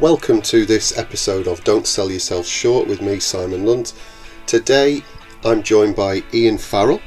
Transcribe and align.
Welcome 0.00 0.42
to 0.42 0.64
this 0.64 0.96
episode 0.96 1.48
of 1.48 1.64
Don't 1.64 1.84
Sell 1.84 2.08
Yourself 2.08 2.46
Short 2.46 2.86
with 2.86 3.02
me, 3.02 3.18
Simon 3.18 3.66
Lunt. 3.66 3.94
Today 4.46 5.02
I'm 5.44 5.60
joined 5.60 5.96
by 5.96 6.22
Ian 6.32 6.56
Farrell 6.56 7.00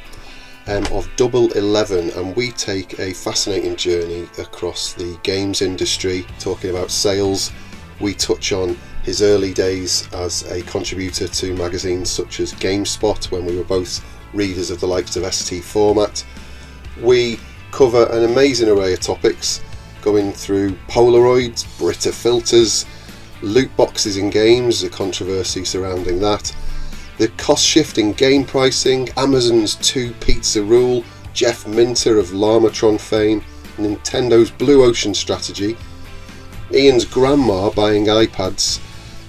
um, 0.68 0.86
of 0.92 1.10
Double 1.16 1.50
Eleven, 1.54 2.10
and 2.10 2.36
we 2.36 2.52
take 2.52 3.00
a 3.00 3.14
fascinating 3.14 3.78
journey 3.78 4.28
across 4.38 4.92
the 4.92 5.18
games 5.24 5.62
industry, 5.62 6.28
talking 6.38 6.72
about 6.72 6.92
sales. 6.92 7.54
We 8.02 8.14
touch 8.14 8.52
on 8.52 8.78
his 9.04 9.22
early 9.22 9.54
days 9.54 10.14
as 10.14 10.44
a 10.52 10.62
contributor 10.64 11.30
to 11.30 11.56
magazines 11.56 12.10
such 12.10 12.42
as 12.42 12.52
GameSpot 12.56 13.32
when 13.32 13.46
we 13.46 13.56
were 13.56 13.64
both 13.64 14.04
readers 14.34 14.70
of 14.70 14.82
the 14.82 14.88
likes 14.88 15.16
of 15.16 15.34
ST 15.34 15.64
Format. 15.64 16.26
We 17.00 17.40
cover 17.72 18.06
an 18.12 18.26
amazing 18.26 18.68
array 18.68 18.92
of 18.92 19.00
topics 19.00 19.62
going 20.02 20.32
through 20.32 20.72
Polaroids, 20.88 21.66
Brita 21.78 22.12
filters, 22.12 22.86
loot 23.42 23.76
boxes 23.76 24.18
in 24.18 24.30
games, 24.30 24.82
the 24.82 24.90
controversy 24.90 25.66
surrounding 25.66 26.20
that, 26.20 26.56
the 27.18 27.28
cost 27.38 27.66
shift 27.66 27.98
in 27.98 28.14
game 28.14 28.46
pricing, 28.46 29.10
Amazon's 29.18 29.76
two 29.76 30.12
pizza 30.14 30.62
rule, 30.62 31.04
Jeff 31.34 31.68
Minter 31.68 32.18
of 32.18 32.28
Llamatron 32.28 33.00
fame, 33.00 33.44
Nintendo's 33.78 34.52
Blue 34.52 34.84
Ocean 34.84 35.14
strategy, 35.14 35.78
Ian's 36.74 37.06
grandma 37.06 37.70
buying 37.70 38.06
iPads, 38.06 38.80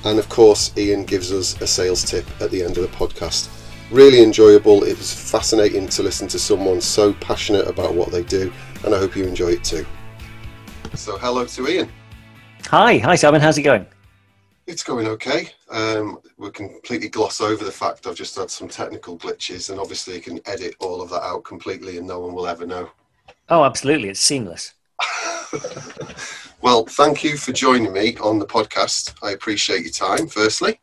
and 0.04 0.18
of 0.18 0.28
course, 0.28 0.72
Ian 0.76 1.04
gives 1.04 1.32
us 1.32 1.60
a 1.60 1.66
sales 1.66 2.04
tip 2.04 2.26
at 2.40 2.50
the 2.50 2.62
end 2.62 2.76
of 2.76 2.82
the 2.82 2.96
podcast. 2.96 3.48
Really 3.90 4.22
enjoyable. 4.22 4.84
It 4.84 4.96
was 4.96 5.12
fascinating 5.12 5.86
to 5.88 6.02
listen 6.02 6.26
to 6.28 6.38
someone 6.38 6.80
so 6.80 7.12
passionate 7.14 7.68
about 7.68 7.94
what 7.94 8.10
they 8.10 8.22
do, 8.22 8.52
and 8.84 8.94
I 8.94 8.98
hope 8.98 9.16
you 9.16 9.24
enjoy 9.24 9.50
it 9.50 9.64
too. 9.64 9.86
So, 10.94 11.16
hello 11.16 11.46
to 11.46 11.68
Ian. 11.68 11.90
Hi, 12.66 12.98
hi 12.98 13.14
Simon. 13.14 13.40
How's 13.40 13.56
it 13.56 13.62
going? 13.62 13.86
It's 14.66 14.82
going 14.82 15.06
okay. 15.08 15.48
Um, 15.70 16.18
we 16.36 16.50
completely 16.50 17.08
gloss 17.08 17.40
over 17.40 17.64
the 17.64 17.72
fact 17.72 18.06
I've 18.06 18.14
just 18.14 18.36
had 18.36 18.50
some 18.50 18.68
technical 18.68 19.16
glitches, 19.16 19.70
and 19.70 19.80
obviously, 19.80 20.16
you 20.16 20.20
can 20.20 20.40
edit 20.44 20.74
all 20.80 21.00
of 21.00 21.08
that 21.10 21.22
out 21.22 21.44
completely, 21.44 21.96
and 21.96 22.06
no 22.06 22.20
one 22.20 22.34
will 22.34 22.46
ever 22.46 22.66
know. 22.66 22.90
Oh, 23.48 23.64
absolutely. 23.64 24.10
It's 24.10 24.20
seamless. 24.20 24.74
well, 26.60 26.84
thank 26.84 27.24
you 27.24 27.38
for 27.38 27.52
joining 27.52 27.92
me 27.92 28.16
on 28.18 28.38
the 28.38 28.46
podcast. 28.46 29.14
I 29.22 29.30
appreciate 29.30 29.82
your 29.82 29.90
time, 29.90 30.28
firstly. 30.28 30.78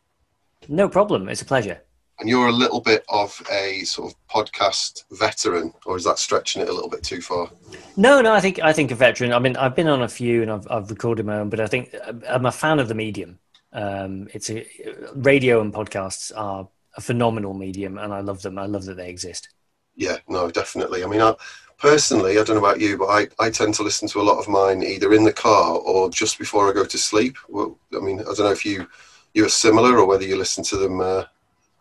No 0.68 0.88
problem. 0.88 1.28
It's 1.28 1.42
a 1.42 1.46
pleasure. 1.46 1.82
And 2.20 2.28
you're 2.28 2.48
a 2.48 2.52
little 2.52 2.80
bit 2.80 3.04
of 3.08 3.40
a 3.50 3.80
sort 3.84 4.12
of 4.12 4.18
podcast 4.28 5.04
veteran, 5.10 5.72
or 5.86 5.96
is 5.96 6.04
that 6.04 6.18
stretching 6.18 6.60
it 6.60 6.68
a 6.68 6.72
little 6.72 6.90
bit 6.90 7.02
too 7.02 7.22
far? 7.22 7.50
No, 7.96 8.20
no. 8.20 8.34
I 8.34 8.40
think 8.40 8.60
I 8.60 8.74
think 8.74 8.90
a 8.90 8.94
veteran. 8.94 9.32
I 9.32 9.38
mean, 9.38 9.56
I've 9.56 9.74
been 9.74 9.88
on 9.88 10.02
a 10.02 10.08
few 10.08 10.42
and 10.42 10.50
I've, 10.50 10.66
I've 10.70 10.90
recorded 10.90 11.24
my 11.24 11.38
own, 11.38 11.48
but 11.48 11.60
I 11.60 11.66
think 11.66 11.94
I'm 12.28 12.44
a 12.44 12.52
fan 12.52 12.78
of 12.78 12.88
the 12.88 12.94
medium. 12.94 13.38
Um, 13.72 14.28
it's 14.34 14.50
a 14.50 14.66
radio 15.14 15.60
and 15.62 15.72
podcasts 15.72 16.30
are 16.36 16.68
a 16.96 17.00
phenomenal 17.00 17.54
medium, 17.54 17.96
and 17.96 18.12
I 18.12 18.20
love 18.20 18.42
them. 18.42 18.58
I 18.58 18.66
love 18.66 18.84
that 18.84 18.96
they 18.96 19.08
exist. 19.08 19.48
Yeah, 19.96 20.18
no, 20.28 20.50
definitely. 20.50 21.02
I 21.04 21.06
mean, 21.06 21.22
I, 21.22 21.34
personally, 21.78 22.32
I 22.32 22.44
don't 22.44 22.56
know 22.56 22.64
about 22.64 22.80
you, 22.80 22.98
but 22.98 23.06
I, 23.06 23.28
I 23.38 23.50
tend 23.50 23.74
to 23.74 23.82
listen 23.82 24.08
to 24.08 24.20
a 24.20 24.22
lot 24.22 24.38
of 24.38 24.48
mine 24.48 24.82
either 24.82 25.12
in 25.14 25.24
the 25.24 25.32
car 25.32 25.76
or 25.76 26.10
just 26.10 26.38
before 26.38 26.68
I 26.68 26.74
go 26.74 26.84
to 26.84 26.98
sleep. 26.98 27.36
Well, 27.48 27.78
I 27.94 28.00
mean, 28.00 28.20
I 28.20 28.24
don't 28.24 28.40
know 28.40 28.50
if 28.50 28.66
you 28.66 28.86
you 29.32 29.46
are 29.46 29.50
similar 29.50 29.98
or 29.98 30.06
whether 30.06 30.24
you 30.24 30.36
listen 30.36 30.64
to 30.64 30.76
them. 30.76 31.00
Uh, 31.00 31.24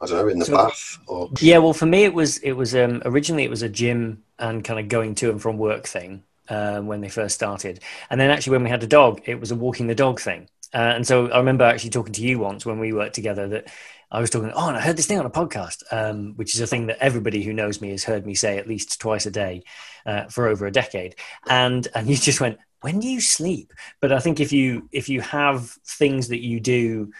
I 0.01 0.05
don't 0.05 0.17
know 0.17 0.27
in 0.29 0.39
the 0.39 0.45
so, 0.45 0.55
bath 0.55 0.97
or 1.07 1.29
yeah. 1.39 1.57
Well, 1.57 1.73
for 1.73 1.85
me, 1.85 2.03
it 2.03 2.13
was 2.13 2.37
it 2.39 2.53
was 2.53 2.75
um, 2.75 3.01
originally 3.05 3.43
it 3.43 3.49
was 3.49 3.61
a 3.61 3.69
gym 3.69 4.23
and 4.37 4.63
kind 4.63 4.79
of 4.79 4.87
going 4.87 5.15
to 5.15 5.29
and 5.29 5.41
from 5.41 5.57
work 5.57 5.87
thing 5.87 6.23
um, 6.47 6.87
when 6.87 7.01
they 7.01 7.09
first 7.09 7.35
started, 7.35 7.81
and 8.09 8.19
then 8.19 8.29
actually 8.29 8.51
when 8.51 8.63
we 8.63 8.69
had 8.69 8.83
a 8.83 8.87
dog, 8.87 9.21
it 9.25 9.39
was 9.39 9.51
a 9.51 9.55
walking 9.55 9.87
the 9.87 9.95
dog 9.95 10.19
thing. 10.19 10.47
Uh, 10.73 10.93
and 10.95 11.05
so 11.05 11.27
I 11.31 11.37
remember 11.37 11.63
actually 11.63 11.89
talking 11.89 12.13
to 12.13 12.21
you 12.21 12.39
once 12.39 12.65
when 12.65 12.79
we 12.79 12.93
worked 12.93 13.15
together 13.15 13.47
that 13.47 13.71
I 14.11 14.21
was 14.21 14.29
talking, 14.29 14.51
oh, 14.55 14.67
and 14.67 14.77
I 14.77 14.81
heard 14.81 14.97
this 14.97 15.07
thing 15.07 15.19
on 15.19 15.25
a 15.25 15.31
podcast, 15.31 15.83
um, 15.91 16.33
which 16.35 16.55
is 16.55 16.61
a 16.61 16.67
thing 16.67 16.87
that 16.87 16.97
everybody 16.99 17.43
who 17.43 17.53
knows 17.53 17.81
me 17.81 17.89
has 17.89 18.03
heard 18.03 18.25
me 18.25 18.35
say 18.35 18.57
at 18.57 18.67
least 18.67 18.99
twice 18.99 19.25
a 19.25 19.31
day 19.31 19.63
uh, 20.05 20.25
for 20.25 20.47
over 20.47 20.65
a 20.65 20.71
decade. 20.71 21.15
And 21.47 21.87
and 21.93 22.07
you 22.07 22.15
just 22.15 22.41
went, 22.41 22.57
when 22.81 22.99
do 22.99 23.07
you 23.07 23.21
sleep? 23.21 23.73
But 23.99 24.11
I 24.11 24.19
think 24.19 24.39
if 24.39 24.51
you 24.51 24.89
if 24.91 25.09
you 25.09 25.21
have 25.21 25.69
things 25.85 26.29
that 26.29 26.43
you 26.43 26.59
do 26.59 27.11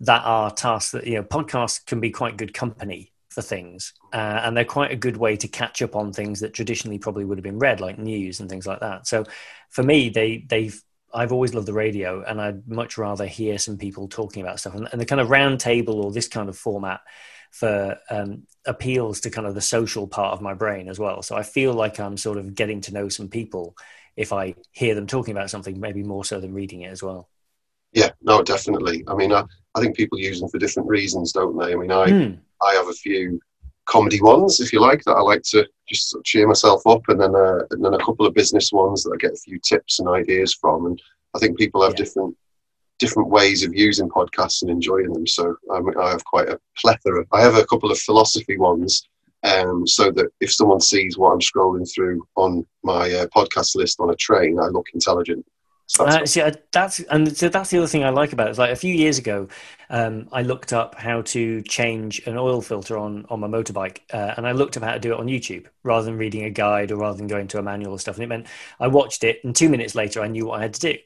that 0.00 0.22
are 0.24 0.50
tasks 0.50 0.92
that 0.92 1.06
you 1.06 1.14
know, 1.14 1.22
podcasts 1.22 1.84
can 1.84 2.00
be 2.00 2.10
quite 2.10 2.36
good 2.36 2.54
company 2.54 3.12
for 3.28 3.42
things, 3.42 3.92
uh, 4.12 4.40
and 4.44 4.56
they're 4.56 4.64
quite 4.64 4.92
a 4.92 4.96
good 4.96 5.16
way 5.16 5.36
to 5.36 5.48
catch 5.48 5.82
up 5.82 5.94
on 5.96 6.12
things 6.12 6.40
that 6.40 6.54
traditionally 6.54 6.98
probably 6.98 7.24
would 7.24 7.38
have 7.38 7.44
been 7.44 7.58
read, 7.58 7.80
like 7.80 7.98
news 7.98 8.40
and 8.40 8.48
things 8.48 8.66
like 8.66 8.80
that. 8.80 9.06
So 9.06 9.24
for 9.70 9.82
me, 9.82 10.08
they 10.08 10.38
they've 10.48 10.80
I've 11.12 11.32
always 11.32 11.54
loved 11.54 11.66
the 11.66 11.72
radio, 11.72 12.22
and 12.22 12.40
I'd 12.40 12.68
much 12.68 12.98
rather 12.98 13.26
hear 13.26 13.58
some 13.58 13.78
people 13.78 14.08
talking 14.08 14.42
about 14.42 14.60
stuff. 14.60 14.74
And, 14.74 14.88
and 14.92 15.00
the 15.00 15.06
kind 15.06 15.20
of 15.20 15.30
round 15.30 15.60
table 15.60 16.04
or 16.04 16.12
this 16.12 16.28
kind 16.28 16.48
of 16.48 16.58
format 16.58 17.00
for 17.50 17.96
um, 18.10 18.42
appeals 18.66 19.20
to 19.20 19.30
kind 19.30 19.46
of 19.46 19.54
the 19.54 19.60
social 19.60 20.06
part 20.06 20.34
of 20.34 20.42
my 20.42 20.52
brain 20.52 20.88
as 20.88 20.98
well. 20.98 21.22
So 21.22 21.36
I 21.36 21.42
feel 21.42 21.72
like 21.72 21.98
I'm 21.98 22.16
sort 22.16 22.36
of 22.38 22.54
getting 22.54 22.82
to 22.82 22.92
know 22.92 23.08
some 23.08 23.28
people 23.28 23.76
if 24.16 24.32
I 24.32 24.54
hear 24.72 24.94
them 24.94 25.06
talking 25.06 25.32
about 25.32 25.50
something, 25.50 25.78
maybe 25.78 26.02
more 26.02 26.24
so 26.24 26.40
than 26.40 26.54
reading 26.54 26.82
it 26.82 26.90
as 26.90 27.02
well. 27.02 27.28
Yeah, 27.92 28.10
no, 28.20 28.42
definitely. 28.42 29.04
I 29.06 29.14
mean, 29.14 29.32
I, 29.32 29.44
I 29.76 29.80
think 29.80 29.96
people 29.96 30.18
use 30.18 30.40
them 30.40 30.48
for 30.48 30.58
different 30.58 30.88
reasons, 30.88 31.32
don't 31.32 31.56
they? 31.58 31.72
I 31.72 31.76
mean, 31.76 31.92
I 31.92 32.06
mm. 32.06 32.38
I 32.62 32.74
have 32.74 32.88
a 32.88 32.92
few 32.92 33.38
comedy 33.84 34.20
ones, 34.20 34.58
if 34.60 34.72
you 34.72 34.80
like, 34.80 35.04
that 35.04 35.14
I 35.14 35.20
like 35.20 35.42
to 35.50 35.66
just 35.88 36.10
sort 36.10 36.20
of 36.20 36.24
cheer 36.24 36.48
myself 36.48 36.86
up, 36.86 37.02
and 37.08 37.20
then 37.20 37.34
uh, 37.34 37.60
and 37.70 37.84
then 37.84 37.94
a 37.94 37.98
couple 37.98 38.26
of 38.26 38.34
business 38.34 38.72
ones 38.72 39.02
that 39.02 39.12
I 39.12 39.18
get 39.18 39.34
a 39.34 39.36
few 39.36 39.58
tips 39.60 40.00
and 40.00 40.08
ideas 40.08 40.54
from. 40.54 40.86
And 40.86 41.02
I 41.34 41.38
think 41.38 41.58
people 41.58 41.82
have 41.82 41.92
yeah. 41.92 42.04
different 42.04 42.36
different 42.98 43.28
ways 43.28 43.62
of 43.62 43.74
using 43.74 44.08
podcasts 44.08 44.62
and 44.62 44.70
enjoying 44.70 45.12
them. 45.12 45.26
So 45.26 45.54
um, 45.70 45.92
I 46.00 46.08
have 46.08 46.24
quite 46.24 46.48
a 46.48 46.58
plethora. 46.78 47.26
I 47.32 47.42
have 47.42 47.56
a 47.56 47.66
couple 47.66 47.90
of 47.90 47.98
philosophy 47.98 48.56
ones, 48.56 49.06
um, 49.42 49.86
so 49.86 50.10
that 50.12 50.30
if 50.40 50.52
someone 50.52 50.80
sees 50.80 51.18
what 51.18 51.32
I'm 51.32 51.40
scrolling 51.40 51.90
through 51.92 52.26
on 52.36 52.66
my 52.82 53.12
uh, 53.12 53.26
podcast 53.26 53.76
list 53.76 54.00
on 54.00 54.10
a 54.10 54.16
train, 54.16 54.58
I 54.58 54.68
look 54.68 54.86
intelligent. 54.94 55.44
Uh, 56.00 56.26
see, 56.26 56.42
that's 56.72 56.98
and 57.00 57.36
so 57.36 57.48
that's 57.48 57.70
the 57.70 57.78
other 57.78 57.86
thing 57.86 58.02
I 58.02 58.10
like 58.10 58.32
about 58.32 58.48
it. 58.48 58.50
It's 58.50 58.58
like 58.58 58.72
a 58.72 58.76
few 58.76 58.92
years 58.92 59.18
ago, 59.18 59.48
um, 59.88 60.28
I 60.32 60.42
looked 60.42 60.72
up 60.72 60.96
how 60.96 61.22
to 61.22 61.62
change 61.62 62.20
an 62.26 62.36
oil 62.36 62.60
filter 62.60 62.98
on 62.98 63.24
on 63.30 63.38
my 63.38 63.46
motorbike, 63.46 64.00
uh, 64.12 64.34
and 64.36 64.46
I 64.46 64.52
looked 64.52 64.76
up 64.76 64.82
how 64.82 64.92
to 64.94 64.98
do 64.98 65.12
it 65.12 65.20
on 65.20 65.26
YouTube 65.26 65.66
rather 65.84 66.04
than 66.04 66.18
reading 66.18 66.42
a 66.44 66.50
guide 66.50 66.90
or 66.90 66.96
rather 66.96 67.16
than 67.16 67.28
going 67.28 67.46
to 67.48 67.58
a 67.58 67.62
manual 67.62 67.92
or 67.92 68.00
stuff. 68.00 68.16
And 68.16 68.24
it 68.24 68.26
meant 68.26 68.48
I 68.80 68.88
watched 68.88 69.22
it, 69.22 69.38
and 69.44 69.54
two 69.54 69.68
minutes 69.68 69.94
later, 69.94 70.20
I 70.22 70.26
knew 70.26 70.46
what 70.46 70.58
I 70.58 70.62
had 70.62 70.74
to 70.74 70.80
do. 70.80 70.98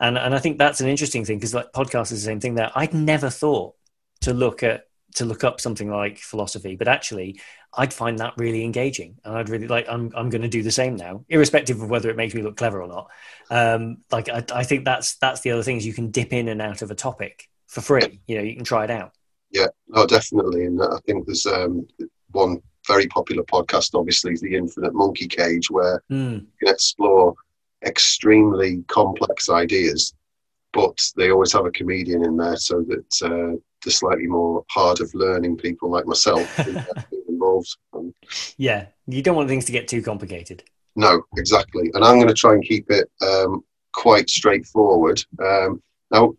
And 0.00 0.18
and 0.18 0.34
I 0.34 0.40
think 0.40 0.58
that's 0.58 0.80
an 0.80 0.88
interesting 0.88 1.24
thing 1.24 1.38
because 1.38 1.54
like 1.54 1.72
podcast 1.72 2.10
is 2.10 2.22
the 2.22 2.26
same 2.26 2.40
thing. 2.40 2.56
There, 2.56 2.72
I'd 2.74 2.92
never 2.92 3.30
thought 3.30 3.76
to 4.22 4.34
look 4.34 4.64
at 4.64 4.88
to 5.14 5.24
look 5.24 5.44
up 5.44 5.60
something 5.60 5.90
like 5.90 6.18
philosophy, 6.18 6.76
but 6.76 6.88
actually, 6.88 7.40
I'd 7.72 7.92
find 7.92 8.18
that 8.18 8.34
really 8.36 8.64
engaging, 8.64 9.18
and 9.24 9.36
I'd 9.36 9.48
really 9.48 9.66
like. 9.66 9.86
I'm 9.88 10.12
I'm 10.14 10.28
going 10.28 10.42
to 10.42 10.48
do 10.48 10.62
the 10.62 10.70
same 10.70 10.96
now, 10.96 11.24
irrespective 11.28 11.80
of 11.80 11.90
whether 11.90 12.10
it 12.10 12.16
makes 12.16 12.34
me 12.34 12.42
look 12.42 12.56
clever 12.56 12.82
or 12.82 12.88
not. 12.88 13.10
Um, 13.50 13.98
like 14.10 14.28
I, 14.28 14.44
I 14.52 14.64
think 14.64 14.84
that's 14.84 15.16
that's 15.16 15.40
the 15.40 15.52
other 15.52 15.62
thing 15.62 15.76
is 15.76 15.86
you 15.86 15.94
can 15.94 16.10
dip 16.10 16.32
in 16.32 16.48
and 16.48 16.60
out 16.60 16.82
of 16.82 16.90
a 16.90 16.94
topic 16.94 17.48
for 17.66 17.80
free. 17.80 18.20
You 18.26 18.36
know, 18.36 18.42
you 18.42 18.54
can 18.54 18.64
try 18.64 18.84
it 18.84 18.90
out. 18.90 19.12
Yeah, 19.50 19.66
no, 19.88 20.06
definitely, 20.06 20.64
and 20.66 20.82
I 20.82 20.98
think 21.06 21.26
there's 21.26 21.46
um, 21.46 21.86
one 22.32 22.60
very 22.86 23.06
popular 23.06 23.42
podcast, 23.44 23.98
obviously, 23.98 24.32
is 24.32 24.40
the 24.40 24.56
Infinite 24.56 24.94
Monkey 24.94 25.28
Cage, 25.28 25.70
where 25.70 26.02
mm. 26.10 26.40
you 26.40 26.46
can 26.60 26.74
explore 26.74 27.34
extremely 27.86 28.82
complex 28.88 29.48
ideas, 29.48 30.14
but 30.72 30.98
they 31.16 31.30
always 31.30 31.52
have 31.52 31.66
a 31.66 31.70
comedian 31.70 32.24
in 32.24 32.36
there 32.36 32.56
so 32.56 32.84
that 32.88 33.22
uh, 33.22 33.56
the 33.84 33.90
slightly 33.90 34.26
more 34.26 34.64
hard 34.70 35.00
of 35.00 35.12
learning 35.14 35.56
people 35.56 35.90
like 35.90 36.06
myself 36.06 36.58
involved. 37.28 37.76
yeah, 38.56 38.86
you 39.06 39.22
don't 39.22 39.36
want 39.36 39.48
things 39.48 39.66
to 39.66 39.72
get 39.72 39.88
too 39.88 40.02
complicated. 40.02 40.64
No, 40.96 41.22
exactly. 41.36 41.90
And 41.94 42.04
I'm 42.04 42.16
going 42.16 42.28
to 42.28 42.34
try 42.34 42.54
and 42.54 42.62
keep 42.62 42.90
it 42.90 43.10
um, 43.20 43.64
quite 43.92 44.30
straightforward. 44.30 45.22
Um, 45.42 45.82
now, 46.10 46.34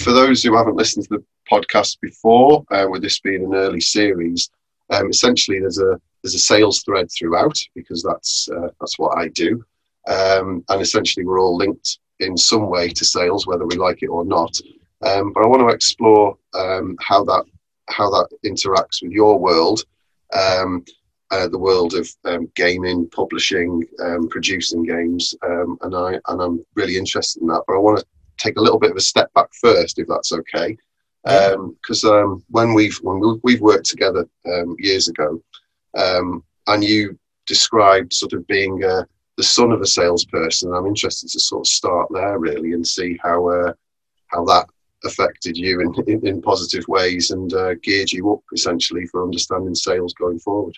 for 0.00 0.12
those 0.12 0.42
who 0.42 0.56
haven't 0.56 0.76
listened 0.76 1.06
to 1.08 1.18
the 1.18 1.24
podcast 1.50 1.98
before, 2.00 2.64
uh, 2.70 2.86
with 2.88 3.02
this 3.02 3.20
being 3.20 3.44
an 3.44 3.54
early 3.54 3.80
series, 3.80 4.50
um, 4.90 5.10
essentially 5.10 5.60
there's 5.60 5.78
a 5.78 6.00
there's 6.22 6.34
a 6.34 6.38
sales 6.38 6.82
thread 6.82 7.08
throughout 7.16 7.56
because 7.74 8.02
that's 8.02 8.48
uh, 8.50 8.68
that's 8.80 8.98
what 8.98 9.16
I 9.18 9.28
do, 9.28 9.64
um, 10.08 10.64
and 10.68 10.80
essentially 10.80 11.24
we're 11.24 11.40
all 11.40 11.56
linked 11.56 11.98
in 12.20 12.36
some 12.36 12.68
way 12.68 12.88
to 12.88 13.04
sales, 13.04 13.46
whether 13.46 13.66
we 13.66 13.76
like 13.76 14.02
it 14.02 14.08
or 14.08 14.24
not. 14.24 14.58
Um, 15.02 15.32
but 15.32 15.44
I 15.44 15.46
want 15.46 15.60
to 15.60 15.74
explore 15.74 16.36
um, 16.54 16.96
how 17.00 17.24
that 17.24 17.44
how 17.88 18.10
that 18.10 18.28
interacts 18.44 19.02
with 19.02 19.12
your 19.12 19.38
world, 19.38 19.84
um, 20.34 20.84
uh, 21.30 21.48
the 21.48 21.58
world 21.58 21.94
of 21.94 22.08
um, 22.24 22.50
gaming, 22.54 23.08
publishing, 23.10 23.82
um, 24.02 24.28
producing 24.28 24.82
games, 24.82 25.34
um, 25.46 25.78
and 25.82 25.94
I 25.94 26.20
and 26.28 26.42
I'm 26.42 26.64
really 26.74 26.96
interested 26.96 27.40
in 27.40 27.48
that. 27.48 27.62
But 27.66 27.76
I 27.76 27.78
want 27.78 28.00
to 28.00 28.06
take 28.38 28.56
a 28.56 28.62
little 28.62 28.78
bit 28.78 28.90
of 28.90 28.96
a 28.96 29.00
step 29.00 29.32
back 29.34 29.48
first, 29.60 29.98
if 29.98 30.06
that's 30.08 30.32
okay, 30.32 30.76
because 31.24 32.04
when 32.50 32.74
we've 32.74 32.96
when 32.98 33.40
we've 33.42 33.60
worked 33.60 33.86
together 33.86 34.28
years 34.78 35.08
ago, 35.08 35.42
and 35.94 36.84
you 36.84 37.18
described 37.48 38.12
sort 38.12 38.34
of 38.34 38.46
being 38.46 38.84
uh, 38.84 39.02
the 39.36 39.42
son 39.42 39.72
of 39.72 39.80
a 39.80 39.86
salesperson. 39.86 40.72
I'm 40.72 40.86
interested 40.86 41.30
to 41.30 41.40
sort 41.40 41.62
of 41.62 41.66
start 41.66 42.08
there 42.12 42.38
really 42.38 42.72
and 42.72 42.86
see 42.86 43.18
how 43.22 43.48
uh, 43.48 43.72
how 44.26 44.44
that 44.44 44.68
affected 45.04 45.56
you 45.56 45.80
in, 45.80 45.94
in, 46.06 46.26
in 46.26 46.42
positive 46.42 46.84
ways 46.88 47.30
and 47.30 47.52
uh, 47.54 47.74
geared 47.82 48.10
you 48.10 48.32
up 48.32 48.40
essentially 48.52 49.06
for 49.06 49.22
understanding 49.22 49.74
sales 49.74 50.14
going 50.14 50.38
forward. 50.38 50.76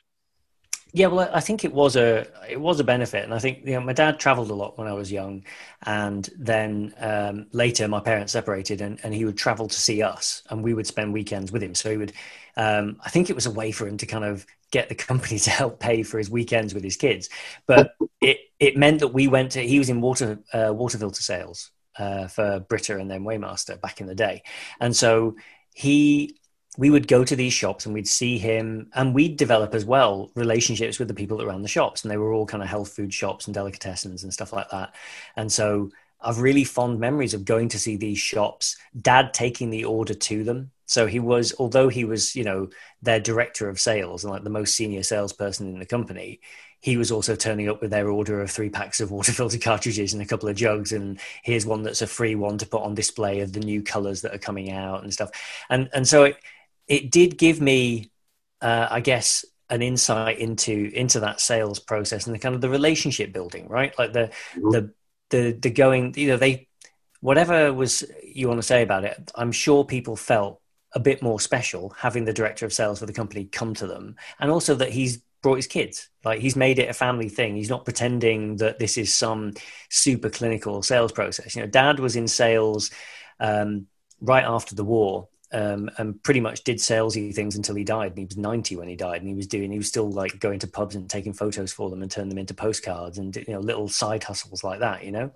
Yeah, 0.92 1.06
well, 1.06 1.30
I 1.32 1.40
think 1.40 1.64
it 1.64 1.72
was 1.72 1.94
a 1.94 2.26
it 2.48 2.60
was 2.60 2.80
a 2.80 2.84
benefit, 2.84 3.22
and 3.24 3.32
I 3.32 3.38
think 3.38 3.64
you 3.64 3.74
know 3.74 3.80
my 3.80 3.92
dad 3.92 4.18
travelled 4.18 4.50
a 4.50 4.54
lot 4.54 4.76
when 4.76 4.88
I 4.88 4.92
was 4.92 5.12
young, 5.12 5.44
and 5.82 6.28
then 6.36 6.92
um, 6.98 7.46
later 7.52 7.86
my 7.86 8.00
parents 8.00 8.32
separated, 8.32 8.80
and, 8.80 8.98
and 9.04 9.14
he 9.14 9.24
would 9.24 9.36
travel 9.36 9.68
to 9.68 9.80
see 9.80 10.02
us, 10.02 10.42
and 10.50 10.64
we 10.64 10.74
would 10.74 10.88
spend 10.88 11.12
weekends 11.12 11.52
with 11.52 11.62
him. 11.62 11.76
So 11.76 11.92
he 11.92 11.96
would, 11.96 12.12
um, 12.56 12.96
I 13.04 13.10
think 13.10 13.30
it 13.30 13.36
was 13.36 13.46
a 13.46 13.52
way 13.52 13.70
for 13.70 13.86
him 13.86 13.98
to 13.98 14.06
kind 14.06 14.24
of 14.24 14.44
get 14.72 14.88
the 14.88 14.94
company 15.06 15.38
to 15.38 15.50
help 15.50 15.78
pay 15.78 16.02
for 16.02 16.18
his 16.18 16.28
weekends 16.28 16.74
with 16.74 16.82
his 16.82 16.96
kids, 16.96 17.28
but 17.66 17.94
it 18.20 18.38
it 18.58 18.76
meant 18.76 18.98
that 18.98 19.08
we 19.08 19.28
went 19.28 19.52
to 19.52 19.60
he 19.60 19.78
was 19.78 19.90
in 19.90 20.00
water 20.00 20.40
uh, 20.52 20.72
water 20.74 20.98
filter 20.98 21.22
sales 21.22 21.70
uh, 22.00 22.26
for 22.26 22.60
Brita 22.60 22.98
and 22.98 23.10
then 23.10 23.24
Waymaster 23.24 23.80
back 23.80 24.00
in 24.00 24.06
the 24.06 24.14
day, 24.14 24.42
and 24.80 24.94
so 24.94 25.36
he 25.74 26.36
we 26.78 26.88
would 26.88 27.08
go 27.08 27.24
to 27.24 27.34
these 27.34 27.52
shops 27.52 27.84
and 27.84 27.92
we'd 27.92 28.08
see 28.08 28.38
him 28.38 28.90
and 28.94 29.12
we'd 29.14 29.36
develop 29.36 29.74
as 29.74 29.84
well 29.84 30.30
relationships 30.36 30.98
with 31.00 31.08
the 31.08 31.14
people 31.14 31.36
that 31.36 31.46
ran 31.46 31.62
the 31.62 31.68
shops. 31.68 32.02
And 32.02 32.10
they 32.10 32.16
were 32.16 32.32
all 32.32 32.46
kind 32.46 32.62
of 32.62 32.68
health 32.68 32.92
food 32.92 33.12
shops 33.12 33.48
and 33.48 33.56
delicatessens 33.56 34.22
and 34.22 34.32
stuff 34.32 34.52
like 34.52 34.70
that. 34.70 34.94
And 35.36 35.50
so 35.50 35.90
i've 36.22 36.40
really 36.40 36.64
fond 36.64 37.00
memories 37.00 37.34
of 37.34 37.44
going 37.44 37.68
to 37.68 37.78
see 37.78 37.96
these 37.96 38.18
shops 38.18 38.76
dad 39.00 39.32
taking 39.32 39.70
the 39.70 39.84
order 39.84 40.14
to 40.14 40.44
them 40.44 40.70
so 40.90 41.06
he 41.06 41.20
was 41.20 41.54
although 41.58 41.88
he 41.88 42.04
was 42.04 42.34
you 42.34 42.44
know 42.44 42.68
their 43.02 43.20
director 43.20 43.68
of 43.68 43.80
sales 43.80 44.24
and 44.24 44.32
like 44.32 44.44
the 44.44 44.50
most 44.50 44.74
senior 44.74 45.02
salesperson 45.02 45.68
in 45.68 45.78
the 45.78 45.86
company 45.86 46.40
he 46.82 46.96
was 46.96 47.12
also 47.12 47.36
turning 47.36 47.68
up 47.68 47.82
with 47.82 47.90
their 47.90 48.08
order 48.08 48.40
of 48.40 48.50
three 48.50 48.70
packs 48.70 49.00
of 49.00 49.10
water 49.10 49.32
filter 49.32 49.58
cartridges 49.62 50.12
and 50.12 50.22
a 50.22 50.26
couple 50.26 50.48
of 50.48 50.56
jugs 50.56 50.92
and 50.92 51.20
here's 51.42 51.66
one 51.66 51.82
that's 51.82 52.02
a 52.02 52.06
free 52.06 52.34
one 52.34 52.58
to 52.58 52.66
put 52.66 52.82
on 52.82 52.94
display 52.94 53.40
of 53.40 53.52
the 53.52 53.60
new 53.60 53.82
colors 53.82 54.22
that 54.22 54.34
are 54.34 54.38
coming 54.38 54.70
out 54.70 55.02
and 55.02 55.12
stuff 55.12 55.30
and 55.68 55.88
and 55.92 56.06
so 56.06 56.24
it, 56.24 56.36
it 56.90 57.10
did 57.10 57.38
give 57.38 57.60
me, 57.60 58.10
uh, 58.60 58.88
I 58.90 59.00
guess, 59.00 59.44
an 59.70 59.80
insight 59.80 60.40
into 60.40 60.90
into 60.92 61.20
that 61.20 61.40
sales 61.40 61.78
process 61.78 62.26
and 62.26 62.34
the 62.34 62.40
kind 62.40 62.56
of 62.56 62.60
the 62.60 62.68
relationship 62.68 63.32
building, 63.32 63.68
right? 63.68 63.96
Like 63.96 64.12
the 64.12 64.30
mm-hmm. 64.54 64.70
the 64.70 64.92
the 65.30 65.52
the 65.52 65.70
going, 65.70 66.14
you 66.16 66.26
know, 66.26 66.36
they 66.36 66.66
whatever 67.20 67.72
was 67.72 68.04
you 68.24 68.48
want 68.48 68.58
to 68.58 68.66
say 68.66 68.82
about 68.82 69.04
it. 69.04 69.30
I'm 69.36 69.52
sure 69.52 69.84
people 69.84 70.16
felt 70.16 70.59
a 70.92 71.00
bit 71.00 71.22
more 71.22 71.40
special 71.40 71.90
having 71.90 72.24
the 72.24 72.32
director 72.32 72.66
of 72.66 72.72
sales 72.72 72.98
for 72.98 73.06
the 73.06 73.12
company 73.12 73.44
come 73.44 73.74
to 73.74 73.86
them, 73.86 74.16
and 74.38 74.50
also 74.50 74.74
that 74.74 74.90
he's 74.90 75.22
brought 75.42 75.56
his 75.56 75.66
kids. 75.66 76.08
Like 76.24 76.40
he's 76.40 76.56
made 76.56 76.78
it 76.78 76.90
a 76.90 76.94
family 76.94 77.28
thing. 77.28 77.56
He's 77.56 77.70
not 77.70 77.84
pretending 77.84 78.56
that 78.56 78.78
this 78.78 78.98
is 78.98 79.14
some 79.14 79.54
super 79.88 80.28
clinical 80.28 80.82
sales 80.82 81.12
process. 81.12 81.56
You 81.56 81.62
know, 81.62 81.68
Dad 81.68 81.98
was 81.98 82.16
in 82.16 82.28
sales 82.28 82.90
um, 83.38 83.86
right 84.20 84.44
after 84.44 84.74
the 84.74 84.84
war, 84.84 85.28
um, 85.52 85.90
and 85.98 86.22
pretty 86.22 86.40
much 86.40 86.64
did 86.64 86.76
salesy 86.76 87.34
things 87.34 87.56
until 87.56 87.74
he 87.74 87.84
died. 87.84 88.12
And 88.12 88.18
he 88.18 88.24
was 88.24 88.36
90 88.36 88.76
when 88.76 88.88
he 88.88 88.96
died, 88.96 89.20
and 89.20 89.28
he 89.28 89.34
was 89.34 89.46
doing, 89.46 89.70
he 89.72 89.78
was 89.78 89.88
still 89.88 90.10
like 90.10 90.38
going 90.38 90.58
to 90.60 90.66
pubs 90.66 90.94
and 90.94 91.08
taking 91.08 91.32
photos 91.32 91.72
for 91.72 91.90
them 91.90 92.02
and 92.02 92.10
turn 92.10 92.28
them 92.28 92.38
into 92.38 92.54
postcards 92.54 93.18
and 93.18 93.34
you 93.36 93.54
know 93.54 93.60
little 93.60 93.88
side 93.88 94.22
hustles 94.22 94.62
like 94.62 94.80
that, 94.80 95.04
you 95.04 95.12
know. 95.12 95.32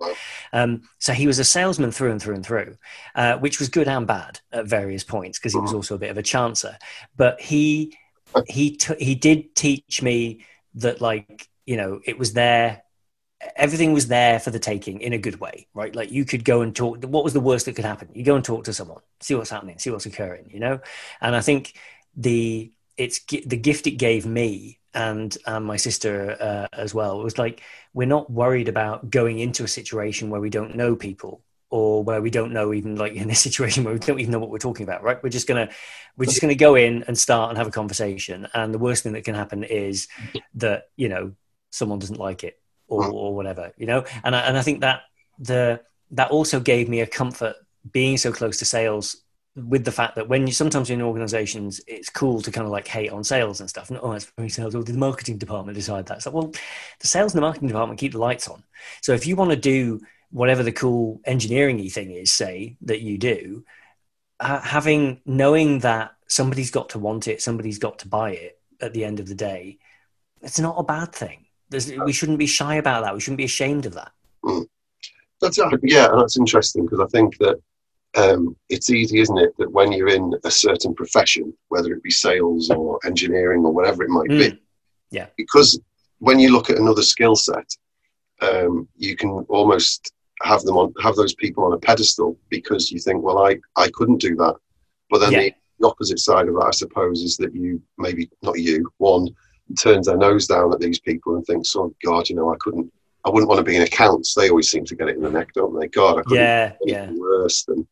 Um, 0.53 0.83
so 0.99 1.13
he 1.13 1.27
was 1.27 1.39
a 1.39 1.43
salesman 1.43 1.91
through 1.91 2.11
and 2.11 2.21
through 2.21 2.35
and 2.35 2.45
through, 2.45 2.77
uh, 3.15 3.37
which 3.37 3.59
was 3.59 3.69
good 3.69 3.87
and 3.87 4.07
bad 4.07 4.39
at 4.51 4.67
various 4.67 5.03
points 5.03 5.39
because 5.39 5.53
he 5.53 5.59
was 5.59 5.73
also 5.73 5.95
a 5.95 5.99
bit 5.99 6.11
of 6.11 6.17
a 6.17 6.23
chancer. 6.23 6.75
But 7.17 7.41
he 7.41 7.97
he 8.47 8.77
t- 8.77 9.03
he 9.03 9.15
did 9.15 9.55
teach 9.55 10.01
me 10.01 10.45
that 10.75 11.01
like 11.01 11.49
you 11.65 11.77
know 11.77 11.99
it 12.05 12.17
was 12.17 12.33
there 12.33 12.83
everything 13.55 13.93
was 13.93 14.07
there 14.07 14.39
for 14.39 14.51
the 14.51 14.59
taking 14.59 15.01
in 15.01 15.13
a 15.13 15.17
good 15.17 15.39
way, 15.39 15.67
right? 15.73 15.95
Like 15.95 16.11
you 16.11 16.25
could 16.25 16.45
go 16.45 16.61
and 16.61 16.75
talk. 16.75 17.03
What 17.03 17.23
was 17.23 17.33
the 17.33 17.39
worst 17.39 17.65
that 17.65 17.75
could 17.75 17.85
happen? 17.85 18.09
You 18.13 18.23
go 18.23 18.35
and 18.35 18.43
talk 18.43 18.65
to 18.65 18.73
someone, 18.73 19.01
see 19.19 19.35
what's 19.35 19.49
happening, 19.49 19.79
see 19.79 19.89
what's 19.89 20.05
occurring, 20.05 20.49
you 20.51 20.59
know. 20.59 20.79
And 21.21 21.35
I 21.35 21.41
think 21.41 21.77
the 22.15 22.71
it's 22.97 23.19
the 23.25 23.57
gift 23.57 23.87
it 23.87 23.91
gave 23.91 24.25
me 24.25 24.79
and 24.93 25.37
my 25.61 25.75
sister 25.75 26.37
uh, 26.39 26.67
as 26.73 26.93
well 26.93 27.21
was 27.21 27.37
like 27.37 27.61
we're 27.93 28.07
not 28.07 28.31
worried 28.31 28.69
about 28.69 29.09
going 29.09 29.39
into 29.39 29.63
a 29.63 29.67
situation 29.67 30.29
where 30.29 30.41
we 30.41 30.49
don't 30.49 30.75
know 30.75 30.95
people 30.95 31.43
or 31.69 32.03
where 32.03 32.21
we 32.21 32.29
don't 32.29 32.53
know 32.53 32.73
even 32.73 32.95
like 32.95 33.13
in 33.13 33.27
this 33.27 33.39
situation 33.47 33.83
where 33.83 33.93
we 33.93 33.99
don't 33.99 34.19
even 34.19 34.31
know 34.31 34.39
what 34.39 34.49
we're 34.49 34.57
talking 34.57 34.85
about 34.85 35.03
right 35.03 35.21
we're 35.21 35.29
just 35.29 35.47
gonna 35.47 35.69
we're 36.15 36.25
just 36.25 36.41
gonna 36.41 36.55
go 36.55 36.75
in 36.75 37.03
and 37.03 37.17
start 37.17 37.49
and 37.49 37.57
have 37.57 37.67
a 37.67 37.71
conversation 37.71 38.47
and 38.53 38.73
the 38.73 38.79
worst 38.79 39.03
thing 39.03 39.13
that 39.13 39.25
can 39.25 39.35
happen 39.35 39.63
is 39.63 40.07
that 40.53 40.85
you 40.95 41.09
know 41.09 41.33
someone 41.71 41.99
doesn't 41.99 42.19
like 42.19 42.43
it 42.43 42.57
or, 42.87 43.09
or 43.09 43.35
whatever, 43.35 43.71
you 43.77 43.85
know. 43.85 44.05
And 44.23 44.35
I, 44.35 44.41
and 44.41 44.57
I 44.57 44.61
think 44.61 44.81
that 44.81 45.01
the 45.39 45.81
that 46.11 46.31
also 46.31 46.59
gave 46.59 46.87
me 46.87 47.01
a 47.01 47.07
comfort 47.07 47.55
being 47.91 48.17
so 48.17 48.31
close 48.31 48.57
to 48.57 48.65
sales 48.65 49.17
with 49.55 49.85
the 49.85 49.91
fact 49.91 50.15
that 50.15 50.27
when 50.27 50.45
you 50.45 50.53
sometimes 50.53 50.89
in 50.89 51.01
organizations 51.01 51.79
it's 51.87 52.09
cool 52.09 52.41
to 52.41 52.51
kind 52.51 52.65
of 52.65 52.71
like 52.71 52.87
hate 52.87 53.11
on 53.11 53.23
sales 53.23 53.61
and 53.61 53.69
stuff 53.69 53.89
and 53.89 53.97
oh 54.01 54.11
it's 54.11 54.25
very 54.37 54.49
sales 54.49 54.75
or 54.75 54.83
did 54.83 54.95
the 54.95 54.99
marketing 54.99 55.37
department 55.37 55.75
decide 55.77 56.05
that. 56.05 56.17
It's 56.17 56.25
like 56.25 56.35
well 56.35 56.53
the 56.99 57.07
sales 57.07 57.33
and 57.33 57.37
the 57.37 57.45
marketing 57.45 57.69
department 57.69 57.99
keep 57.99 58.11
the 58.11 58.19
lights 58.19 58.47
on. 58.47 58.63
So 59.01 59.13
if 59.13 59.25
you 59.25 59.35
want 59.35 59.51
to 59.51 59.57
do 59.57 60.01
whatever 60.31 60.63
the 60.63 60.71
cool 60.71 61.21
engineering 61.25 61.89
thing 61.89 62.11
is 62.11 62.31
say 62.31 62.75
that 62.81 63.01
you 63.01 63.17
do 63.17 63.63
uh, 64.39 64.59
having 64.59 65.21
knowing 65.25 65.79
that 65.79 66.11
somebody's 66.27 66.71
got 66.71 66.89
to 66.89 66.99
want 66.99 67.27
it 67.27 67.41
somebody's 67.41 67.79
got 67.79 67.99
to 67.99 68.07
buy 68.07 68.31
it 68.31 68.59
at 68.81 68.93
the 68.93 69.05
end 69.05 69.21
of 69.21 69.27
the 69.27 69.35
day 69.35 69.77
it's 70.41 70.59
not 70.59 70.75
a 70.77 70.83
bad 70.83 71.13
thing 71.13 71.44
there's, 71.75 71.99
we 71.99 72.13
shouldn't 72.13 72.39
be 72.39 72.45
shy 72.47 72.75
about 72.75 73.03
that. 73.03 73.13
We 73.13 73.19
shouldn't 73.19 73.37
be 73.37 73.45
ashamed 73.45 73.85
of 73.85 73.93
that. 73.93 74.11
Mm. 74.43 74.65
That's 75.41 75.59
yeah, 75.83 76.07
that's 76.15 76.37
interesting 76.37 76.85
because 76.85 77.01
I 77.01 77.07
think 77.07 77.37
that 77.39 77.61
um, 78.15 78.55
it's 78.69 78.89
easy, 78.89 79.19
isn't 79.19 79.37
it, 79.37 79.53
that 79.57 79.71
when 79.71 79.91
you're 79.91 80.07
in 80.07 80.33
a 80.45 80.51
certain 80.51 80.95
profession, 80.95 81.53
whether 81.67 81.93
it 81.93 82.01
be 82.01 82.11
sales 82.11 82.69
or 82.69 82.99
engineering 83.05 83.65
or 83.65 83.73
whatever 83.73 84.03
it 84.03 84.09
might 84.09 84.29
mm. 84.29 84.51
be, 84.51 84.61
yeah, 85.11 85.27
because 85.37 85.79
when 86.19 86.39
you 86.39 86.53
look 86.53 86.69
at 86.69 86.77
another 86.77 87.01
skill 87.01 87.35
set, 87.35 87.69
um, 88.41 88.87
you 88.95 89.17
can 89.17 89.31
almost 89.49 90.13
have 90.41 90.61
them 90.61 90.77
on 90.77 90.93
have 91.01 91.15
those 91.15 91.35
people 91.35 91.65
on 91.65 91.73
a 91.73 91.77
pedestal 91.77 92.37
because 92.49 92.91
you 92.91 92.99
think, 92.99 93.21
well, 93.21 93.45
I 93.45 93.57
I 93.75 93.89
couldn't 93.93 94.21
do 94.21 94.35
that, 94.37 94.55
but 95.09 95.19
then 95.19 95.33
yeah. 95.33 95.39
the, 95.41 95.53
the 95.79 95.87
opposite 95.87 96.19
side 96.19 96.47
of 96.47 96.55
that, 96.55 96.67
I 96.67 96.71
suppose, 96.71 97.21
is 97.21 97.35
that 97.37 97.53
you 97.53 97.81
maybe 97.97 98.29
not 98.41 98.57
you 98.57 98.89
one 98.97 99.35
turns 99.77 100.07
their 100.07 100.17
nose 100.17 100.47
down 100.47 100.73
at 100.73 100.79
these 100.79 100.99
people 100.99 101.35
and 101.35 101.45
thinks, 101.45 101.75
"Oh 101.75 101.93
God, 102.03 102.29
you 102.29 102.35
know, 102.35 102.53
I 102.53 102.55
couldn't, 102.59 102.91
I 103.23 103.29
wouldn't 103.29 103.49
want 103.49 103.59
to 103.59 103.63
be 103.63 103.75
in 103.75 103.81
accounts." 103.81 104.33
They 104.33 104.49
always 104.49 104.69
seem 104.69 104.85
to 104.85 104.95
get 104.95 105.09
it 105.09 105.15
in 105.15 105.23
the 105.23 105.31
neck, 105.31 105.53
don't 105.53 105.77
they? 105.79 105.87
God, 105.87 106.19
I 106.19 106.21
couldn't 106.23 106.43
yeah, 106.43 106.73
yeah. 106.83 107.11
worse 107.11 107.63
than 107.63 107.87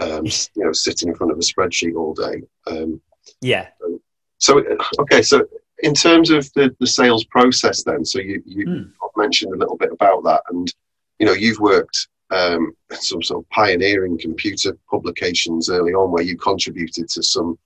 um, 0.00 0.24
you 0.24 0.64
know 0.64 0.72
sitting 0.72 1.08
in 1.08 1.14
front 1.14 1.32
of 1.32 1.38
a 1.38 1.42
spreadsheet 1.42 1.96
all 1.96 2.14
day. 2.14 2.42
Um, 2.66 3.00
yeah. 3.40 3.68
So 4.38 4.62
okay, 5.00 5.22
so 5.22 5.46
in 5.82 5.94
terms 5.94 6.30
of 6.30 6.50
the, 6.54 6.74
the 6.80 6.86
sales 6.86 7.24
process, 7.24 7.82
then, 7.82 8.04
so 8.04 8.18
you 8.18 8.42
you 8.44 8.66
mm. 8.66 8.90
mentioned 9.16 9.54
a 9.54 9.58
little 9.58 9.76
bit 9.76 9.92
about 9.92 10.24
that, 10.24 10.42
and 10.50 10.72
you 11.18 11.26
know, 11.26 11.32
you've 11.32 11.60
worked 11.60 12.08
um, 12.30 12.74
some 12.92 13.22
sort 13.22 13.44
of 13.44 13.50
pioneering 13.50 14.18
computer 14.18 14.76
publications 14.90 15.70
early 15.70 15.92
on, 15.92 16.10
where 16.10 16.22
you 16.22 16.36
contributed 16.36 17.08
to 17.10 17.22
some 17.22 17.58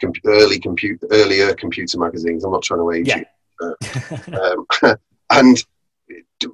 com- 0.00 0.12
early 0.26 0.58
computer, 0.58 1.06
earlier 1.10 1.54
computer 1.54 1.98
magazines. 1.98 2.44
I'm 2.44 2.52
not 2.52 2.62
trying 2.62 2.80
to 2.80 2.90
age 2.92 3.08
yeah. 3.08 3.18
you. 3.18 3.24
Uh, 3.60 4.56
um, 4.82 4.96
and 5.30 5.64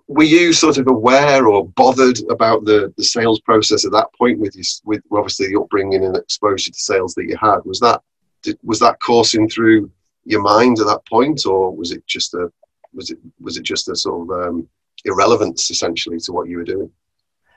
were 0.09 0.25
you 0.25 0.53
sort 0.53 0.79
of 0.79 0.89
aware 0.89 1.47
or 1.47 1.69
bothered 1.69 2.19
about 2.31 2.65
the, 2.65 2.93
the 2.97 3.05
sales 3.05 3.41
process 3.41 3.85
at 3.85 3.93
that 3.93 4.09
point 4.19 4.39
with 4.39 4.57
you, 4.57 4.63
with 4.85 5.03
obviously 5.13 5.49
the 5.49 5.61
upbringing 5.61 6.05
and 6.05 6.17
exposure 6.17 6.71
to 6.71 6.79
sales 6.79 7.15
that 7.15 7.25
you 7.25 7.37
had? 7.37 7.59
Was 7.65 7.81
that 7.81 8.01
did, 8.43 8.59
was 8.63 8.81
that 8.81 9.01
coursing 9.01 9.49
through 9.49 9.91
your 10.25 10.43
mind 10.43 10.79
at 10.81 10.87
that 10.87 11.07
point, 11.07 11.45
or 11.47 11.75
was 11.75 11.93
it 11.93 12.07
just 12.07 12.35
a 12.35 12.51
was 12.93 13.11
it 13.11 13.19
was 13.41 13.57
it 13.57 13.63
just 13.63 13.89
a 13.89 13.97
sort 13.97 14.23
of 14.23 14.49
um, 14.49 14.69
irrelevance 15.05 15.71
essentially 15.71 16.19
to 16.21 16.33
what 16.33 16.49
you 16.49 16.57
were 16.57 16.65
doing? 16.65 16.91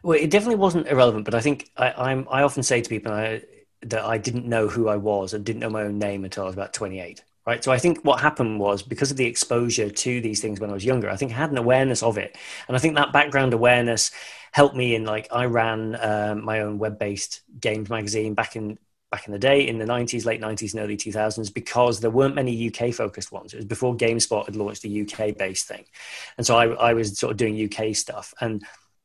Well, 0.04 0.18
it 0.18 0.30
definitely 0.30 0.58
wasn't 0.58 0.88
irrelevant, 0.88 1.26
but 1.26 1.34
I 1.34 1.42
think 1.42 1.72
I, 1.76 2.12
am 2.12 2.28
I 2.30 2.44
often 2.44 2.64
say 2.64 2.82
to 2.82 2.90
people, 2.90 3.12
I, 3.12 3.42
that 3.84 4.04
I 4.04 4.18
didn't 4.18 4.46
know 4.46 4.68
who 4.68 4.88
I 4.88 4.98
was 4.98 5.34
and 5.34 5.46
didn't 5.46 5.60
know 5.60 5.70
my 5.70 5.84
own 5.84 6.00
name 6.00 6.24
until 6.24 6.44
I 6.44 6.48
was 6.48 6.56
about 6.56 6.74
28. 6.74 7.24
Right. 7.46 7.64
So 7.64 7.72
I 7.72 7.78
think 7.78 8.04
what 8.04 8.20
happened 8.20 8.60
was 8.60 8.84
because 8.84 9.10
of 9.10 9.16
the 9.16 9.26
exposure 9.26 9.90
to 9.90 10.22
these 10.22 10.42
things 10.42 10.60
when 10.60 10.70
I 10.70 10.74
was 10.74 10.84
younger, 10.84 11.10
I 11.10 11.16
think 11.16 11.32
I 11.32 11.36
had 11.36 11.50
an 11.50 11.58
awareness 11.58 12.04
of 12.04 12.18
it. 12.18 12.38
And 12.68 12.76
I 12.76 12.80
think 12.80 12.96
that 12.96 13.14
background 13.14 13.54
awareness 13.54 14.12
helped 14.52 14.76
me 14.76 14.96
in 14.96 15.06
like, 15.06 15.30
I 15.32 15.46
ran 15.46 15.98
um, 16.02 16.44
my 16.44 16.60
own 16.60 16.78
web 16.78 17.00
based 17.00 17.42
games 17.62 17.90
magazine 17.90 18.34
back 18.34 18.58
in, 18.58 18.78
back 19.12 19.28
in 19.28 19.32
the 19.32 19.40
day 19.40 19.66
in 19.66 19.78
the 19.78 19.86
90s, 19.86 20.26
late 20.26 20.42
90s 20.42 20.74
and 20.74 20.84
early 20.84 20.98
2000s, 20.98 21.54
because 21.54 22.02
there 22.02 22.12
weren't 22.12 22.36
many 22.36 22.68
UK 22.68 22.94
focused 22.94 23.32
ones. 23.32 23.54
It 23.54 23.58
was 23.58 23.66
before 23.66 23.96
GameSpot 23.96 24.46
had 24.46 24.58
launched 24.58 24.84
a 24.84 25.02
UK 25.02 25.38
based 25.38 25.70
thing. 25.70 25.86
And 26.38 26.46
so 26.46 26.58
I, 26.58 26.68
I 26.90 26.94
was 26.94 27.18
sort 27.18 27.32
of 27.32 27.38
doing 27.38 27.72
UK 27.72 27.96
stuff. 27.96 28.34
And 28.42 28.62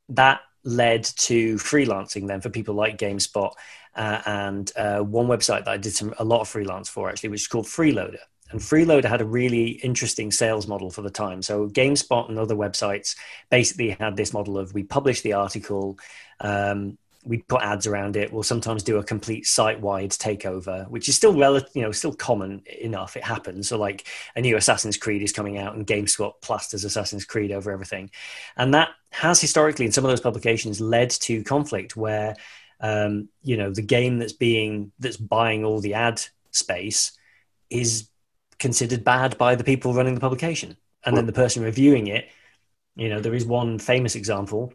that 0.08 0.40
led 0.64 1.04
to 1.04 1.54
freelancing 1.56 2.26
then 2.26 2.40
for 2.40 2.50
people 2.50 2.74
like 2.74 2.98
GameSpot 2.98 3.52
uh, 3.94 4.20
and 4.26 4.72
uh, 4.76 5.00
one 5.00 5.26
website 5.26 5.64
that 5.64 5.68
I 5.68 5.76
did 5.76 5.94
some 5.94 6.14
a 6.18 6.24
lot 6.24 6.40
of 6.40 6.48
freelance 6.48 6.88
for 6.88 7.08
actually, 7.08 7.30
which 7.30 7.42
is 7.42 7.48
called 7.48 7.66
Freeloader. 7.66 8.18
And 8.50 8.60
Freeloader 8.60 9.06
had 9.06 9.22
a 9.22 9.24
really 9.24 9.68
interesting 9.82 10.30
sales 10.30 10.66
model 10.66 10.90
for 10.90 11.02
the 11.02 11.10
time. 11.10 11.40
So 11.40 11.68
GameSpot 11.68 12.28
and 12.28 12.38
other 12.38 12.54
websites 12.54 13.16
basically 13.50 13.90
had 13.90 14.16
this 14.16 14.32
model 14.32 14.58
of 14.58 14.74
we 14.74 14.82
publish 14.82 15.22
the 15.22 15.32
article, 15.32 15.98
um, 16.40 16.98
we'd 17.24 17.46
put 17.46 17.62
ads 17.62 17.86
around 17.86 18.16
it. 18.16 18.32
We'll 18.32 18.42
sometimes 18.42 18.82
do 18.82 18.98
a 18.98 19.04
complete 19.04 19.46
site-wide 19.46 20.10
takeover, 20.10 20.88
which 20.90 21.08
is 21.08 21.16
still 21.16 21.38
relative, 21.38 21.70
you 21.74 21.82
know, 21.82 21.92
still 21.92 22.12
common 22.12 22.62
enough. 22.80 23.16
It 23.16 23.24
happens. 23.24 23.68
So 23.68 23.78
like 23.78 24.06
a 24.34 24.40
new 24.40 24.56
Assassin's 24.56 24.96
Creed 24.96 25.22
is 25.22 25.32
coming 25.32 25.56
out, 25.56 25.74
and 25.74 25.86
GameSpot 25.86 26.32
plasters 26.42 26.84
Assassin's 26.84 27.24
Creed 27.24 27.52
over 27.52 27.70
everything, 27.70 28.10
and 28.56 28.74
that 28.74 28.90
has 29.10 29.40
historically 29.40 29.86
in 29.86 29.92
some 29.92 30.04
of 30.04 30.10
those 30.10 30.20
publications 30.20 30.80
led 30.80 31.10
to 31.10 31.44
conflict 31.44 31.96
where, 31.96 32.34
um, 32.82 33.28
you 33.42 33.56
know, 33.56 33.70
the 33.70 33.82
game 33.82 34.18
that's 34.18 34.32
being 34.32 34.92
that's 34.98 35.16
buying 35.16 35.64
all 35.64 35.80
the 35.80 35.94
ad 35.94 36.20
space 36.50 37.12
is 37.70 38.08
considered 38.58 39.04
bad 39.04 39.38
by 39.38 39.54
the 39.54 39.64
people 39.64 39.94
running 39.94 40.14
the 40.14 40.20
publication, 40.20 40.76
and 41.06 41.16
then 41.16 41.26
the 41.26 41.32
person 41.32 41.62
reviewing 41.62 42.08
it. 42.08 42.28
You 42.96 43.08
know, 43.08 43.20
there 43.20 43.34
is 43.34 43.46
one 43.46 43.78
famous 43.78 44.16
example 44.16 44.74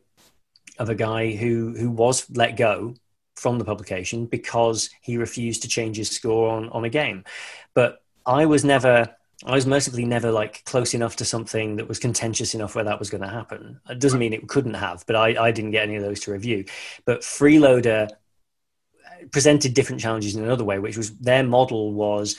of 0.80 0.90
a 0.90 0.96
guy 0.96 1.36
who 1.36 1.76
who 1.78 1.92
was 1.92 2.30
let 2.32 2.58
go 2.58 2.96
from 3.36 3.60
the 3.60 3.66
publication 3.66 4.26
because 4.26 4.90
he 5.02 5.18
refused 5.18 5.62
to 5.62 5.68
change 5.68 5.98
his 5.98 6.10
score 6.10 6.50
on 6.50 6.70
on 6.70 6.86
a 6.86 6.90
game. 6.90 7.26
But 7.74 8.02
I 8.26 8.46
was 8.46 8.64
never 8.64 9.16
I 9.46 9.54
was 9.54 9.68
mercifully 9.68 10.06
never 10.06 10.32
like 10.32 10.66
close 10.66 10.94
enough 10.94 11.18
to 11.18 11.26
something 11.26 11.76
that 11.76 11.88
was 11.88 12.00
contentious 12.00 12.56
enough 12.56 12.74
where 12.74 12.86
that 12.86 12.98
was 13.00 13.10
going 13.10 13.22
to 13.22 13.30
happen. 13.30 13.80
It 13.88 14.00
doesn't 14.00 14.20
mean 14.20 14.34
it 14.34 14.48
couldn't 14.48 14.74
have, 14.74 15.06
but 15.06 15.16
I, 15.16 15.46
I 15.48 15.52
didn't 15.52 15.72
get 15.72 15.84
any 15.84 15.96
of 15.96 16.04
those 16.04 16.22
to 16.22 16.32
review. 16.32 16.66
But 17.06 17.22
Freeloader 17.22 18.10
uh, 18.10 19.28
presented 19.32 19.76
different 19.76 20.02
challenges 20.02 20.36
in 20.36 20.44
another 20.44 20.64
way, 20.64 20.80
which 20.80 20.98
was 20.98 21.16
their 21.18 21.44
model 21.44 21.94
was 21.94 22.36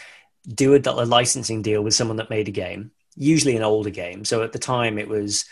do 0.53 0.75
a, 0.75 0.81
a 0.85 1.07
licensing 1.07 1.63
deal 1.63 1.83
with 1.83 1.95
someone 1.95 2.17
that 2.17 2.31
made 2.31 2.49
a 2.49 2.53
game, 2.53 2.91
usually 3.15 3.57
an 3.57 3.63
older 3.63 3.91
game. 3.91 4.25
So 4.25 4.43
at 4.43 4.53
the 4.53 4.59
time 4.59 4.99
it 4.99 5.09
was 5.09 5.45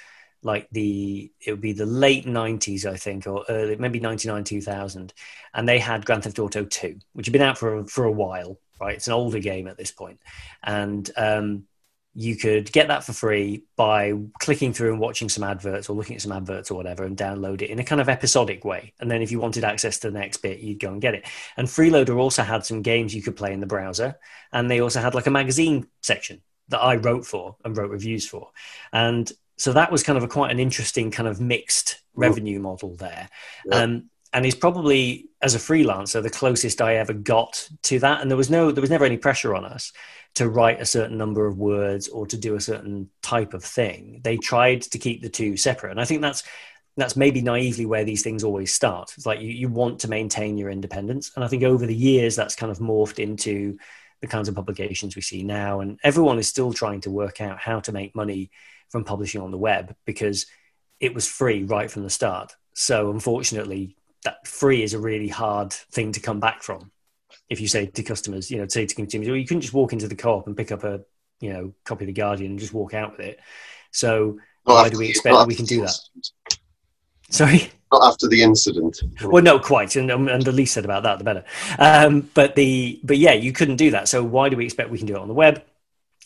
like 0.46 0.68
the 0.72 1.30
it 1.44 1.50
would 1.50 1.60
be 1.60 1.72
the 1.72 1.84
late 1.84 2.24
90s 2.24 2.86
i 2.86 2.96
think 2.96 3.26
or 3.26 3.44
early 3.48 3.76
maybe 3.76 4.00
99 4.00 4.44
2000 4.44 5.12
and 5.54 5.68
they 5.68 5.78
had 5.78 6.06
grand 6.06 6.22
theft 6.22 6.38
auto 6.38 6.64
2 6.64 6.98
which 7.12 7.26
had 7.26 7.32
been 7.32 7.42
out 7.42 7.58
for 7.58 7.84
for 7.84 8.04
a 8.04 8.12
while 8.12 8.58
right? 8.80 8.96
It's 8.96 9.06
an 9.06 9.12
older 9.12 9.38
game 9.38 9.66
at 9.68 9.76
this 9.76 9.90
point. 9.90 10.20
And 10.62 11.08
um, 11.16 11.64
you 12.14 12.36
could 12.36 12.72
get 12.72 12.88
that 12.88 13.04
for 13.04 13.12
free 13.12 13.64
by 13.76 14.14
clicking 14.40 14.72
through 14.72 14.92
and 14.92 15.00
watching 15.00 15.28
some 15.28 15.44
adverts 15.44 15.88
or 15.88 15.96
looking 15.96 16.16
at 16.16 16.22
some 16.22 16.32
adverts 16.32 16.70
or 16.70 16.74
whatever 16.74 17.04
and 17.04 17.16
download 17.16 17.62
it 17.62 17.70
in 17.70 17.78
a 17.78 17.84
kind 17.84 18.00
of 18.00 18.08
episodic 18.08 18.64
way. 18.64 18.94
And 19.00 19.10
then 19.10 19.22
if 19.22 19.30
you 19.30 19.40
wanted 19.40 19.64
access 19.64 19.98
to 20.00 20.10
the 20.10 20.18
next 20.18 20.38
bit 20.38 20.60
you'd 20.60 20.80
go 20.80 20.92
and 20.92 21.00
get 21.00 21.14
it. 21.14 21.26
And 21.56 21.68
freeloader 21.68 22.18
also 22.18 22.42
had 22.42 22.64
some 22.64 22.82
games 22.82 23.14
you 23.14 23.22
could 23.22 23.36
play 23.36 23.52
in 23.52 23.60
the 23.60 23.66
browser. 23.66 24.18
And 24.52 24.70
they 24.70 24.80
also 24.80 25.00
had 25.00 25.14
like 25.14 25.26
a 25.26 25.30
magazine 25.30 25.88
section 26.02 26.42
that 26.68 26.80
I 26.80 26.96
wrote 26.96 27.26
for 27.26 27.56
and 27.64 27.76
wrote 27.76 27.90
reviews 27.90 28.26
for. 28.26 28.50
And 28.92 29.30
so 29.56 29.72
that 29.72 29.90
was 29.90 30.02
kind 30.02 30.16
of 30.16 30.24
a 30.24 30.28
quite 30.28 30.50
an 30.50 30.60
interesting 30.60 31.10
kind 31.10 31.28
of 31.28 31.40
mixed 31.40 32.00
revenue 32.14 32.58
model 32.60 32.94
there. 32.96 33.28
Yeah. 33.64 33.76
Um, 33.76 34.10
and 34.32 34.44
he's 34.44 34.54
probably 34.54 35.30
as 35.40 35.54
a 35.54 35.58
freelancer 35.58 36.22
the 36.22 36.28
closest 36.28 36.82
I 36.82 36.96
ever 36.96 37.14
got 37.14 37.68
to 37.84 37.98
that. 38.00 38.20
And 38.20 38.30
there 38.30 38.36
was 38.36 38.50
no, 38.50 38.70
there 38.70 38.82
was 38.82 38.90
never 38.90 39.04
any 39.04 39.16
pressure 39.16 39.54
on 39.54 39.64
us 39.64 39.92
to 40.36 40.50
write 40.50 40.82
a 40.82 40.86
certain 40.86 41.16
number 41.16 41.46
of 41.46 41.56
words 41.56 42.08
or 42.08 42.26
to 42.26 42.36
do 42.36 42.54
a 42.54 42.60
certain 42.60 43.08
type 43.22 43.54
of 43.54 43.64
thing. 43.64 44.20
They 44.22 44.36
tried 44.36 44.82
to 44.82 44.98
keep 44.98 45.22
the 45.22 45.30
two 45.30 45.56
separate, 45.56 45.90
and 45.90 46.00
I 46.00 46.04
think 46.04 46.20
that's 46.20 46.42
that's 46.98 47.16
maybe 47.16 47.42
naively 47.42 47.84
where 47.86 48.04
these 48.04 48.22
things 48.22 48.44
always 48.44 48.72
start. 48.72 49.12
It's 49.16 49.26
like 49.26 49.40
you, 49.40 49.48
you 49.48 49.68
want 49.68 50.00
to 50.00 50.08
maintain 50.08 50.58
your 50.58 50.70
independence, 50.70 51.32
and 51.34 51.44
I 51.44 51.48
think 51.48 51.62
over 51.62 51.86
the 51.86 51.96
years 51.96 52.36
that's 52.36 52.54
kind 52.54 52.70
of 52.70 52.78
morphed 52.78 53.18
into 53.18 53.78
the 54.20 54.26
kinds 54.26 54.48
of 54.48 54.54
publications 54.54 55.16
we 55.16 55.22
see 55.22 55.42
now, 55.42 55.80
and 55.80 55.98
everyone 56.04 56.38
is 56.38 56.48
still 56.48 56.74
trying 56.74 57.00
to 57.02 57.10
work 57.10 57.40
out 57.40 57.58
how 57.58 57.80
to 57.80 57.92
make 57.92 58.14
money 58.14 58.50
from 58.88 59.04
publishing 59.04 59.40
on 59.40 59.50
the 59.50 59.58
web 59.58 59.94
because 60.04 60.46
it 61.00 61.14
was 61.14 61.26
free 61.26 61.64
right 61.64 61.90
from 61.90 62.02
the 62.02 62.10
start. 62.10 62.52
So 62.74 63.10
unfortunately, 63.10 63.96
that 64.24 64.46
free 64.46 64.82
is 64.82 64.94
a 64.94 64.98
really 64.98 65.28
hard 65.28 65.72
thing 65.72 66.12
to 66.12 66.20
come 66.20 66.40
back 66.40 66.62
from. 66.62 66.90
If 67.48 67.60
you 67.60 67.68
say 67.68 67.86
to 67.86 68.02
customers, 68.02 68.50
you 68.50 68.58
know, 68.58 68.66
say 68.66 68.86
to 68.86 68.94
consumers, 68.94 69.28
well, 69.28 69.36
you 69.36 69.46
couldn't 69.46 69.60
just 69.62 69.74
walk 69.74 69.92
into 69.92 70.08
the 70.08 70.16
co-op 70.16 70.46
and 70.46 70.56
pick 70.56 70.72
up 70.72 70.84
a, 70.84 71.00
you 71.40 71.52
know, 71.52 71.74
copy 71.84 72.04
of 72.04 72.06
the 72.06 72.12
Guardian 72.12 72.52
and 72.52 72.60
just 72.60 72.72
walk 72.72 72.94
out 72.94 73.12
with 73.12 73.26
it. 73.26 73.40
So 73.92 74.38
not 74.66 74.74
why 74.74 74.88
do 74.88 74.98
we 74.98 75.08
expect 75.08 75.34
that 75.34 75.46
we 75.46 75.54
can 75.54 75.64
do 75.64 75.82
that? 75.82 75.96
Sorry. 77.30 77.70
Not 77.92 78.02
after 78.04 78.26
the 78.28 78.42
incident. 78.42 79.00
Well, 79.22 79.42
no, 79.42 79.58
quite, 79.60 79.94
and, 79.96 80.10
um, 80.10 80.28
and 80.28 80.42
the 80.42 80.52
least 80.52 80.74
said 80.74 80.84
about 80.84 81.04
that, 81.04 81.18
the 81.18 81.24
better. 81.24 81.44
Um, 81.78 82.28
but 82.34 82.56
the 82.56 83.00
but 83.04 83.16
yeah, 83.16 83.32
you 83.32 83.52
couldn't 83.52 83.76
do 83.76 83.92
that. 83.92 84.08
So 84.08 84.24
why 84.24 84.48
do 84.48 84.56
we 84.56 84.64
expect 84.64 84.90
we 84.90 84.98
can 84.98 85.06
do 85.06 85.14
it 85.14 85.20
on 85.20 85.28
the 85.28 85.34
web? 85.34 85.62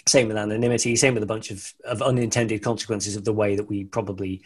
Same 0.07 0.28
with 0.28 0.37
anonymity, 0.37 0.97
same 0.97 1.14
with 1.14 1.23
a 1.23 1.26
bunch 1.26 1.50
of, 1.50 1.75
of 1.85 2.02
unintended 2.02 2.62
consequences 2.62 3.16
of 3.16 3.25
the 3.25 3.33
way 3.33 3.57
that 3.57 3.69
we 3.69 3.85
probably 3.85 4.42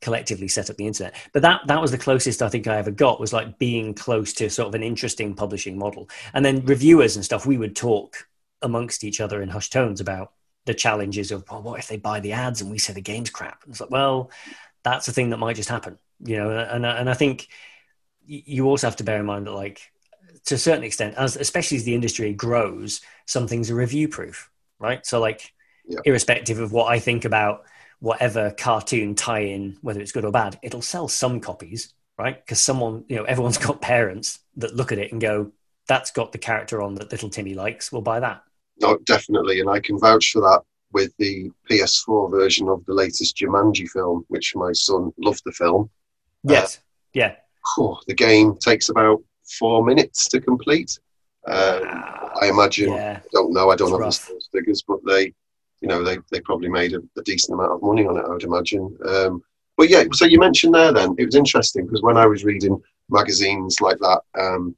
collectively 0.00 0.48
set 0.48 0.70
up 0.70 0.76
the 0.76 0.86
internet. 0.86 1.14
But 1.32 1.42
that 1.42 1.62
that 1.66 1.80
was 1.80 1.90
the 1.90 1.98
closest 1.98 2.42
I 2.42 2.48
think 2.48 2.66
I 2.66 2.76
ever 2.76 2.90
got 2.90 3.20
was 3.20 3.32
like 3.32 3.58
being 3.58 3.94
close 3.94 4.32
to 4.34 4.50
sort 4.50 4.68
of 4.68 4.74
an 4.74 4.82
interesting 4.82 5.34
publishing 5.34 5.78
model. 5.78 6.08
And 6.34 6.44
then 6.44 6.64
reviewers 6.64 7.16
and 7.16 7.24
stuff, 7.24 7.46
we 7.46 7.58
would 7.58 7.76
talk 7.76 8.28
amongst 8.62 9.04
each 9.04 9.20
other 9.20 9.42
in 9.42 9.48
hushed 9.48 9.72
tones 9.72 10.00
about 10.00 10.32
the 10.64 10.74
challenges 10.74 11.30
of 11.30 11.44
well, 11.50 11.62
what 11.62 11.78
if 11.78 11.88
they 11.88 11.96
buy 11.96 12.20
the 12.20 12.32
ads 12.32 12.60
and 12.60 12.70
we 12.70 12.78
say 12.78 12.92
the 12.92 13.00
game's 13.00 13.30
crap? 13.30 13.62
And 13.64 13.72
it's 13.72 13.80
like, 13.80 13.90
well, 13.90 14.30
that's 14.82 15.08
a 15.08 15.12
thing 15.12 15.30
that 15.30 15.38
might 15.38 15.56
just 15.56 15.68
happen, 15.68 15.98
you 16.20 16.36
know. 16.36 16.50
And 16.50 16.84
and 16.84 17.08
I 17.08 17.14
think 17.14 17.48
you 18.24 18.68
also 18.68 18.86
have 18.86 18.96
to 18.96 19.04
bear 19.04 19.20
in 19.20 19.26
mind 19.26 19.46
that 19.46 19.52
like 19.52 19.92
to 20.46 20.54
a 20.54 20.58
certain 20.58 20.84
extent, 20.84 21.16
as 21.16 21.36
especially 21.36 21.76
as 21.76 21.84
the 21.84 21.94
industry 21.94 22.32
grows, 22.32 23.00
some 23.24 23.48
things 23.48 23.70
are 23.70 23.74
review 23.74 24.08
proof 24.08 24.50
right? 24.78 25.04
So 25.04 25.20
like, 25.20 25.52
yeah. 25.86 26.00
irrespective 26.04 26.58
of 26.58 26.72
what 26.72 26.86
I 26.86 26.98
think 26.98 27.24
about 27.24 27.64
whatever 28.00 28.50
cartoon 28.50 29.14
tie-in, 29.14 29.78
whether 29.80 30.00
it's 30.00 30.12
good 30.12 30.24
or 30.24 30.32
bad, 30.32 30.58
it'll 30.62 30.82
sell 30.82 31.08
some 31.08 31.40
copies, 31.40 31.94
right? 32.18 32.36
Because 32.44 32.60
someone, 32.60 33.04
you 33.08 33.16
know, 33.16 33.24
everyone's 33.24 33.58
got 33.66 33.80
parents 33.80 34.40
that 34.56 34.74
look 34.74 34.92
at 34.92 34.98
it 34.98 35.12
and 35.12 35.20
go, 35.20 35.52
"That's 35.88 36.10
got 36.10 36.32
the 36.32 36.38
character 36.38 36.82
on 36.82 36.94
that 36.96 37.10
little 37.10 37.30
Timmy 37.30 37.54
likes. 37.54 37.90
We'll 37.90 38.02
buy 38.02 38.20
that." 38.20 38.42
No, 38.80 38.98
definitely, 39.04 39.60
and 39.60 39.70
I 39.70 39.80
can 39.80 39.98
vouch 39.98 40.32
for 40.32 40.40
that 40.42 40.62
with 40.92 41.12
the 41.18 41.50
PS4 41.70 42.30
version 42.30 42.68
of 42.68 42.84
the 42.86 42.94
latest 42.94 43.36
Jumanji 43.36 43.88
film, 43.88 44.24
which 44.28 44.54
my 44.54 44.72
son 44.72 45.12
loved 45.18 45.42
the 45.44 45.52
film. 45.52 45.90
Yes. 46.42 46.76
Uh, 46.76 46.80
yeah. 47.14 47.34
Oh, 47.78 47.98
the 48.06 48.14
game 48.14 48.56
takes 48.56 48.88
about 48.88 49.22
four 49.58 49.84
minutes 49.84 50.28
to 50.28 50.40
complete. 50.40 50.98
Um, 51.46 52.04
I 52.42 52.48
imagine. 52.48 52.92
Yeah. 52.92 53.20
I 53.22 53.28
don't 53.32 53.52
know. 53.52 53.70
I 53.70 53.76
don't 53.76 54.02
it's 54.02 54.18
have 54.18 54.28
those 54.28 54.48
figures, 54.52 54.82
but 54.86 54.98
they, 55.06 55.32
you 55.80 55.88
know, 55.88 56.02
they, 56.02 56.18
they 56.30 56.40
probably 56.40 56.68
made 56.68 56.94
a, 56.94 57.00
a 57.16 57.22
decent 57.22 57.54
amount 57.54 57.72
of 57.72 57.82
money 57.82 58.06
on 58.06 58.16
it. 58.16 58.24
I 58.24 58.28
would 58.28 58.42
imagine. 58.42 58.96
Um, 59.06 59.42
but 59.76 59.88
yeah, 59.88 60.04
so 60.12 60.24
you 60.24 60.38
mentioned 60.38 60.74
there. 60.74 60.92
Then 60.92 61.14
it 61.18 61.24
was 61.24 61.34
interesting 61.34 61.86
because 61.86 62.02
when 62.02 62.16
I 62.16 62.26
was 62.26 62.44
reading 62.44 62.82
magazines 63.10 63.80
like 63.80 63.98
that 63.98 64.20
um, 64.38 64.74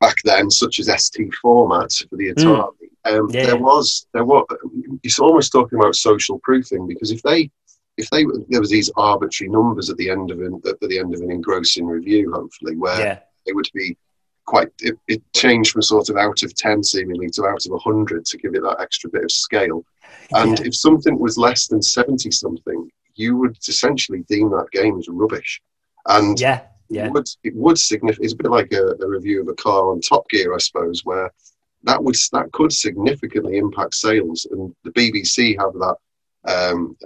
back 0.00 0.16
then, 0.24 0.50
such 0.50 0.78
as 0.78 1.02
ST 1.02 1.34
Format 1.36 1.92
for 2.08 2.16
the 2.16 2.32
Atari, 2.34 2.68
mm. 3.06 3.18
um, 3.18 3.30
yeah. 3.30 3.46
there 3.46 3.56
was 3.56 4.06
there 4.12 4.24
was 4.24 4.44
it's 5.02 5.18
almost 5.18 5.52
talking 5.52 5.78
about 5.78 5.96
social 5.96 6.38
proofing 6.40 6.86
because 6.86 7.10
if 7.10 7.22
they 7.22 7.50
if 7.96 8.08
they 8.10 8.24
there 8.48 8.60
was 8.60 8.70
these 8.70 8.90
arbitrary 8.96 9.50
numbers 9.50 9.88
at 9.88 9.96
the 9.96 10.10
end 10.10 10.30
of 10.30 10.40
an 10.40 10.60
at 10.66 10.78
the 10.80 10.98
end 10.98 11.14
of 11.14 11.20
an 11.20 11.30
engrossing 11.30 11.86
review, 11.86 12.32
hopefully, 12.32 12.76
where 12.76 13.00
yeah. 13.00 13.18
they 13.46 13.52
would 13.52 13.68
be 13.74 13.96
quite 14.44 14.68
it, 14.80 14.96
it, 15.08 15.22
changed 15.34 15.72
from 15.72 15.82
sort 15.82 16.08
of 16.08 16.16
out 16.16 16.42
of 16.42 16.54
10 16.54 16.82
seemingly 16.82 17.28
to 17.30 17.46
out 17.46 17.64
of 17.64 17.72
100 17.72 18.24
to 18.24 18.38
give 18.38 18.54
it 18.54 18.62
that 18.62 18.80
extra 18.80 19.08
bit 19.10 19.24
of 19.24 19.30
scale 19.30 19.84
and 20.34 20.58
yeah. 20.58 20.66
if 20.66 20.74
something 20.74 21.18
was 21.18 21.38
less 21.38 21.68
than 21.68 21.80
70 21.80 22.30
something 22.30 22.90
you 23.14 23.36
would 23.36 23.56
essentially 23.68 24.24
deem 24.28 24.50
that 24.50 24.70
game 24.72 24.98
as 24.98 25.08
rubbish 25.08 25.60
and 26.06 26.40
yeah 26.40 26.62
yeah. 26.88 27.06
it 27.06 27.12
would 27.12 27.26
it 27.44 27.54
would 27.56 27.78
signify 27.78 28.18
it's 28.20 28.32
a 28.32 28.36
bit 28.36 28.50
like 28.50 28.72
a, 28.72 28.94
a 29.00 29.08
review 29.08 29.40
of 29.40 29.48
a 29.48 29.54
car 29.54 29.90
on 29.90 30.00
top 30.00 30.28
gear 30.28 30.54
i 30.54 30.58
suppose 30.58 31.02
where 31.04 31.30
that 31.84 32.02
would 32.02 32.16
that 32.32 32.50
could 32.52 32.72
significantly 32.72 33.56
impact 33.56 33.94
sales 33.94 34.46
and 34.50 34.74
the 34.84 34.90
bbc 34.90 35.58
have 35.58 35.72
that 35.74 35.96
um, 36.44 36.96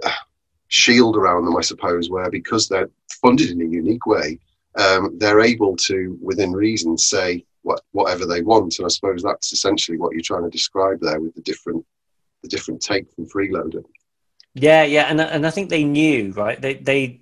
shield 0.67 1.15
around 1.15 1.45
them 1.45 1.55
i 1.55 1.61
suppose 1.61 2.09
where 2.09 2.29
because 2.29 2.67
they're 2.67 2.89
funded 3.21 3.51
in 3.51 3.61
a 3.61 3.65
unique 3.65 4.05
way 4.05 4.39
um, 4.77 5.17
they're 5.17 5.41
able 5.41 5.75
to, 5.75 6.17
within 6.21 6.53
reason, 6.53 6.97
say 6.97 7.43
what, 7.63 7.81
whatever 7.91 8.25
they 8.25 8.41
want. 8.41 8.77
And 8.77 8.85
I 8.85 8.89
suppose 8.89 9.23
that's 9.23 9.51
essentially 9.51 9.97
what 9.97 10.13
you're 10.13 10.21
trying 10.21 10.43
to 10.43 10.49
describe 10.49 10.99
there 11.01 11.19
with 11.19 11.35
the 11.35 11.41
different 11.41 11.85
the 12.43 12.49
different 12.49 12.81
take 12.81 13.11
from 13.13 13.27
Freeloader. 13.27 13.83
Yeah, 14.53 14.83
yeah, 14.83 15.03
and 15.03 15.19
and 15.19 15.45
I 15.45 15.49
think 15.49 15.69
they 15.69 15.83
knew 15.83 16.31
right. 16.31 16.59
They 16.61 16.75
they 16.75 17.21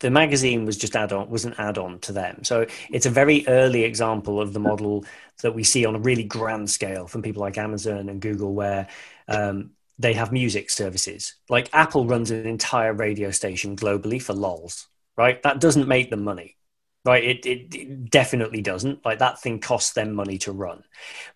the 0.00 0.10
magazine 0.10 0.64
was 0.64 0.76
just 0.76 0.96
add 0.96 1.12
on 1.12 1.28
was 1.28 1.44
an 1.44 1.54
add 1.58 1.78
on 1.78 1.98
to 2.00 2.12
them. 2.12 2.44
So 2.44 2.66
it's 2.90 3.06
a 3.06 3.10
very 3.10 3.46
early 3.46 3.84
example 3.84 4.40
of 4.40 4.52
the 4.52 4.60
model 4.60 5.04
that 5.42 5.54
we 5.54 5.64
see 5.64 5.84
on 5.84 5.94
a 5.94 6.00
really 6.00 6.24
grand 6.24 6.70
scale 6.70 7.06
from 7.06 7.22
people 7.22 7.42
like 7.42 7.58
Amazon 7.58 8.08
and 8.08 8.20
Google, 8.20 8.54
where 8.54 8.88
um, 9.28 9.70
they 9.98 10.14
have 10.14 10.32
music 10.32 10.70
services. 10.70 11.34
Like 11.48 11.68
Apple 11.72 12.06
runs 12.06 12.30
an 12.30 12.46
entire 12.46 12.94
radio 12.94 13.30
station 13.30 13.76
globally 13.76 14.20
for 14.20 14.32
lols, 14.32 14.88
right? 15.16 15.42
That 15.42 15.60
doesn't 15.60 15.88
make 15.88 16.10
them 16.10 16.24
money 16.24 16.57
right? 17.04 17.24
It, 17.24 17.46
it, 17.46 17.74
it, 17.74 18.10
definitely 18.10 18.62
doesn't. 18.62 19.04
Like 19.04 19.20
that 19.20 19.40
thing 19.40 19.60
costs 19.60 19.92
them 19.92 20.14
money 20.14 20.38
to 20.38 20.52
run. 20.52 20.82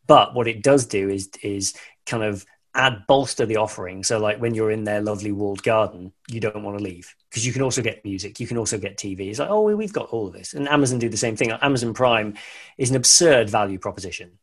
But 0.06 0.34
what 0.34 0.48
it 0.48 0.62
does 0.62 0.86
do 0.86 1.08
is 1.08 1.30
is 1.42 1.74
kind 2.06 2.22
of 2.22 2.44
add 2.74 3.06
bolster 3.06 3.44
the 3.46 3.56
offering. 3.56 4.02
So 4.02 4.18
like 4.18 4.38
when 4.38 4.54
you're 4.54 4.70
in 4.70 4.84
their 4.84 5.02
lovely 5.02 5.32
walled 5.32 5.62
garden, 5.62 6.12
you 6.28 6.40
don't 6.40 6.62
want 6.62 6.78
to 6.78 6.84
leave 6.84 7.14
because 7.28 7.46
you 7.46 7.52
can 7.52 7.62
also 7.62 7.82
get 7.82 8.04
music, 8.04 8.40
you 8.40 8.46
can 8.46 8.56
also 8.56 8.78
get 8.78 8.96
TV. 8.96 9.28
It's 9.28 9.38
like, 9.38 9.50
oh, 9.50 9.62
we've 9.62 9.92
got 9.92 10.08
all 10.08 10.26
of 10.26 10.32
this. 10.32 10.54
And 10.54 10.68
Amazon 10.68 10.98
do 10.98 11.08
the 11.08 11.16
same 11.16 11.36
thing. 11.36 11.50
Amazon 11.50 11.92
Prime 11.92 12.34
is 12.78 12.90
an 12.90 12.96
absurd 12.96 13.50
value 13.50 13.78
proposition. 13.78 14.38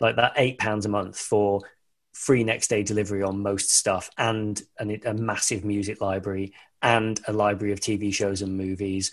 Like 0.00 0.16
that 0.16 0.32
eight 0.36 0.58
pounds 0.58 0.86
a 0.86 0.88
month 0.88 1.18
for 1.18 1.60
free 2.12 2.44
next 2.44 2.68
day 2.68 2.82
delivery 2.82 3.22
on 3.22 3.42
most 3.42 3.70
stuff 3.70 4.10
and, 4.18 4.60
and 4.78 5.04
a 5.04 5.14
massive 5.14 5.64
music 5.64 6.00
library 6.00 6.52
and 6.82 7.20
a 7.28 7.32
library 7.32 7.72
of 7.72 7.80
TV 7.80 8.12
shows 8.12 8.42
and 8.42 8.56
movies 8.56 9.12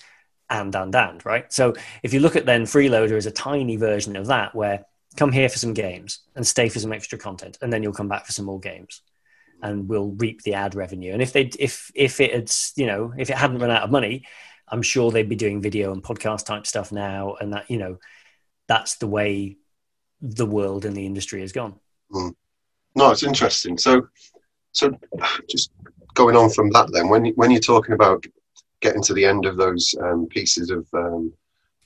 and 0.50 0.76
and 0.76 0.96
and 0.96 1.26
right? 1.26 1.52
So 1.52 1.74
if 2.04 2.14
you 2.14 2.20
look 2.20 2.36
at 2.36 2.46
then 2.46 2.64
freeloader 2.64 3.18
as 3.18 3.26
a 3.26 3.32
tiny 3.32 3.76
version 3.76 4.16
of 4.16 4.28
that 4.28 4.56
where 4.56 4.86
come 5.16 5.32
here 5.32 5.50
for 5.50 5.58
some 5.58 5.74
games 5.74 6.20
and 6.36 6.46
stay 6.46 6.70
for 6.70 6.80
some 6.80 6.94
extra 6.94 7.18
content 7.18 7.58
and 7.62 7.74
then 7.74 7.84
you'll 7.84 7.94
come 7.94 8.10
back 8.10 8.26
for 8.26 8.32
some 8.32 8.46
more 8.46 8.60
games 8.60 9.02
and 9.62 9.90
we'll 9.90 10.12
reap 10.12 10.42
the 10.44 10.54
ad 10.54 10.76
revenue. 10.76 11.14
And 11.14 11.22
if 11.22 11.34
they 11.34 11.50
if 11.60 11.92
if 11.96 12.20
it 12.20 12.34
had 12.34 12.52
you 12.76 12.86
know 12.86 13.14
if 13.18 13.30
it 13.30 13.38
hadn't 13.38 13.60
run 13.60 13.72
out 13.72 13.84
of 13.84 13.92
money 13.92 14.26
i'm 14.72 14.82
sure 14.82 15.12
they'd 15.12 15.28
be 15.28 15.36
doing 15.36 15.62
video 15.62 15.92
and 15.92 16.04
podcast 16.04 16.46
type 16.46 16.68
stuff 16.68 16.92
now 16.92 17.36
and 17.42 17.54
that 17.54 17.70
you 17.72 17.78
know 17.78 17.98
that's 18.68 18.98
the 18.98 19.08
way 19.08 19.58
the 20.22 20.46
world 20.46 20.86
and 20.86 20.96
the 20.96 21.06
industry 21.06 21.42
has 21.42 21.52
gone. 21.52 21.80
Mm. 22.12 22.34
no 22.96 23.12
it's 23.12 23.24
interesting. 23.24 23.78
So 23.78 24.08
so 24.72 24.92
just 25.50 25.72
going 26.14 26.36
on 26.36 26.50
from 26.50 26.70
that 26.72 26.92
then 26.92 27.10
when 27.10 27.28
when 27.36 27.52
you're 27.52 27.60
talking 27.60 27.94
about 27.94 28.26
getting 28.82 29.04
to 29.04 29.14
the 29.14 29.26
end 29.26 29.46
of 29.46 29.58
those 29.58 29.96
um, 30.02 30.28
pieces 30.28 30.70
of 30.70 30.88
um, 30.94 31.34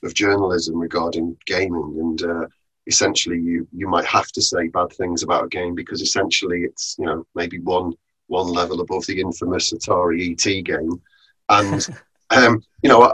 of 0.02 0.14
journalism 0.14 0.78
regarding 0.78 1.36
gaming, 1.46 1.96
and 1.98 2.22
uh, 2.22 2.46
essentially 2.86 3.38
you 3.38 3.66
you 3.72 3.88
might 3.88 4.04
have 4.04 4.28
to 4.28 4.42
say 4.42 4.68
bad 4.68 4.92
things 4.92 5.22
about 5.22 5.44
a 5.44 5.48
game 5.48 5.74
because 5.74 6.02
essentially 6.02 6.62
it's 6.62 6.96
you 6.98 7.06
know 7.06 7.26
maybe 7.34 7.58
one 7.60 7.92
one 8.28 8.46
level 8.46 8.80
above 8.80 9.06
the 9.06 9.20
infamous 9.20 9.72
Atari 9.72 10.32
ET 10.32 10.64
game, 10.64 11.00
and 11.48 11.86
um, 12.30 12.62
you 12.82 12.88
know 12.88 13.12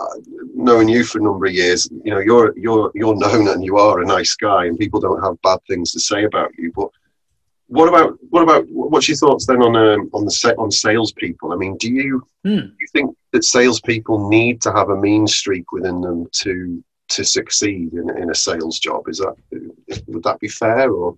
knowing 0.54 0.88
you 0.88 1.04
for 1.04 1.18
a 1.18 1.22
number 1.22 1.46
of 1.46 1.52
years, 1.52 1.88
you 2.04 2.12
know 2.12 2.20
you're 2.20 2.56
you're 2.58 2.90
you're 2.94 3.16
known 3.16 3.48
and 3.48 3.64
you 3.64 3.76
are 3.78 4.00
a 4.00 4.06
nice 4.06 4.34
guy, 4.34 4.66
and 4.66 4.78
people 4.78 5.00
don't 5.00 5.22
have 5.22 5.40
bad 5.42 5.58
things 5.68 5.92
to 5.92 6.00
say 6.00 6.24
about 6.24 6.50
you, 6.58 6.72
but 6.74 6.90
what 7.70 7.88
about 7.88 8.18
what 8.30 8.42
about 8.42 8.66
what's 8.68 9.08
your 9.08 9.16
thoughts 9.16 9.46
then 9.46 9.62
on 9.62 9.76
um, 9.76 10.10
on 10.12 10.24
the 10.24 10.30
set 10.30 10.58
on 10.58 10.72
salespeople? 10.72 11.52
I 11.52 11.56
mean, 11.56 11.76
do 11.76 11.88
you 11.88 12.26
hmm. 12.44 12.56
do 12.56 12.74
you 12.80 12.86
think 12.92 13.16
that 13.30 13.44
salespeople 13.44 14.28
need 14.28 14.60
to 14.62 14.72
have 14.72 14.88
a 14.88 14.96
mean 14.96 15.28
streak 15.28 15.70
within 15.70 16.00
them 16.00 16.26
to 16.42 16.82
to 17.10 17.24
succeed 17.24 17.92
in, 17.92 18.10
in 18.18 18.30
a 18.30 18.34
sales 18.34 18.80
job? 18.80 19.08
Is 19.08 19.18
that 19.18 19.36
would 20.08 20.24
that 20.24 20.40
be 20.40 20.48
fair 20.48 20.90
or? 20.90 21.16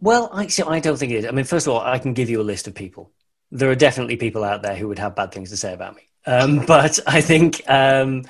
Well, 0.00 0.30
I 0.32 0.46
see, 0.46 0.62
I 0.62 0.80
don't 0.80 0.96
think 0.96 1.12
it 1.12 1.16
is. 1.16 1.26
I 1.26 1.32
mean, 1.32 1.44
first 1.44 1.66
of 1.66 1.74
all, 1.74 1.80
I 1.80 1.98
can 1.98 2.14
give 2.14 2.30
you 2.30 2.40
a 2.40 2.42
list 2.42 2.66
of 2.66 2.74
people. 2.74 3.12
There 3.52 3.70
are 3.70 3.76
definitely 3.76 4.16
people 4.16 4.42
out 4.42 4.62
there 4.62 4.74
who 4.74 4.88
would 4.88 4.98
have 4.98 5.14
bad 5.14 5.32
things 5.32 5.50
to 5.50 5.56
say 5.56 5.74
about 5.74 5.94
me, 5.94 6.02
um, 6.26 6.64
but 6.66 6.98
I 7.06 7.20
think 7.20 7.62
um, 7.68 8.24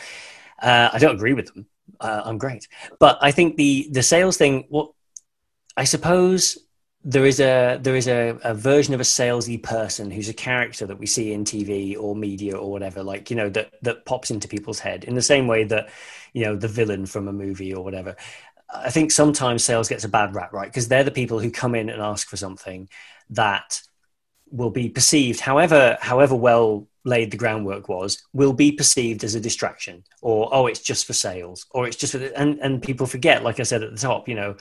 uh, 0.60 0.90
I 0.92 0.98
don't 0.98 1.14
agree 1.14 1.34
with 1.34 1.54
them. 1.54 1.66
Uh, 2.00 2.22
I'm 2.24 2.36
great, 2.36 2.66
but 2.98 3.18
I 3.22 3.30
think 3.30 3.56
the 3.56 3.88
the 3.92 4.02
sales 4.02 4.36
thing. 4.36 4.66
What 4.70 4.90
I 5.76 5.84
suppose 5.84 6.58
there 7.08 7.24
is 7.24 7.40
a 7.40 7.78
there 7.80 7.96
is 7.96 8.06
a, 8.06 8.38
a 8.44 8.52
version 8.52 8.92
of 8.92 9.00
a 9.00 9.04
salesy 9.04 9.60
person 9.60 10.10
who's 10.10 10.28
a 10.28 10.34
character 10.34 10.84
that 10.84 10.98
we 10.98 11.06
see 11.06 11.32
in 11.32 11.42
TV 11.42 11.96
or 11.98 12.14
media 12.14 12.54
or 12.54 12.70
whatever, 12.70 13.02
like 13.02 13.30
you 13.30 13.36
know 13.36 13.48
that 13.48 13.72
that 13.80 14.04
pops 14.04 14.30
into 14.30 14.46
people's 14.46 14.78
head 14.78 15.04
in 15.04 15.14
the 15.14 15.22
same 15.22 15.46
way 15.46 15.64
that 15.64 15.88
you 16.34 16.44
know 16.44 16.54
the 16.54 16.68
villain 16.68 17.06
from 17.06 17.26
a 17.26 17.32
movie 17.32 17.72
or 17.72 17.82
whatever. 17.82 18.14
I 18.74 18.90
think 18.90 19.10
sometimes 19.10 19.64
sales 19.64 19.88
gets 19.88 20.04
a 20.04 20.08
bad 20.08 20.34
rap, 20.34 20.52
right? 20.52 20.68
Because 20.68 20.88
they're 20.88 21.02
the 21.02 21.10
people 21.10 21.38
who 21.38 21.50
come 21.50 21.74
in 21.74 21.88
and 21.88 22.02
ask 22.02 22.28
for 22.28 22.36
something 22.36 22.90
that 23.30 23.80
will 24.50 24.70
be 24.70 24.90
perceived, 24.90 25.40
however 25.40 25.96
however 26.02 26.34
well 26.34 26.88
laid 27.04 27.30
the 27.30 27.38
groundwork 27.38 27.88
was, 27.88 28.22
will 28.34 28.52
be 28.52 28.70
perceived 28.70 29.24
as 29.24 29.34
a 29.34 29.40
distraction, 29.40 30.04
or 30.20 30.50
oh, 30.52 30.66
it's 30.66 30.80
just 30.80 31.06
for 31.06 31.14
sales, 31.14 31.64
or 31.70 31.86
it's 31.86 31.96
just 31.96 32.12
for 32.12 32.22
and 32.36 32.58
and 32.58 32.82
people 32.82 33.06
forget, 33.06 33.42
like 33.42 33.60
I 33.60 33.62
said 33.62 33.82
at 33.82 33.92
the 33.92 33.96
top, 33.96 34.28
you 34.28 34.34
know, 34.34 34.56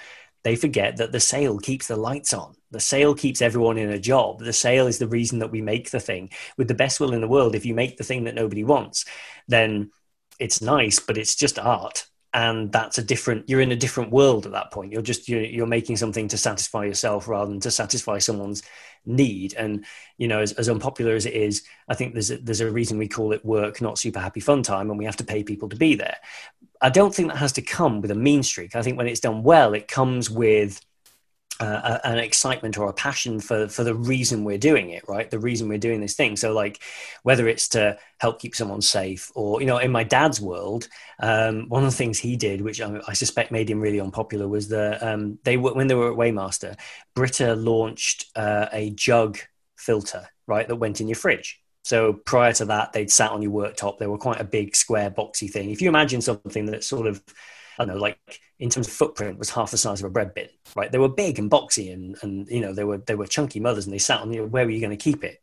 they 0.47 0.55
forget 0.55 0.95
that 0.95 1.11
the 1.11 1.19
sale 1.19 1.59
keeps 1.59 1.87
the 1.87 1.97
lights 1.97 2.31
on. 2.31 2.55
The 2.71 2.79
sale 2.79 3.13
keeps 3.13 3.41
everyone 3.41 3.77
in 3.77 3.89
a 3.89 3.99
job. 3.99 4.39
The 4.39 4.53
sale 4.53 4.87
is 4.87 4.97
the 4.97 5.07
reason 5.09 5.39
that 5.39 5.51
we 5.51 5.61
make 5.61 5.91
the 5.91 5.99
thing. 5.99 6.29
With 6.57 6.69
the 6.69 6.73
best 6.73 7.01
will 7.01 7.13
in 7.13 7.19
the 7.19 7.27
world, 7.27 7.53
if 7.53 7.65
you 7.65 7.73
make 7.73 7.97
the 7.97 8.05
thing 8.05 8.23
that 8.23 8.35
nobody 8.35 8.63
wants, 8.63 9.03
then 9.49 9.91
it's 10.39 10.61
nice, 10.61 10.99
but 10.99 11.17
it's 11.17 11.35
just 11.35 11.59
art. 11.59 12.07
And 12.33 12.71
that's 12.71 12.97
a 12.97 13.03
different, 13.03 13.49
you're 13.49 13.59
in 13.59 13.73
a 13.73 13.75
different 13.75 14.11
world 14.11 14.45
at 14.45 14.53
that 14.53 14.71
point. 14.71 14.93
You're 14.93 15.01
just, 15.01 15.27
you're, 15.27 15.41
you're 15.43 15.67
making 15.67 15.97
something 15.97 16.29
to 16.29 16.37
satisfy 16.37 16.85
yourself 16.85 17.27
rather 17.27 17.51
than 17.51 17.59
to 17.61 17.71
satisfy 17.71 18.19
someone's 18.19 18.63
need. 19.05 19.53
And, 19.55 19.85
you 20.17 20.29
know, 20.29 20.39
as, 20.39 20.53
as 20.53 20.69
unpopular 20.69 21.15
as 21.15 21.25
it 21.25 21.33
is, 21.33 21.63
I 21.89 21.95
think 21.95 22.13
there's 22.13 22.31
a, 22.31 22.37
there's 22.37 22.61
a 22.61 22.71
reason 22.71 22.97
we 22.97 23.09
call 23.09 23.33
it 23.33 23.43
work, 23.43 23.81
not 23.81 23.97
super 23.97 24.19
happy 24.19 24.39
fun 24.39 24.63
time, 24.63 24.89
and 24.89 24.99
we 24.99 25.05
have 25.05 25.17
to 25.17 25.25
pay 25.25 25.43
people 25.43 25.67
to 25.69 25.75
be 25.75 25.95
there. 25.95 26.17
I 26.81 26.89
don't 26.89 27.13
think 27.13 27.29
that 27.29 27.37
has 27.37 27.53
to 27.53 27.61
come 27.61 28.01
with 28.01 28.11
a 28.11 28.15
mean 28.15 28.43
streak. 28.43 28.75
I 28.75 28.81
think 28.81 28.97
when 28.97 29.07
it's 29.07 29.19
done 29.19 29.43
well, 29.43 29.73
it 29.73 29.87
comes 29.87 30.29
with 30.29 30.81
uh, 31.59 31.97
an 32.03 32.19
excitement 32.19 32.77
or 32.77 32.87
a 32.87 32.93
passion 32.93 33.39
for 33.39 33.67
for 33.67 33.83
the 33.83 33.95
reason 33.95 34.43
we're 34.43 34.57
doing 34.57 34.91
it, 34.91 35.03
right? 35.07 35.29
The 35.29 35.39
reason 35.39 35.67
we're 35.67 35.77
doing 35.79 36.01
this 36.01 36.15
thing. 36.15 36.35
So, 36.35 36.53
like, 36.53 36.81
whether 37.23 37.47
it's 37.47 37.67
to 37.69 37.97
help 38.19 38.39
keep 38.39 38.55
someone 38.55 38.81
safe, 38.81 39.31
or 39.35 39.59
you 39.59 39.67
know, 39.67 39.77
in 39.77 39.91
my 39.91 40.03
dad's 40.03 40.39
world, 40.39 40.87
um, 41.19 41.67
one 41.69 41.83
of 41.83 41.89
the 41.89 41.95
things 41.97 42.19
he 42.19 42.35
did, 42.35 42.61
which 42.61 42.79
I, 42.79 42.99
I 43.07 43.13
suspect 43.13 43.51
made 43.51 43.69
him 43.69 43.79
really 43.79 43.99
unpopular, 43.99 44.47
was 44.47 44.69
that 44.69 45.01
um, 45.01 45.39
they 45.43 45.57
were 45.57 45.73
when 45.73 45.87
they 45.87 45.95
were 45.95 46.11
at 46.11 46.17
Waymaster, 46.17 46.77
Brita 47.15 47.55
launched 47.55 48.25
uh, 48.35 48.67
a 48.71 48.91
jug 48.91 49.39
filter, 49.75 50.27
right, 50.45 50.67
that 50.67 50.75
went 50.75 51.01
in 51.01 51.07
your 51.07 51.15
fridge. 51.15 51.59
So 51.87 52.11
prior 52.11 52.51
to 52.51 52.65
that, 52.65 52.91
they'd 52.91 53.09
sat 53.09 53.31
on 53.31 53.41
your 53.41 53.53
worktop. 53.53 53.97
They 53.97 54.07
were 54.07 54.17
quite 54.17 54.41
a 54.41 54.43
big, 54.43 54.75
square, 54.75 55.09
boxy 55.09 55.49
thing. 55.49 55.69
If 55.69 55.81
you 55.81 55.87
imagine 55.87 56.19
something 56.19 56.65
that 56.65 56.83
sort 56.83 57.07
of, 57.07 57.23
I 57.79 57.85
don't 57.85 57.95
know, 57.95 58.01
like 58.01 58.19
in 58.59 58.69
terms 58.69 58.89
of 58.89 58.93
footprint, 58.93 59.39
was 59.39 59.51
half 59.51 59.71
the 59.71 59.77
size 59.77 60.01
of 60.01 60.05
a 60.05 60.09
bread 60.09 60.33
bin, 60.33 60.49
right? 60.75 60.91
They 60.91 60.97
were 60.97 61.07
big 61.07 61.39
and 61.39 61.49
boxy, 61.49 61.93
and 61.93 62.17
and 62.21 62.45
you 62.49 62.59
know 62.59 62.73
they 62.73 62.83
were 62.83 62.97
they 62.97 63.15
were 63.15 63.25
chunky 63.25 63.61
mothers, 63.61 63.85
and 63.85 63.93
they 63.93 63.99
sat 63.99 64.19
on 64.19 64.33
you. 64.33 64.43
Where 64.43 64.65
were 64.65 64.71
you 64.71 64.81
going 64.81 64.97
to 64.97 65.01
keep 65.01 65.23
it? 65.23 65.41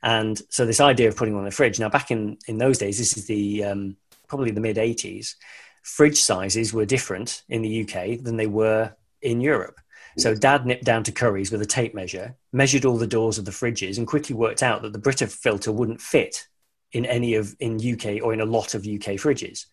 And 0.00 0.40
so 0.48 0.64
this 0.64 0.78
idea 0.78 1.08
of 1.08 1.16
putting 1.16 1.34
on 1.34 1.44
the 1.44 1.50
fridge. 1.50 1.80
Now, 1.80 1.88
back 1.88 2.12
in 2.12 2.38
in 2.46 2.58
those 2.58 2.78
days, 2.78 2.96
this 2.96 3.16
is 3.16 3.26
the 3.26 3.64
um, 3.64 3.96
probably 4.28 4.52
the 4.52 4.60
mid 4.60 4.76
'80s. 4.76 5.34
Fridge 5.82 6.20
sizes 6.20 6.72
were 6.72 6.86
different 6.86 7.42
in 7.48 7.62
the 7.62 7.82
UK 7.82 8.22
than 8.22 8.36
they 8.36 8.46
were 8.46 8.94
in 9.22 9.40
Europe. 9.40 9.80
So 10.18 10.34
dad 10.34 10.66
nipped 10.66 10.84
down 10.84 11.04
to 11.04 11.12
Curry's 11.12 11.50
with 11.50 11.62
a 11.62 11.66
tape 11.66 11.94
measure, 11.94 12.36
measured 12.52 12.84
all 12.84 12.96
the 12.96 13.06
doors 13.06 13.38
of 13.38 13.44
the 13.44 13.50
fridges, 13.50 13.98
and 13.98 14.06
quickly 14.06 14.34
worked 14.34 14.62
out 14.62 14.82
that 14.82 14.92
the 14.92 14.98
Brita 14.98 15.26
filter 15.26 15.72
wouldn't 15.72 16.00
fit 16.00 16.46
in 16.92 17.06
any 17.06 17.34
of 17.34 17.54
in 17.60 17.76
UK 17.76 18.22
or 18.22 18.32
in 18.32 18.40
a 18.40 18.44
lot 18.44 18.74
of 18.74 18.82
UK 18.82 19.16
fridges. 19.16 19.66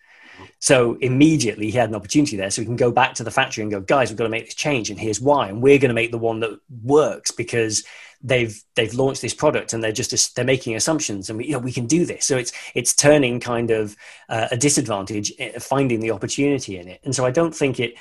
So 0.60 0.96
immediately 1.02 1.72
he 1.72 1.78
had 1.78 1.90
an 1.90 1.96
opportunity 1.96 2.38
there. 2.38 2.52
So 2.52 2.62
we 2.62 2.68
can 2.68 2.76
go 2.76 2.92
back 2.92 3.16
to 3.16 3.24
the 3.24 3.32
factory 3.32 3.64
and 3.64 3.72
go, 3.72 3.80
guys, 3.80 4.10
we've 4.10 4.18
got 4.18 4.26
to 4.26 4.30
make 4.30 4.46
this 4.46 4.56
change, 4.56 4.90
and 4.90 5.00
here's 5.00 5.22
why. 5.22 5.50
And 5.50 5.62
we're 5.62 5.80
going 5.80 5.90
to 5.90 5.96
make 5.96 6.12
the 6.12 6.18
one 6.18 6.40
that 6.42 6.60
works 6.84 7.32
because 7.32 7.84
they've 8.24 8.64
they've 8.76 8.94
launched 8.94 9.22
this 9.22 9.34
product 9.34 9.74
and 9.74 9.84
they're 9.84 9.92
just 9.92 10.36
they're 10.36 10.46
making 10.46 10.76
assumptions, 10.76 11.30
and 11.30 11.38
we 11.38 11.48
you 11.48 11.54
know 11.54 11.60
we 11.60 11.72
can 11.72 11.88
do 11.88 12.06
this. 12.06 12.26
So 12.26 12.38
it's 12.38 12.52
it's 12.76 12.96
turning 12.96 13.40
kind 13.40 13.72
of 13.72 13.96
uh, 14.30 14.48
a 14.52 14.58
disadvantage, 14.58 15.34
uh, 15.40 15.60
finding 15.60 16.00
the 16.00 16.12
opportunity 16.12 16.78
in 16.78 16.88
it. 16.88 17.02
And 17.04 17.16
so 17.16 17.26
I 17.26 17.32
don't 17.32 17.56
think 17.56 17.80
it 17.80 17.96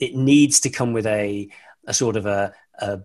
it 0.00 0.14
needs 0.14 0.60
to 0.60 0.70
come 0.70 0.92
with 0.92 1.06
a 1.06 1.48
a 1.86 1.94
sort 1.94 2.16
of 2.16 2.26
a, 2.26 2.54
a 2.78 3.00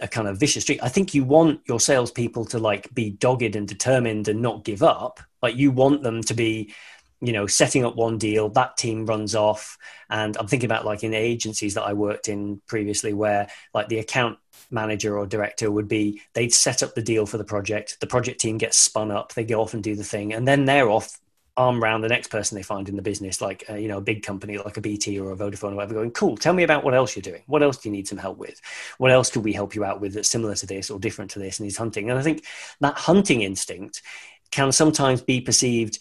a 0.00 0.08
kind 0.08 0.28
of 0.28 0.38
vicious 0.38 0.62
streak. 0.62 0.82
I 0.82 0.88
think 0.88 1.14
you 1.14 1.24
want 1.24 1.60
your 1.66 1.80
salespeople 1.80 2.44
to 2.46 2.58
like 2.58 2.92
be 2.94 3.10
dogged 3.10 3.56
and 3.56 3.66
determined 3.66 4.28
and 4.28 4.40
not 4.40 4.64
give 4.64 4.82
up. 4.82 5.20
Like 5.42 5.56
you 5.56 5.70
want 5.70 6.02
them 6.02 6.22
to 6.22 6.34
be, 6.34 6.72
you 7.20 7.32
know, 7.32 7.46
setting 7.46 7.84
up 7.84 7.96
one 7.96 8.18
deal, 8.18 8.48
that 8.50 8.76
team 8.76 9.06
runs 9.06 9.34
off. 9.34 9.78
And 10.10 10.36
I'm 10.36 10.46
thinking 10.46 10.68
about 10.68 10.84
like 10.84 11.04
in 11.04 11.14
agencies 11.14 11.74
that 11.74 11.82
I 11.82 11.92
worked 11.92 12.28
in 12.28 12.60
previously 12.66 13.12
where 13.12 13.48
like 13.74 13.88
the 13.88 13.98
account 13.98 14.38
manager 14.70 15.18
or 15.18 15.26
director 15.26 15.70
would 15.70 15.88
be 15.88 16.20
they'd 16.34 16.52
set 16.52 16.82
up 16.82 16.94
the 16.94 17.02
deal 17.02 17.26
for 17.26 17.38
the 17.38 17.44
project, 17.44 17.98
the 18.00 18.06
project 18.06 18.40
team 18.40 18.58
gets 18.58 18.76
spun 18.76 19.10
up, 19.10 19.34
they 19.34 19.44
go 19.44 19.60
off 19.60 19.74
and 19.74 19.82
do 19.82 19.96
the 19.96 20.04
thing, 20.04 20.32
and 20.32 20.46
then 20.46 20.64
they're 20.64 20.90
off 20.90 21.18
arm 21.58 21.82
around 21.82 22.00
the 22.00 22.08
next 22.08 22.28
person 22.28 22.56
they 22.56 22.62
find 22.62 22.88
in 22.88 22.96
the 22.96 23.02
business, 23.02 23.40
like 23.40 23.64
uh, 23.68 23.74
you 23.74 23.88
know 23.88 23.98
a 23.98 24.00
big 24.00 24.22
company 24.22 24.56
like 24.56 24.76
a 24.76 24.80
BT 24.80 25.18
or 25.18 25.32
a 25.32 25.36
Vodafone 25.36 25.72
or 25.72 25.74
whatever, 25.74 25.94
going, 25.94 26.12
"Cool, 26.12 26.36
tell 26.36 26.54
me 26.54 26.62
about 26.62 26.84
what 26.84 26.94
else 26.94 27.14
you're 27.16 27.22
doing. 27.22 27.42
What 27.46 27.62
else 27.62 27.76
do 27.76 27.88
you 27.88 27.92
need 27.92 28.08
some 28.08 28.16
help 28.16 28.38
with? 28.38 28.60
What 28.98 29.10
else 29.10 29.30
could 29.30 29.44
we 29.44 29.52
help 29.52 29.74
you 29.74 29.84
out 29.84 30.00
with 30.00 30.14
that's 30.14 30.30
similar 30.30 30.54
to 30.54 30.66
this 30.66 30.88
or 30.88 30.98
different 30.98 31.32
to 31.32 31.40
this?" 31.40 31.58
And 31.58 31.66
he's 31.66 31.76
hunting, 31.76 32.08
and 32.08 32.18
I 32.18 32.22
think 32.22 32.44
that 32.80 32.96
hunting 32.96 33.42
instinct 33.42 34.02
can 34.50 34.72
sometimes 34.72 35.20
be 35.20 35.40
perceived 35.40 35.98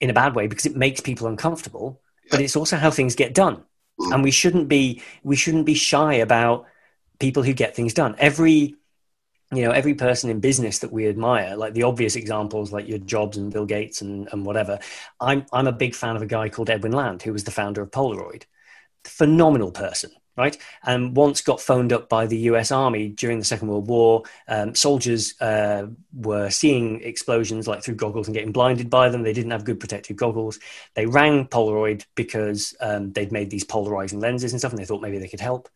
in 0.00 0.10
a 0.10 0.14
bad 0.14 0.34
way 0.34 0.46
because 0.46 0.66
it 0.66 0.76
makes 0.76 1.00
people 1.00 1.26
uncomfortable, 1.28 2.00
but 2.30 2.40
it's 2.40 2.56
also 2.56 2.76
how 2.76 2.90
things 2.90 3.14
get 3.14 3.34
done, 3.34 3.62
and 3.98 4.24
we 4.24 4.30
shouldn't 4.30 4.68
be 4.68 5.02
we 5.22 5.36
shouldn't 5.36 5.66
be 5.66 5.74
shy 5.74 6.14
about 6.14 6.66
people 7.18 7.42
who 7.42 7.52
get 7.52 7.76
things 7.76 7.92
done. 7.92 8.16
Every 8.18 8.76
you 9.52 9.64
know 9.64 9.70
every 9.72 9.94
person 9.94 10.30
in 10.30 10.40
business 10.40 10.78
that 10.78 10.92
we 10.92 11.08
admire 11.08 11.56
like 11.56 11.74
the 11.74 11.82
obvious 11.82 12.16
examples 12.16 12.72
like 12.72 12.88
your 12.88 12.98
jobs 12.98 13.36
and 13.36 13.52
bill 13.52 13.66
gates 13.66 14.00
and, 14.00 14.28
and 14.32 14.44
whatever 14.44 14.78
i'm 15.20 15.44
i'm 15.52 15.66
a 15.66 15.72
big 15.72 15.94
fan 15.94 16.16
of 16.16 16.22
a 16.22 16.26
guy 16.26 16.48
called 16.48 16.70
edwin 16.70 16.92
land 16.92 17.22
who 17.22 17.32
was 17.32 17.44
the 17.44 17.50
founder 17.50 17.82
of 17.82 17.90
polaroid 17.90 18.44
phenomenal 19.04 19.72
person 19.72 20.10
right? 20.40 20.56
And 20.84 21.14
once 21.14 21.42
got 21.42 21.60
phoned 21.60 21.92
up 21.92 22.08
by 22.08 22.26
the 22.26 22.38
US 22.50 22.72
Army 22.72 23.08
during 23.08 23.38
the 23.38 23.44
Second 23.44 23.68
World 23.68 23.88
War. 23.88 24.22
Um, 24.48 24.74
soldiers 24.74 25.34
uh, 25.40 25.88
were 26.14 26.48
seeing 26.48 27.02
explosions 27.02 27.68
like 27.68 27.82
through 27.82 27.96
goggles 27.96 28.26
and 28.26 28.34
getting 28.34 28.52
blinded 28.52 28.88
by 28.88 29.10
them. 29.10 29.22
They 29.22 29.34
didn't 29.34 29.50
have 29.50 29.66
good 29.66 29.80
protective 29.80 30.16
goggles. 30.16 30.58
They 30.94 31.04
rang 31.04 31.46
Polaroid 31.46 32.06
because 32.14 32.74
um, 32.80 33.12
they'd 33.12 33.32
made 33.32 33.50
these 33.50 33.64
polarizing 33.64 34.20
lenses 34.20 34.52
and 34.52 34.60
stuff, 34.60 34.72
and 34.72 34.78
they 34.78 34.86
thought 34.86 35.02
maybe 35.02 35.18
they 35.18 35.28
could 35.28 35.40
help. 35.40 35.68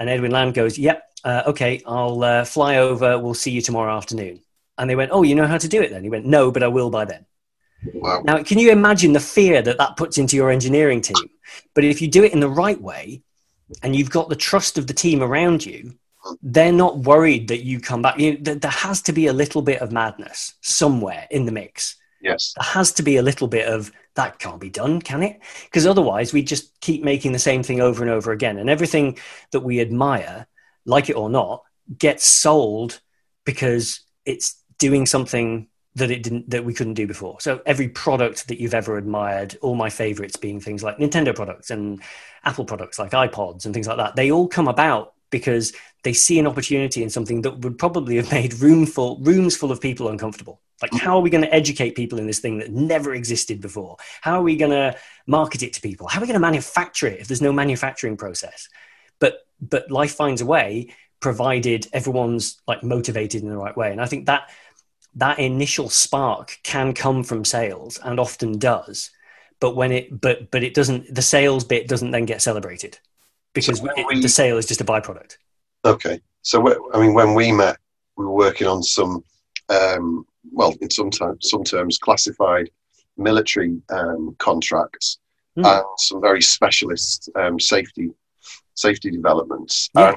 And 0.00 0.08
Edwin 0.08 0.32
Land 0.32 0.54
goes, 0.54 0.78
"Yep, 0.78 1.02
uh, 1.24 1.42
okay, 1.46 1.82
I'll 1.86 2.24
uh, 2.24 2.44
fly 2.44 2.78
over. 2.78 3.18
We'll 3.18 3.34
see 3.34 3.52
you 3.52 3.62
tomorrow 3.62 3.94
afternoon." 3.96 4.40
And 4.78 4.90
they 4.90 4.96
went, 4.96 5.12
"Oh, 5.12 5.22
you 5.22 5.34
know 5.36 5.46
how 5.46 5.58
to 5.58 5.68
do 5.68 5.82
it 5.82 5.90
then?" 5.90 6.02
He 6.02 6.10
went, 6.10 6.26
"No, 6.26 6.50
but 6.50 6.62
I 6.62 6.68
will 6.68 6.90
by 6.90 7.04
then." 7.04 7.26
Wow. 7.94 8.22
Now, 8.24 8.42
can 8.42 8.58
you 8.58 8.72
imagine 8.72 9.12
the 9.12 9.20
fear 9.20 9.62
that 9.62 9.78
that 9.78 9.96
puts 9.96 10.18
into 10.18 10.36
your 10.36 10.50
engineering 10.50 11.02
team? 11.02 11.28
But 11.74 11.84
if 11.84 12.02
you 12.02 12.08
do 12.08 12.24
it 12.24 12.32
in 12.32 12.40
the 12.40 12.48
right 12.48 12.80
way, 12.80 13.22
and 13.82 13.94
you've 13.94 14.10
got 14.10 14.28
the 14.28 14.36
trust 14.36 14.78
of 14.78 14.86
the 14.86 14.94
team 14.94 15.22
around 15.22 15.64
you, 15.64 15.94
they're 16.42 16.72
not 16.72 16.98
worried 16.98 17.48
that 17.48 17.64
you 17.64 17.80
come 17.80 18.02
back. 18.02 18.18
You 18.18 18.38
know, 18.38 18.54
there 18.54 18.70
has 18.70 19.02
to 19.02 19.12
be 19.12 19.26
a 19.26 19.32
little 19.32 19.62
bit 19.62 19.80
of 19.80 19.92
madness 19.92 20.54
somewhere 20.60 21.26
in 21.30 21.46
the 21.46 21.52
mix. 21.52 21.96
Yes. 22.20 22.54
There 22.56 22.64
has 22.64 22.92
to 22.92 23.02
be 23.02 23.16
a 23.16 23.22
little 23.22 23.48
bit 23.48 23.66
of 23.66 23.92
that 24.14 24.38
can't 24.38 24.60
be 24.60 24.70
done, 24.70 25.00
can 25.00 25.22
it? 25.22 25.40
Because 25.64 25.86
otherwise, 25.86 26.32
we 26.32 26.42
just 26.42 26.78
keep 26.80 27.02
making 27.02 27.32
the 27.32 27.38
same 27.38 27.62
thing 27.62 27.80
over 27.80 28.02
and 28.02 28.10
over 28.10 28.32
again. 28.32 28.58
And 28.58 28.68
everything 28.68 29.18
that 29.52 29.60
we 29.60 29.80
admire, 29.80 30.46
like 30.84 31.08
it 31.08 31.16
or 31.16 31.30
not, 31.30 31.62
gets 31.96 32.26
sold 32.26 33.00
because 33.44 34.00
it's 34.24 34.62
doing 34.78 35.06
something 35.06 35.68
that 35.96 36.10
it 36.10 36.22
didn't 36.22 36.50
that 36.50 36.64
we 36.64 36.74
couldn't 36.74 36.94
do 36.94 37.06
before. 37.06 37.40
So 37.40 37.60
every 37.66 37.88
product 37.88 38.48
that 38.48 38.60
you've 38.60 38.74
ever 38.74 38.96
admired, 38.96 39.56
all 39.60 39.74
my 39.74 39.90
favorites 39.90 40.36
being 40.36 40.60
things 40.60 40.82
like 40.82 40.98
Nintendo 40.98 41.34
products 41.34 41.70
and 41.70 42.00
Apple 42.44 42.64
products 42.64 42.98
like 42.98 43.10
iPods 43.10 43.64
and 43.64 43.74
things 43.74 43.88
like 43.88 43.96
that, 43.96 44.16
they 44.16 44.30
all 44.30 44.46
come 44.46 44.68
about 44.68 45.14
because 45.30 45.72
they 46.02 46.12
see 46.12 46.38
an 46.38 46.46
opportunity 46.46 47.02
in 47.02 47.10
something 47.10 47.42
that 47.42 47.58
would 47.60 47.78
probably 47.78 48.16
have 48.16 48.30
made 48.32 48.54
room 48.54 48.86
full, 48.86 49.18
rooms 49.20 49.56
full 49.56 49.72
of 49.72 49.80
people 49.80 50.08
uncomfortable. 50.08 50.60
Like, 50.80 50.94
how 50.94 51.16
are 51.16 51.20
we 51.20 51.28
going 51.28 51.44
to 51.44 51.54
educate 51.54 51.94
people 51.94 52.18
in 52.18 52.26
this 52.26 52.38
thing 52.38 52.58
that 52.58 52.72
never 52.72 53.12
existed 53.14 53.60
before? 53.60 53.98
How 54.22 54.40
are 54.40 54.42
we 54.42 54.56
going 54.56 54.70
to 54.70 54.96
market 55.26 55.62
it 55.62 55.74
to 55.74 55.80
people? 55.82 56.08
How 56.08 56.18
are 56.18 56.22
we 56.22 56.26
going 56.26 56.34
to 56.34 56.40
manufacture 56.40 57.06
it 57.06 57.20
if 57.20 57.28
there's 57.28 57.42
no 57.42 57.52
manufacturing 57.52 58.16
process? 58.16 58.68
But 59.18 59.46
but 59.60 59.90
life 59.90 60.14
finds 60.14 60.40
a 60.40 60.46
way, 60.46 60.94
provided 61.20 61.86
everyone's 61.92 62.62
like 62.66 62.82
motivated 62.82 63.42
in 63.42 63.50
the 63.50 63.58
right 63.58 63.76
way. 63.76 63.92
And 63.92 64.00
I 64.00 64.06
think 64.06 64.24
that 64.26 64.48
that 65.16 65.38
initial 65.38 65.90
spark 65.90 66.58
can 66.62 66.94
come 66.94 67.24
from 67.24 67.44
sales 67.44 67.98
and 68.02 68.18
often 68.18 68.58
does 68.58 69.10
but 69.60 69.76
when 69.76 69.92
it 69.92 70.20
but 70.20 70.50
but 70.50 70.62
it 70.62 70.74
doesn't 70.74 71.14
the 71.14 71.22
sales 71.22 71.64
bit 71.64 71.86
doesn't 71.86 72.10
then 72.10 72.24
get 72.24 72.42
celebrated 72.42 72.98
because 73.52 73.78
so 73.78 73.88
it, 73.96 74.06
we, 74.08 74.20
the 74.20 74.28
sale 74.28 74.58
is 74.58 74.66
just 74.66 74.80
a 74.80 74.84
byproduct 74.84 75.36
okay 75.84 76.20
so 76.42 76.90
i 76.94 77.00
mean 77.00 77.14
when 77.14 77.34
we 77.34 77.52
met 77.52 77.76
we 78.16 78.24
were 78.24 78.34
working 78.34 78.66
on 78.66 78.82
some 78.82 79.22
um, 79.68 80.26
well 80.52 80.74
in 80.80 80.90
some 80.90 81.10
terms 81.10 81.48
some 81.50 81.62
terms 81.62 81.98
classified 81.98 82.68
military 83.16 83.80
um, 83.90 84.34
contracts 84.38 85.18
mm. 85.56 85.64
and 85.64 85.84
some 85.98 86.20
very 86.20 86.42
specialist 86.42 87.28
um, 87.36 87.58
safety 87.60 88.10
safety 88.74 89.10
developments 89.10 89.90
yeah. 89.94 90.16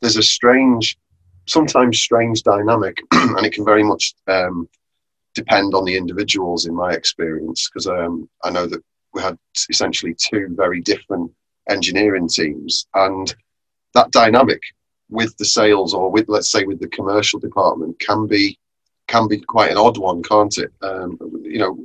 there's 0.00 0.16
a 0.16 0.22
strange 0.22 0.98
sometimes 1.46 1.98
strange 1.98 2.42
dynamic, 2.42 2.98
and 3.12 3.46
it 3.46 3.52
can 3.52 3.64
very 3.64 3.82
much 3.82 4.14
um, 4.26 4.68
depend 5.34 5.74
on 5.74 5.84
the 5.84 5.96
individuals. 5.96 6.66
In 6.66 6.74
my 6.74 6.92
experience, 6.92 7.68
because 7.68 7.86
um, 7.86 8.28
I 8.44 8.50
know 8.50 8.66
that 8.66 8.82
we 9.14 9.22
had 9.22 9.38
essentially 9.70 10.14
two 10.14 10.48
very 10.50 10.80
different 10.80 11.32
engineering 11.68 12.28
teams, 12.28 12.86
and 12.94 13.34
that 13.96 14.10
dynamic 14.12 14.62
with 15.08 15.36
the 15.36 15.44
sales 15.44 15.94
or 15.94 16.10
with 16.10 16.28
let's 16.28 16.50
say 16.50 16.64
with 16.64 16.80
the 16.80 16.88
commercial 16.88 17.38
department 17.40 17.98
can 17.98 18.26
be 18.26 18.58
can 19.08 19.28
be 19.28 19.38
quite 19.38 19.70
an 19.70 19.76
odd 19.76 19.98
one, 19.98 20.22
can't 20.22 20.58
it? 20.58 20.72
Um, 20.82 21.18
you 21.42 21.58
know, 21.58 21.78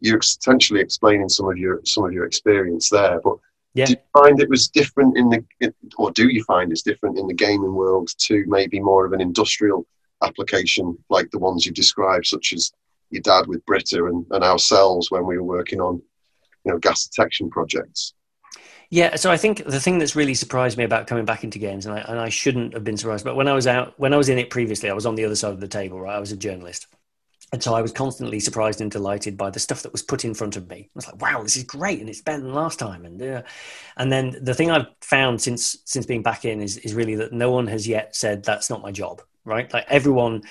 you're 0.00 0.18
essentially 0.18 0.80
explaining 0.80 1.28
some 1.28 1.48
of 1.50 1.58
your 1.58 1.80
some 1.84 2.04
of 2.04 2.12
your 2.12 2.26
experience 2.26 2.88
there, 2.90 3.20
but 3.22 3.36
yeah. 3.74 3.86
Do 3.86 3.92
you 3.94 3.98
find 4.12 4.40
it 4.40 4.48
was 4.48 4.68
different 4.68 5.16
in 5.16 5.28
the, 5.28 5.74
or 5.98 6.12
do 6.12 6.28
you 6.28 6.44
find 6.44 6.70
it's 6.70 6.82
different 6.82 7.18
in 7.18 7.26
the 7.26 7.34
gaming 7.34 7.74
world 7.74 8.08
to 8.18 8.44
maybe 8.46 8.78
more 8.78 9.04
of 9.04 9.12
an 9.12 9.20
industrial 9.20 9.84
application 10.22 10.96
like 11.10 11.28
the 11.32 11.40
ones 11.40 11.66
you 11.66 11.72
described, 11.72 12.26
such 12.26 12.52
as 12.52 12.72
your 13.10 13.22
dad 13.22 13.48
with 13.48 13.66
Brita 13.66 14.04
and, 14.06 14.24
and 14.30 14.44
ourselves 14.44 15.10
when 15.10 15.26
we 15.26 15.38
were 15.38 15.42
working 15.58 15.80
on, 15.80 16.00
you 16.64 16.72
know, 16.72 16.78
gas 16.78 17.08
detection 17.08 17.50
projects? 17.50 18.14
Yeah, 18.94 19.16
so 19.16 19.28
I 19.28 19.36
think 19.36 19.64
the 19.64 19.80
thing 19.80 19.98
that's 19.98 20.14
really 20.14 20.34
surprised 20.34 20.78
me 20.78 20.84
about 20.84 21.08
coming 21.08 21.24
back 21.24 21.42
into 21.42 21.58
games, 21.58 21.84
and 21.84 21.96
I, 21.96 22.02
and 22.02 22.20
I 22.20 22.28
shouldn't 22.28 22.74
have 22.74 22.84
been 22.84 22.96
surprised, 22.96 23.24
but 23.24 23.34
when 23.34 23.48
I 23.48 23.52
was 23.52 23.66
out, 23.66 23.98
when 23.98 24.14
I 24.14 24.16
was 24.16 24.28
in 24.28 24.38
it 24.38 24.50
previously, 24.50 24.88
I 24.88 24.92
was 24.92 25.04
on 25.04 25.16
the 25.16 25.24
other 25.24 25.34
side 25.34 25.52
of 25.52 25.58
the 25.58 25.66
table, 25.66 26.00
right? 26.00 26.14
I 26.14 26.20
was 26.20 26.30
a 26.30 26.36
journalist. 26.36 26.86
And 27.52 27.60
so 27.60 27.74
I 27.74 27.82
was 27.82 27.90
constantly 27.90 28.38
surprised 28.38 28.80
and 28.80 28.92
delighted 28.92 29.36
by 29.36 29.50
the 29.50 29.58
stuff 29.58 29.82
that 29.82 29.90
was 29.90 30.02
put 30.02 30.24
in 30.24 30.32
front 30.32 30.56
of 30.56 30.68
me. 30.68 30.76
I 30.76 30.90
was 30.94 31.08
like, 31.08 31.20
"Wow, 31.20 31.42
this 31.42 31.56
is 31.56 31.64
great, 31.64 31.98
and 31.98 32.08
it's 32.08 32.20
better 32.20 32.40
than 32.40 32.54
last 32.54 32.78
time." 32.78 33.04
And 33.04 33.20
uh, 33.20 33.42
and 33.96 34.12
then 34.12 34.36
the 34.40 34.54
thing 34.54 34.70
I've 34.70 34.86
found 35.00 35.42
since 35.42 35.76
since 35.84 36.06
being 36.06 36.22
back 36.22 36.44
in 36.44 36.62
is 36.62 36.76
is 36.78 36.94
really 36.94 37.16
that 37.16 37.32
no 37.32 37.50
one 37.50 37.66
has 37.66 37.88
yet 37.88 38.14
said 38.14 38.44
that's 38.44 38.70
not 38.70 38.80
my 38.80 38.92
job. 38.92 39.22
Right? 39.44 39.72
Like 39.72 39.86
everyone, 39.88 40.42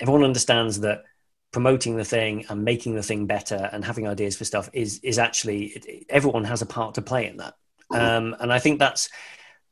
everyone 0.00 0.24
understands 0.24 0.80
that 0.80 1.04
promoting 1.52 1.96
the 1.96 2.04
thing 2.04 2.44
and 2.48 2.64
making 2.64 2.96
the 2.96 3.04
thing 3.04 3.26
better 3.26 3.70
and 3.72 3.84
having 3.84 4.08
ideas 4.08 4.36
for 4.36 4.44
stuff 4.44 4.68
is 4.72 4.98
is 5.04 5.20
actually 5.20 6.04
everyone 6.08 6.42
has 6.42 6.60
a 6.60 6.66
part 6.66 6.94
to 6.96 7.02
play 7.02 7.28
in 7.28 7.36
that. 7.36 7.54
Mm-hmm. 7.92 8.04
Um, 8.04 8.36
and 8.40 8.52
I 8.52 8.58
think 8.58 8.78
that's 8.78 9.08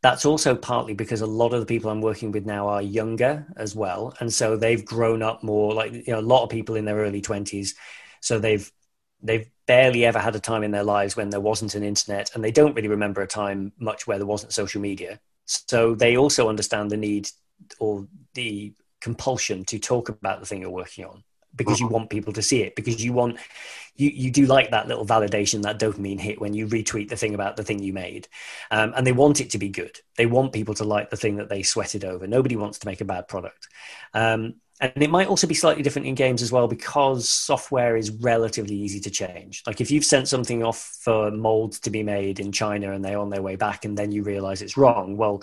that's 0.02 0.24
also 0.24 0.56
partly 0.56 0.94
because 0.94 1.20
a 1.20 1.26
lot 1.26 1.54
of 1.54 1.60
the 1.60 1.66
people 1.66 1.90
I'm 1.90 2.00
working 2.00 2.32
with 2.32 2.44
now 2.44 2.68
are 2.68 2.82
younger 2.82 3.46
as 3.56 3.74
well, 3.76 4.14
and 4.20 4.32
so 4.32 4.56
they've 4.56 4.84
grown 4.84 5.22
up 5.22 5.42
more. 5.42 5.74
Like 5.74 5.92
you 5.92 6.04
know, 6.08 6.18
a 6.18 6.20
lot 6.20 6.42
of 6.42 6.50
people 6.50 6.74
in 6.74 6.84
their 6.84 6.96
early 6.96 7.20
twenties, 7.20 7.74
so 8.20 8.38
they've 8.38 8.70
they've 9.22 9.48
barely 9.66 10.04
ever 10.04 10.18
had 10.18 10.34
a 10.34 10.40
time 10.40 10.64
in 10.64 10.72
their 10.72 10.82
lives 10.82 11.16
when 11.16 11.30
there 11.30 11.40
wasn't 11.40 11.74
an 11.74 11.84
internet, 11.84 12.34
and 12.34 12.42
they 12.42 12.50
don't 12.50 12.74
really 12.74 12.88
remember 12.88 13.22
a 13.22 13.26
time 13.26 13.72
much 13.78 14.06
where 14.06 14.18
there 14.18 14.26
wasn't 14.26 14.52
social 14.52 14.80
media. 14.80 15.20
So 15.46 15.94
they 15.94 16.16
also 16.16 16.48
understand 16.48 16.90
the 16.90 16.96
need 16.96 17.28
or 17.78 18.06
the 18.34 18.72
compulsion 19.00 19.64
to 19.66 19.78
talk 19.78 20.08
about 20.08 20.40
the 20.40 20.46
thing 20.46 20.60
you're 20.60 20.70
working 20.70 21.04
on 21.04 21.22
because 21.54 21.80
you 21.80 21.86
mm-hmm. 21.86 21.94
want 21.94 22.10
people 22.10 22.32
to 22.32 22.42
see 22.42 22.62
it 22.62 22.74
because 22.74 23.04
you 23.04 23.12
want 23.12 23.38
you 23.94 24.10
you 24.10 24.30
do 24.30 24.46
like 24.46 24.70
that 24.70 24.88
little 24.88 25.06
validation 25.06 25.62
that 25.62 25.78
dopamine 25.78 26.20
hit 26.20 26.40
when 26.40 26.54
you 26.54 26.66
retweet 26.66 27.08
the 27.08 27.16
thing 27.16 27.34
about 27.34 27.56
the 27.56 27.64
thing 27.64 27.82
you 27.82 27.92
made. 27.92 28.28
Um, 28.70 28.92
and 28.96 29.06
they 29.06 29.12
want 29.12 29.40
it 29.40 29.50
to 29.50 29.58
be 29.58 29.68
good. 29.68 29.98
They 30.16 30.26
want 30.26 30.52
people 30.52 30.74
to 30.74 30.84
like 30.84 31.10
the 31.10 31.16
thing 31.16 31.36
that 31.36 31.48
they 31.48 31.62
sweated 31.62 32.04
over. 32.04 32.26
Nobody 32.26 32.56
wants 32.56 32.78
to 32.80 32.86
make 32.86 33.00
a 33.00 33.06
bad 33.06 33.28
product. 33.28 33.68
Um, 34.14 34.54
and 34.80 35.00
it 35.00 35.10
might 35.10 35.28
also 35.28 35.46
be 35.46 35.54
slightly 35.54 35.82
different 35.82 36.08
in 36.08 36.16
games 36.16 36.42
as 36.42 36.50
well 36.50 36.66
because 36.66 37.28
software 37.28 37.96
is 37.96 38.10
relatively 38.10 38.74
easy 38.74 38.98
to 39.00 39.10
change. 39.10 39.62
Like 39.66 39.80
if 39.80 39.90
you've 39.90 40.04
sent 40.04 40.26
something 40.26 40.64
off 40.64 40.98
for 41.00 41.30
molds 41.30 41.78
to 41.80 41.90
be 41.90 42.02
made 42.02 42.40
in 42.40 42.50
china 42.50 42.92
and 42.92 43.04
they're 43.04 43.18
on 43.18 43.30
their 43.30 43.42
way 43.42 43.54
back 43.54 43.84
and 43.84 43.96
then 43.96 44.10
you 44.10 44.24
realize 44.24 44.60
it's 44.60 44.76
wrong 44.76 45.16
well 45.16 45.42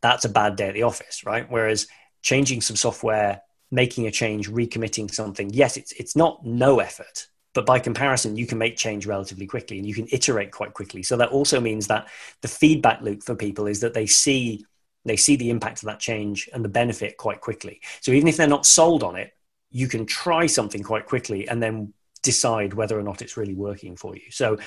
that's 0.00 0.24
a 0.24 0.28
bad 0.28 0.56
day 0.56 0.68
at 0.68 0.74
the 0.74 0.82
office 0.82 1.22
right? 1.24 1.48
Whereas 1.48 1.86
changing 2.22 2.60
some 2.60 2.76
software 2.76 3.42
making 3.72 4.06
a 4.06 4.10
change, 4.10 4.50
recommitting 4.50 5.12
something, 5.12 5.50
yes, 5.50 5.76
it's 5.76 5.92
it's 5.92 6.14
not 6.14 6.44
no 6.44 6.78
effort, 6.78 7.26
but 7.54 7.66
by 7.66 7.78
comparison, 7.78 8.36
you 8.36 8.46
can 8.46 8.58
make 8.58 8.76
change 8.76 9.06
relatively 9.06 9.46
quickly 9.46 9.78
and 9.78 9.86
you 9.86 9.94
can 9.94 10.08
iterate 10.10 10.52
quite 10.52 10.72
quickly. 10.72 11.02
So 11.02 11.16
that 11.18 11.30
also 11.30 11.60
means 11.60 11.86
that 11.88 12.08
the 12.40 12.48
feedback 12.48 13.02
loop 13.02 13.22
for 13.22 13.34
people 13.34 13.66
is 13.66 13.80
that 13.80 13.94
they 13.94 14.06
see 14.06 14.64
they 15.04 15.16
see 15.16 15.34
the 15.34 15.50
impact 15.50 15.82
of 15.82 15.86
that 15.86 15.98
change 15.98 16.48
and 16.52 16.64
the 16.64 16.68
benefit 16.68 17.16
quite 17.16 17.40
quickly. 17.40 17.80
So 18.00 18.12
even 18.12 18.28
if 18.28 18.36
they're 18.36 18.46
not 18.46 18.64
sold 18.64 19.02
on 19.02 19.16
it, 19.16 19.32
you 19.70 19.88
can 19.88 20.06
try 20.06 20.46
something 20.46 20.82
quite 20.82 21.06
quickly 21.06 21.48
and 21.48 21.60
then 21.60 21.92
decide 22.22 22.72
whether 22.72 22.96
or 22.96 23.02
not 23.02 23.20
it's 23.20 23.36
really 23.36 23.54
working 23.54 23.96
for 23.96 24.14
you. 24.14 24.30
So, 24.30 24.58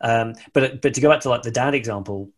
um, 0.00 0.34
but 0.52 0.80
but 0.80 0.94
to 0.94 1.00
go 1.00 1.10
back 1.10 1.20
to 1.22 1.28
like 1.28 1.42
the 1.42 1.50
dad 1.50 1.74
example, 1.74 2.30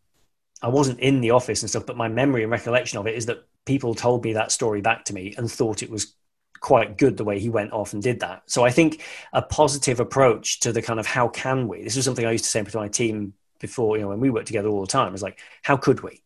I 0.63 0.69
wasn't 0.69 1.01
in 1.01 1.21
the 1.21 1.33
office 1.33 1.63
and 1.63 1.69
stuff, 1.69 1.87
but 1.87 1.97
my 1.97 2.09
memory 2.09 2.43
and 2.43 2.51
recollection 2.51 2.99
of 2.99 3.07
it 3.07 3.17
is 3.17 3.27
that 3.27 3.45
people 3.67 3.95
told 3.95 4.25
me 4.25 4.33
that 4.33 4.51
story 4.51 4.81
back 4.81 5.05
to 5.07 5.15
me 5.15 5.35
and 5.37 5.51
thought 5.51 5.83
it 5.83 5.91
was 5.91 6.15
quite 6.63 6.97
good 6.97 7.17
the 7.17 7.25
way 7.25 7.39
he 7.39 7.51
went 7.51 7.73
off 7.73 7.93
and 7.93 8.03
did 8.03 8.21
that. 8.21 8.45
So 8.47 8.65
I 8.65 8.71
think 8.71 9.03
a 9.33 9.43
positive 9.43 10.01
approach 10.01 10.61
to 10.61 10.73
the 10.73 10.81
kind 10.81 10.99
of 10.99 11.07
how 11.07 11.29
can 11.29 11.69
we, 11.69 11.83
this 11.83 11.97
is 11.97 12.05
something 12.05 12.25
I 12.25 12.33
used 12.33 12.45
to 12.45 12.51
say 12.51 12.63
to 12.63 12.79
my 12.79 12.89
team 12.89 13.35
before, 13.59 13.97
you 13.97 14.03
know, 14.03 14.09
when 14.09 14.21
we 14.21 14.31
worked 14.31 14.47
together 14.47 14.69
all 14.69 14.81
the 14.81 14.87
time, 14.87 15.15
is 15.15 15.23
like, 15.23 15.41
how 15.63 15.77
could 15.77 16.01
we? 16.03 16.23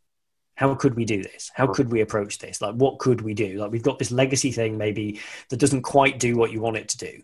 How 0.55 0.75
could 0.75 0.95
we 0.95 1.05
do 1.05 1.23
this? 1.23 1.51
How 1.55 1.67
could 1.67 1.91
we 1.91 2.01
approach 2.01 2.39
this? 2.39 2.63
Like, 2.63 2.75
what 2.77 2.99
could 2.99 3.23
we 3.23 3.35
do? 3.35 3.59
Like, 3.59 3.73
we've 3.73 3.83
got 3.83 3.99
this 3.99 4.11
legacy 4.11 4.53
thing 4.53 4.79
maybe 4.79 5.21
that 5.49 5.59
doesn't 5.59 5.83
quite 5.83 6.19
do 6.19 6.37
what 6.37 6.53
you 6.53 6.61
want 6.61 6.77
it 6.77 6.89
to 6.91 6.99
do. 6.99 7.23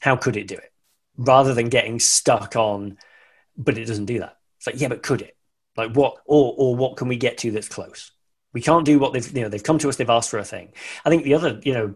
How 0.00 0.16
could 0.16 0.36
it 0.36 0.48
do 0.48 0.56
it? 0.56 0.72
Rather 1.16 1.54
than 1.54 1.68
getting 1.68 1.98
stuck 2.00 2.56
on, 2.56 2.98
but 3.56 3.78
it 3.78 3.86
doesn't 3.86 4.04
do 4.06 4.18
that. 4.18 4.36
It's 4.58 4.66
like, 4.66 4.80
yeah, 4.80 4.88
but 4.88 5.02
could 5.02 5.22
it? 5.22 5.36
Like, 5.76 5.94
what, 5.94 6.16
or, 6.26 6.54
or 6.56 6.76
what 6.76 6.96
can 6.96 7.08
we 7.08 7.16
get 7.16 7.38
to 7.38 7.50
that's 7.50 7.68
close? 7.68 8.12
We 8.52 8.62
can't 8.62 8.86
do 8.86 8.98
what 8.98 9.12
they've 9.12 9.36
you 9.36 9.42
know 9.42 9.50
they've 9.50 9.62
come 9.62 9.78
to 9.80 9.88
us. 9.90 9.96
They've 9.96 10.08
asked 10.08 10.30
for 10.30 10.38
a 10.38 10.44
thing. 10.44 10.72
I 11.04 11.10
think 11.10 11.24
the 11.24 11.34
other 11.34 11.60
you 11.62 11.74
know 11.74 11.94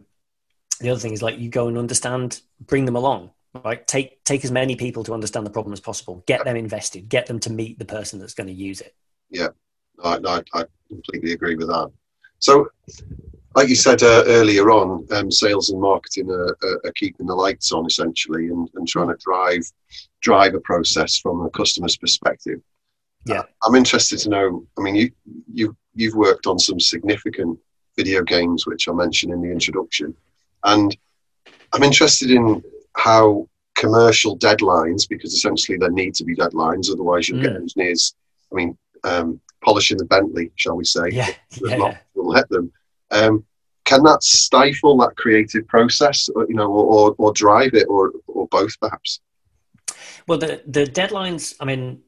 the 0.80 0.90
other 0.90 1.00
thing 1.00 1.12
is 1.12 1.22
like 1.22 1.38
you 1.38 1.48
go 1.48 1.68
and 1.68 1.78
understand, 1.78 2.40
bring 2.66 2.84
them 2.84 2.96
along. 2.96 3.30
Right, 3.64 3.84
take 3.84 4.22
take 4.22 4.44
as 4.44 4.52
many 4.52 4.76
people 4.76 5.02
to 5.04 5.12
understand 5.12 5.44
the 5.44 5.50
problem 5.50 5.72
as 5.72 5.80
possible. 5.80 6.22
Get 6.26 6.44
them 6.44 6.56
invested. 6.56 7.08
Get 7.08 7.26
them 7.26 7.40
to 7.40 7.50
meet 7.50 7.80
the 7.80 7.84
person 7.84 8.20
that's 8.20 8.34
going 8.34 8.46
to 8.46 8.52
use 8.52 8.80
it. 8.80 8.94
Yeah, 9.28 9.48
I, 10.04 10.20
I, 10.24 10.42
I 10.54 10.64
completely 10.88 11.32
agree 11.32 11.56
with 11.56 11.66
that. 11.66 11.90
So, 12.38 12.68
like 13.56 13.68
you 13.68 13.74
said 13.74 14.04
uh, 14.04 14.22
earlier 14.26 14.70
on, 14.70 15.04
um, 15.10 15.32
sales 15.32 15.70
and 15.70 15.80
marketing 15.80 16.30
are, 16.30 16.56
are, 16.62 16.80
are, 16.84 16.92
keeping 16.94 17.26
the 17.26 17.34
lights 17.34 17.72
on 17.72 17.86
essentially 17.86 18.46
and, 18.46 18.68
and 18.76 18.86
trying 18.86 19.08
to 19.08 19.16
drive 19.16 19.62
drive 20.20 20.54
a 20.54 20.60
process 20.60 21.18
from 21.18 21.40
a 21.44 21.50
customer's 21.50 21.96
perspective. 21.96 22.60
Yeah, 23.26 23.40
uh, 23.40 23.44
I'm 23.64 23.74
interested 23.74 24.20
to 24.20 24.28
know. 24.28 24.64
I 24.78 24.80
mean, 24.80 24.94
you 24.94 25.10
you 25.52 25.76
you've 25.94 26.14
worked 26.14 26.46
on 26.46 26.60
some 26.60 26.78
significant 26.78 27.58
video 27.96 28.22
games, 28.22 28.64
which 28.64 28.88
I 28.88 28.92
mentioned 28.92 29.32
in 29.32 29.42
the 29.42 29.50
introduction, 29.50 30.14
and 30.64 30.96
I'm 31.72 31.82
interested 31.82 32.30
in 32.30 32.62
how 32.96 33.48
commercial 33.74 34.38
deadlines, 34.38 35.08
because 35.08 35.32
essentially 35.32 35.78
there 35.78 35.90
need 35.90 36.14
to 36.14 36.24
be 36.24 36.36
deadlines, 36.36 36.90
otherwise 36.90 37.28
you'll 37.28 37.38
mm. 37.38 37.44
get 37.44 37.56
engineers. 37.56 38.14
I 38.52 38.54
mean, 38.54 38.78
um, 39.04 39.40
polishing 39.62 39.98
the 39.98 40.04
Bentley, 40.04 40.50
shall 40.56 40.76
we 40.76 40.84
say? 40.84 41.08
Yeah, 41.10 41.28
yeah, 41.62 41.76
yeah. 41.76 41.96
will 42.14 42.34
hit 42.34 42.48
them. 42.48 42.72
Um, 43.10 43.44
can 43.84 44.02
that 44.04 44.22
stifle 44.22 44.96
that 44.98 45.16
creative 45.16 45.66
process, 45.66 46.28
or, 46.34 46.46
you 46.48 46.54
know, 46.54 46.70
or, 46.70 46.84
or, 47.10 47.14
or 47.18 47.32
drive 47.32 47.74
it, 47.74 47.86
or 47.88 48.12
or 48.26 48.46
both, 48.48 48.78
perhaps? 48.80 49.20
Well, 50.26 50.38
the 50.38 50.62
the 50.66 50.84
deadlines. 50.84 51.56
I 51.60 51.64
mean, 51.64 52.02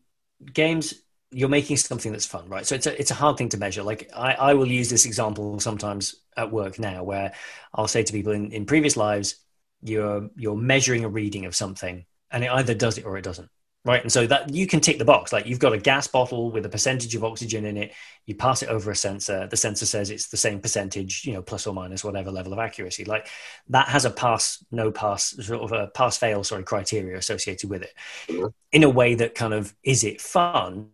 games. 0.52 1.01
You're 1.32 1.48
making 1.48 1.78
something 1.78 2.12
that's 2.12 2.26
fun, 2.26 2.48
right? 2.48 2.66
So 2.66 2.74
it's 2.74 2.86
a 2.86 2.98
it's 2.98 3.10
a 3.10 3.14
hard 3.14 3.36
thing 3.36 3.48
to 3.50 3.56
measure. 3.56 3.82
Like 3.82 4.10
I, 4.14 4.34
I 4.34 4.54
will 4.54 4.68
use 4.68 4.90
this 4.90 5.06
example 5.06 5.58
sometimes 5.60 6.16
at 6.36 6.50
work 6.50 6.78
now, 6.78 7.02
where 7.02 7.32
I'll 7.74 7.88
say 7.88 8.02
to 8.02 8.12
people 8.12 8.32
in, 8.32 8.52
in 8.52 8.66
previous 8.66 8.96
lives, 8.96 9.36
you're 9.82 10.30
you're 10.36 10.56
measuring 10.56 11.04
a 11.04 11.08
reading 11.08 11.46
of 11.46 11.56
something, 11.56 12.04
and 12.30 12.44
it 12.44 12.50
either 12.50 12.74
does 12.74 12.98
it 12.98 13.04
or 13.04 13.16
it 13.16 13.22
doesn't 13.22 13.48
right? 13.84 14.02
And 14.02 14.12
so 14.12 14.26
that 14.26 14.54
you 14.54 14.66
can 14.66 14.80
tick 14.80 14.98
the 14.98 15.04
box. 15.04 15.32
Like 15.32 15.46
you've 15.46 15.58
got 15.58 15.72
a 15.72 15.78
gas 15.78 16.06
bottle 16.06 16.50
with 16.50 16.64
a 16.64 16.68
percentage 16.68 17.14
of 17.14 17.24
oxygen 17.24 17.64
in 17.64 17.76
it. 17.76 17.92
You 18.26 18.34
pass 18.34 18.62
it 18.62 18.68
over 18.68 18.90
a 18.90 18.96
sensor. 18.96 19.48
The 19.48 19.56
sensor 19.56 19.86
says 19.86 20.10
it's 20.10 20.28
the 20.28 20.36
same 20.36 20.60
percentage 20.60 21.24
you 21.24 21.32
know 21.32 21.42
plus 21.42 21.66
or 21.66 21.74
minus 21.74 22.04
whatever 22.04 22.30
level 22.30 22.52
of 22.52 22.58
accuracy. 22.58 23.04
Like 23.04 23.28
that 23.68 23.88
has 23.88 24.04
a 24.04 24.10
pass 24.10 24.64
no 24.70 24.90
pass 24.90 25.30
sort 25.44 25.62
of 25.62 25.72
a 25.72 25.88
pass 25.88 26.16
fail 26.16 26.44
sorry 26.44 26.64
criteria 26.64 27.16
associated 27.16 27.70
with 27.70 27.82
it. 27.82 27.94
Mm-hmm. 28.28 28.46
in 28.72 28.84
a 28.84 28.90
way 28.90 29.14
that 29.16 29.34
kind 29.34 29.54
of 29.54 29.74
is 29.82 30.04
it 30.04 30.20
fun 30.20 30.90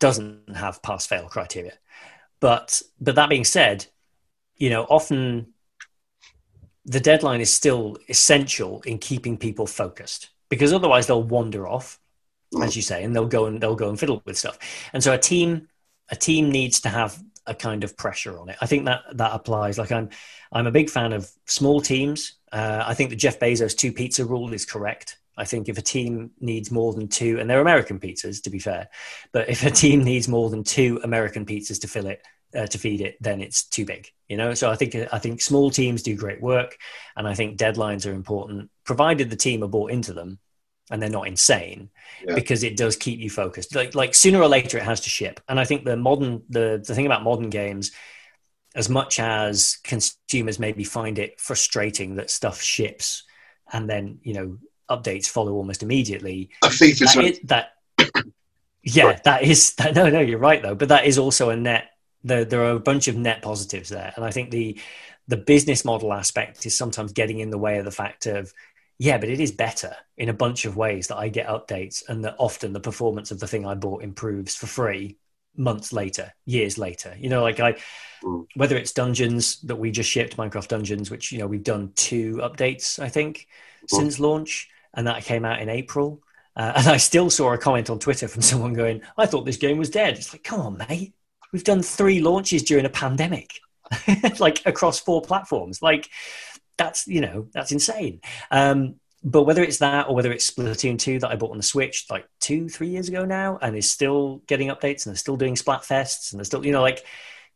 doesn't 0.00 0.54
have 0.54 0.82
pass 0.82 1.06
fail 1.06 1.28
criteria 1.28 1.72
but 2.40 2.82
but 3.00 3.14
that 3.14 3.28
being 3.28 3.44
said 3.44 3.86
you 4.56 4.70
know 4.70 4.84
often 4.84 5.46
the 6.84 7.00
deadline 7.00 7.40
is 7.40 7.52
still 7.52 7.96
essential 8.08 8.82
in 8.82 8.98
keeping 8.98 9.38
people 9.38 9.66
focused 9.66 10.30
because 10.50 10.72
otherwise 10.72 11.06
they'll 11.06 11.22
wander 11.22 11.66
off 11.66 11.98
as 12.62 12.76
you 12.76 12.82
say, 12.82 13.02
and 13.02 13.14
they'll 13.14 13.26
go 13.26 13.46
and 13.46 13.60
they'll 13.60 13.74
go 13.74 13.88
and 13.88 13.98
fiddle 13.98 14.22
with 14.24 14.38
stuff. 14.38 14.58
And 14.92 15.02
so 15.02 15.12
a 15.12 15.18
team 15.18 15.68
a 16.10 16.16
team 16.16 16.50
needs 16.50 16.80
to 16.82 16.88
have 16.88 17.20
a 17.46 17.54
kind 17.54 17.84
of 17.84 17.96
pressure 17.96 18.38
on 18.38 18.48
it. 18.48 18.56
I 18.60 18.66
think 18.66 18.84
that 18.86 19.02
that 19.14 19.32
applies. 19.34 19.78
Like 19.78 19.92
I'm 19.92 20.10
I'm 20.52 20.66
a 20.66 20.72
big 20.72 20.90
fan 20.90 21.12
of 21.12 21.30
small 21.46 21.80
teams. 21.80 22.34
Uh, 22.52 22.84
I 22.86 22.94
think 22.94 23.10
the 23.10 23.16
Jeff 23.16 23.38
Bezos 23.40 23.76
two 23.76 23.92
pizza 23.92 24.24
rule 24.24 24.52
is 24.52 24.64
correct. 24.64 25.18
I 25.36 25.44
think 25.44 25.68
if 25.68 25.78
a 25.78 25.82
team 25.82 26.30
needs 26.40 26.70
more 26.70 26.92
than 26.92 27.08
two, 27.08 27.40
and 27.40 27.48
they're 27.48 27.60
American 27.60 27.98
pizzas 27.98 28.42
to 28.42 28.50
be 28.50 28.58
fair, 28.58 28.88
but 29.32 29.48
if 29.48 29.64
a 29.64 29.70
team 29.70 30.02
needs 30.04 30.28
more 30.28 30.50
than 30.50 30.64
two 30.64 31.00
American 31.02 31.44
pizzas 31.44 31.80
to 31.80 31.88
fill 31.88 32.06
it, 32.06 32.22
uh, 32.54 32.66
to 32.66 32.78
feed 32.78 33.00
it, 33.00 33.16
then 33.20 33.40
it's 33.40 33.64
too 33.64 33.84
big. 33.84 34.08
You 34.28 34.36
know, 34.36 34.54
so 34.54 34.70
I 34.70 34.76
think 34.76 34.94
I 35.12 35.18
think 35.18 35.42
small 35.42 35.70
teams 35.70 36.02
do 36.02 36.16
great 36.16 36.40
work, 36.40 36.76
and 37.16 37.26
I 37.26 37.34
think 37.34 37.58
deadlines 37.58 38.08
are 38.08 38.14
important, 38.14 38.70
provided 38.84 39.30
the 39.30 39.36
team 39.36 39.62
are 39.64 39.68
bought 39.68 39.90
into 39.90 40.12
them 40.12 40.38
and 40.90 41.00
they're 41.00 41.10
not 41.10 41.26
insane 41.26 41.90
yeah. 42.26 42.34
because 42.34 42.62
it 42.62 42.76
does 42.76 42.96
keep 42.96 43.18
you 43.18 43.30
focused 43.30 43.74
like 43.74 43.94
like 43.94 44.14
sooner 44.14 44.40
or 44.40 44.48
later 44.48 44.76
it 44.76 44.84
has 44.84 45.00
to 45.00 45.08
ship 45.08 45.40
and 45.48 45.58
i 45.58 45.64
think 45.64 45.84
the 45.84 45.96
modern 45.96 46.42
the 46.50 46.82
the 46.86 46.94
thing 46.94 47.06
about 47.06 47.22
modern 47.22 47.50
games 47.50 47.92
as 48.74 48.88
much 48.88 49.18
as 49.18 49.78
consumers 49.84 50.58
maybe 50.58 50.84
find 50.84 51.18
it 51.18 51.40
frustrating 51.40 52.16
that 52.16 52.30
stuff 52.30 52.60
ships 52.60 53.24
and 53.72 53.88
then 53.88 54.18
you 54.22 54.34
know 54.34 54.58
updates 54.90 55.26
follow 55.26 55.52
almost 55.52 55.82
immediately 55.82 56.50
that, 57.00 57.16
is, 57.24 57.40
that 57.44 57.72
yeah 58.82 59.18
that 59.24 59.42
is 59.42 59.74
that 59.74 59.94
no 59.96 60.08
no 60.08 60.20
you're 60.20 60.38
right 60.38 60.62
though 60.62 60.74
but 60.74 60.88
that 60.88 61.06
is 61.06 61.18
also 61.18 61.50
a 61.50 61.56
net 61.56 61.90
there, 62.22 62.44
there 62.44 62.64
are 62.64 62.72
a 62.72 62.80
bunch 62.80 63.08
of 63.08 63.16
net 63.16 63.42
positives 63.42 63.88
there 63.88 64.12
and 64.16 64.24
i 64.24 64.30
think 64.30 64.50
the 64.50 64.78
the 65.26 65.36
business 65.36 65.84
model 65.84 66.12
aspect 66.12 66.66
is 66.66 66.76
sometimes 66.76 67.12
getting 67.12 67.40
in 67.40 67.50
the 67.50 67.58
way 67.58 67.78
of 67.78 67.84
the 67.84 67.90
fact 67.90 68.26
of 68.26 68.52
yeah, 68.98 69.18
but 69.18 69.28
it 69.28 69.40
is 69.40 69.52
better 69.52 69.94
in 70.16 70.28
a 70.28 70.34
bunch 70.34 70.64
of 70.64 70.76
ways 70.76 71.08
that 71.08 71.16
I 71.16 71.28
get 71.28 71.48
updates 71.48 72.08
and 72.08 72.24
that 72.24 72.36
often 72.38 72.72
the 72.72 72.80
performance 72.80 73.30
of 73.30 73.40
the 73.40 73.46
thing 73.46 73.66
I 73.66 73.74
bought 73.74 74.02
improves 74.02 74.54
for 74.54 74.66
free 74.66 75.16
months 75.56 75.92
later, 75.92 76.32
years 76.46 76.78
later. 76.78 77.14
You 77.18 77.28
know, 77.28 77.42
like 77.42 77.58
I, 77.58 77.76
mm. 78.22 78.46
whether 78.54 78.76
it's 78.76 78.92
Dungeons 78.92 79.60
that 79.62 79.76
we 79.76 79.90
just 79.90 80.10
shipped, 80.10 80.36
Minecraft 80.36 80.68
Dungeons, 80.68 81.10
which, 81.10 81.32
you 81.32 81.38
know, 81.38 81.46
we've 81.46 81.64
done 81.64 81.92
two 81.96 82.36
updates, 82.36 83.00
I 83.00 83.08
think, 83.08 83.48
mm. 83.84 83.96
since 83.96 84.20
launch, 84.20 84.68
and 84.96 85.06
that 85.06 85.24
came 85.24 85.44
out 85.44 85.60
in 85.60 85.68
April. 85.68 86.22
Uh, 86.56 86.72
and 86.76 86.88
I 86.88 86.96
still 86.96 87.30
saw 87.30 87.52
a 87.52 87.58
comment 87.58 87.90
on 87.90 87.98
Twitter 87.98 88.28
from 88.28 88.42
someone 88.42 88.72
going, 88.72 89.02
I 89.16 89.26
thought 89.26 89.44
this 89.44 89.56
game 89.56 89.78
was 89.78 89.90
dead. 89.90 90.14
It's 90.14 90.32
like, 90.32 90.44
come 90.44 90.60
on, 90.60 90.78
mate. 90.88 91.14
We've 91.52 91.64
done 91.64 91.82
three 91.82 92.20
launches 92.20 92.64
during 92.64 92.84
a 92.84 92.90
pandemic, 92.90 93.60
like 94.40 94.66
across 94.66 94.98
four 94.98 95.22
platforms. 95.22 95.80
Like, 95.82 96.08
that's 96.76 97.06
you 97.06 97.20
know 97.20 97.46
that's 97.52 97.70
insane. 97.70 98.20
Um, 98.50 98.96
but 99.22 99.44
whether 99.44 99.62
it's 99.62 99.78
that 99.78 100.08
or 100.08 100.14
whether 100.14 100.30
it's 100.32 100.50
Splatoon 100.50 100.98
2 100.98 101.20
that 101.20 101.30
I 101.30 101.36
bought 101.36 101.52
on 101.52 101.56
the 101.56 101.62
Switch 101.62 102.04
like 102.10 102.28
two, 102.40 102.68
three 102.68 102.88
years 102.88 103.08
ago 103.08 103.24
now 103.24 103.58
and 103.62 103.74
is 103.74 103.90
still 103.90 104.42
getting 104.46 104.68
updates 104.68 105.06
and 105.06 105.12
they're 105.12 105.16
still 105.16 105.38
doing 105.38 105.54
Splatfests 105.54 106.32
and 106.32 106.38
they're 106.38 106.44
still, 106.44 106.64
you 106.64 106.72
know, 106.72 106.82
like 106.82 107.02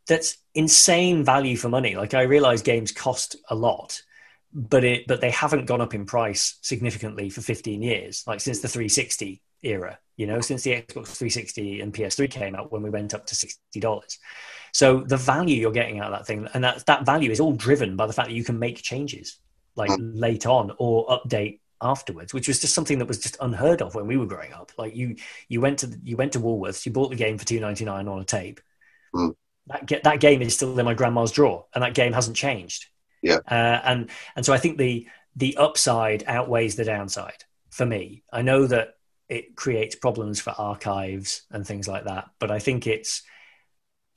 that's 0.07 0.37
insane 0.55 1.23
value 1.23 1.55
for 1.55 1.69
money. 1.69 1.95
Like 1.95 2.15
I 2.15 2.23
realize 2.23 2.63
games 2.63 2.91
cost 2.91 3.35
a 3.49 3.55
lot, 3.55 4.01
but 4.53 4.83
it, 4.83 5.07
but 5.07 5.21
they 5.21 5.31
haven't 5.31 5.65
gone 5.65 5.81
up 5.81 5.93
in 5.93 6.05
price 6.05 6.57
significantly 6.61 7.29
for 7.29 7.41
15 7.41 7.81
years, 7.81 8.23
like 8.25 8.41
since 8.41 8.59
the 8.59 8.67
360 8.67 9.41
era, 9.61 9.99
you 10.17 10.25
know, 10.25 10.41
since 10.41 10.63
the 10.63 10.71
Xbox 10.71 11.07
360 11.17 11.81
and 11.81 11.93
PS3 11.93 12.29
came 12.29 12.55
out 12.55 12.71
when 12.71 12.81
we 12.81 12.89
went 12.89 13.13
up 13.13 13.25
to 13.27 13.35
$60. 13.35 14.17
So 14.71 15.01
the 15.01 15.17
value 15.17 15.55
you're 15.55 15.71
getting 15.71 15.99
out 15.99 16.11
of 16.11 16.19
that 16.19 16.27
thing, 16.27 16.47
and 16.53 16.63
that 16.63 16.85
that 16.85 17.05
value 17.05 17.31
is 17.31 17.39
all 17.39 17.53
driven 17.53 17.95
by 17.95 18.07
the 18.07 18.13
fact 18.13 18.29
that 18.29 18.35
you 18.35 18.43
can 18.43 18.59
make 18.59 18.81
changes 18.81 19.37
like 19.75 19.91
mm. 19.91 20.11
late 20.13 20.45
on 20.45 20.71
or 20.77 21.07
update 21.07 21.59
afterwards, 21.81 22.33
which 22.33 22.47
was 22.47 22.59
just 22.59 22.73
something 22.73 22.99
that 22.99 23.07
was 23.07 23.19
just 23.19 23.37
unheard 23.39 23.81
of 23.81 23.95
when 23.95 24.07
we 24.07 24.17
were 24.17 24.25
growing 24.25 24.53
up. 24.53 24.71
Like 24.77 24.95
you, 24.95 25.15
you 25.47 25.61
went 25.61 25.79
to 25.79 25.99
you 26.03 26.17
went 26.17 26.33
to 26.33 26.39
Woolworths, 26.39 26.85
you 26.85 26.91
bought 26.91 27.09
the 27.09 27.15
game 27.15 27.37
for 27.37 27.45
two 27.45 27.59
ninety 27.59 27.85
nine 27.85 28.07
on 28.07 28.19
a 28.19 28.25
tape. 28.25 28.59
Mm. 29.13 29.35
That 29.67 30.03
that 30.03 30.19
game 30.19 30.41
is 30.41 30.55
still 30.55 30.77
in 30.77 30.85
my 30.85 30.93
grandma's 30.93 31.31
drawer, 31.31 31.65
and 31.73 31.83
that 31.83 31.93
game 31.93 32.13
hasn't 32.13 32.37
changed. 32.37 32.87
Yeah, 33.21 33.39
uh, 33.49 33.81
and 33.83 34.09
and 34.35 34.45
so 34.45 34.53
I 34.53 34.57
think 34.57 34.77
the 34.77 35.07
the 35.35 35.57
upside 35.57 36.23
outweighs 36.27 36.75
the 36.75 36.85
downside 36.85 37.43
for 37.69 37.85
me. 37.85 38.23
I 38.31 38.41
know 38.41 38.67
that 38.67 38.95
it 39.27 39.55
creates 39.55 39.95
problems 39.95 40.39
for 40.39 40.51
archives 40.57 41.43
and 41.51 41.65
things 41.65 41.87
like 41.87 42.05
that, 42.05 42.29
but 42.39 42.51
I 42.51 42.59
think 42.59 42.87
it's 42.87 43.23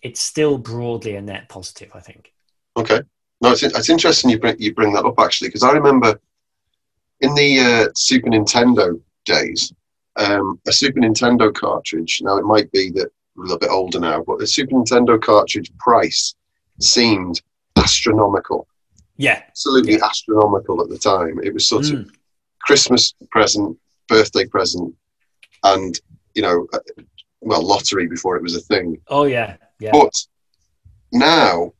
it's 0.00 0.20
still 0.20 0.58
broadly 0.58 1.16
a 1.16 1.22
net 1.22 1.48
positive. 1.48 1.90
I 1.94 2.00
think. 2.00 2.32
Okay, 2.76 3.00
no, 3.40 3.50
it's 3.52 3.62
it's 3.62 3.90
interesting 3.90 4.30
you 4.30 4.38
bring 4.38 4.56
you 4.58 4.74
bring 4.74 4.92
that 4.94 5.04
up 5.04 5.18
actually 5.18 5.48
because 5.48 5.62
I 5.62 5.72
remember 5.72 6.18
in 7.20 7.34
the 7.34 7.60
uh, 7.60 7.88
Super 7.94 8.28
Nintendo 8.28 9.00
days, 9.24 9.72
um, 10.16 10.60
a 10.66 10.72
Super 10.72 11.00
Nintendo 11.00 11.54
cartridge. 11.54 12.20
Now 12.22 12.36
it 12.36 12.44
might 12.44 12.70
be 12.72 12.90
that 12.90 13.10
we're 13.34 13.44
a 13.44 13.46
little 13.46 13.58
bit 13.58 13.70
older 13.70 14.00
now, 14.00 14.22
but 14.26 14.38
the 14.38 14.46
Super 14.46 14.74
Nintendo 14.74 15.20
cartridge 15.20 15.72
price 15.78 16.34
seemed 16.80 17.40
astronomical. 17.76 18.66
Yeah, 19.22 19.40
absolutely 19.48 19.92
yeah. 19.94 20.04
astronomical 20.04 20.82
at 20.82 20.88
the 20.88 20.98
time. 20.98 21.38
It 21.44 21.54
was 21.54 21.68
sort 21.68 21.84
mm. 21.84 22.00
of 22.00 22.10
Christmas 22.62 23.14
present, 23.30 23.78
birthday 24.08 24.46
present, 24.46 24.92
and 25.62 25.94
you 26.34 26.42
know, 26.42 26.66
uh, 26.72 27.02
well, 27.40 27.64
lottery 27.64 28.08
before 28.08 28.34
it 28.34 28.42
was 28.42 28.56
a 28.56 28.60
thing. 28.60 29.00
Oh 29.06 29.24
yeah, 29.24 29.58
yeah. 29.78 29.92
But 29.92 30.12
now 31.12 31.72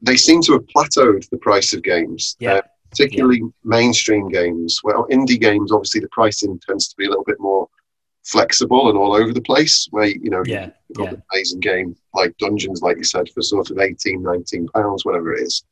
they 0.00 0.16
seem 0.16 0.40
to 0.42 0.52
have 0.54 0.66
plateaued 0.74 1.28
the 1.28 1.36
price 1.36 1.74
of 1.74 1.82
games. 1.82 2.34
Yeah. 2.40 2.54
Uh, 2.54 2.62
particularly 2.88 3.40
yeah. 3.40 3.48
mainstream 3.62 4.30
games. 4.30 4.80
Well, 4.82 5.06
indie 5.10 5.38
games, 5.38 5.72
obviously, 5.72 6.00
the 6.00 6.08
pricing 6.12 6.58
tends 6.66 6.88
to 6.88 6.96
be 6.96 7.04
a 7.04 7.10
little 7.10 7.24
bit 7.24 7.40
more 7.40 7.68
flexible 8.24 8.88
and 8.88 8.96
all 8.96 9.14
over 9.14 9.34
the 9.34 9.42
place. 9.42 9.86
Where 9.90 10.06
you 10.06 10.30
know, 10.30 10.42
yeah, 10.46 10.70
you've 10.88 10.96
got 10.96 11.04
yeah. 11.04 11.10
an 11.10 11.22
amazing 11.30 11.60
game 11.60 11.94
like 12.14 12.34
Dungeons, 12.38 12.80
like 12.80 12.96
you 12.96 13.04
said, 13.04 13.28
for 13.34 13.42
sort 13.42 13.70
of 13.70 13.80
18, 13.80 14.22
19 14.22 14.68
pounds, 14.68 15.04
whatever 15.04 15.34
it 15.34 15.42
is. 15.42 15.62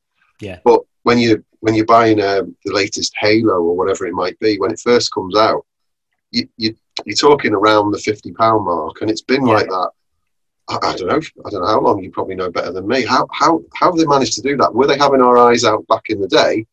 Yeah. 0.41 0.59
But 0.65 0.81
when 1.05 1.19
you 1.19 1.43
when 1.61 1.75
you're 1.75 1.87
buying 1.87 2.21
um, 2.21 2.55
the 2.65 2.75
latest 2.75 3.15
Halo 3.19 3.55
or 3.55 3.77
whatever 3.77 4.07
it 4.07 4.13
might 4.13 4.39
be, 4.41 4.59
when 4.59 4.73
it 4.73 4.81
first 4.81 5.15
comes 5.15 5.37
out, 5.37 5.65
you, 6.31 6.47
you 6.59 6.75
you're 7.07 7.17
talking 7.17 7.55
around 7.55 7.93
the 7.93 7.99
fifty 7.99 8.33
pound 8.33 8.67
mark, 8.67 9.01
and 9.01 9.11
it's 9.11 9.23
been 9.23 9.47
yeah. 9.47 9.55
like 9.55 9.69
that 9.69 9.91
I, 10.69 10.79
I, 10.83 10.97
don't 10.97 11.09
know. 11.09 11.21
I 11.45 11.51
don't 11.51 11.63
know 11.63 11.67
how 11.67 11.81
long. 11.81 12.03
You 12.03 12.11
probably 12.11 12.35
know 12.35 12.51
better 12.51 12.73
than 12.73 12.87
me. 12.87 13.05
How 13.05 13.27
how 13.33 13.63
how 13.75 13.91
have 13.91 13.97
they 13.97 14.07
managed 14.07 14.35
to 14.35 14.43
do 14.43 14.57
that? 14.57 14.75
Were 14.75 14.87
they 14.87 14.99
having 14.99 15.21
our 15.21 15.37
eyes 15.37 15.65
out 15.65 15.87
back 15.89 16.05
in 16.09 16.21
the 16.21 16.29
day? 16.29 16.67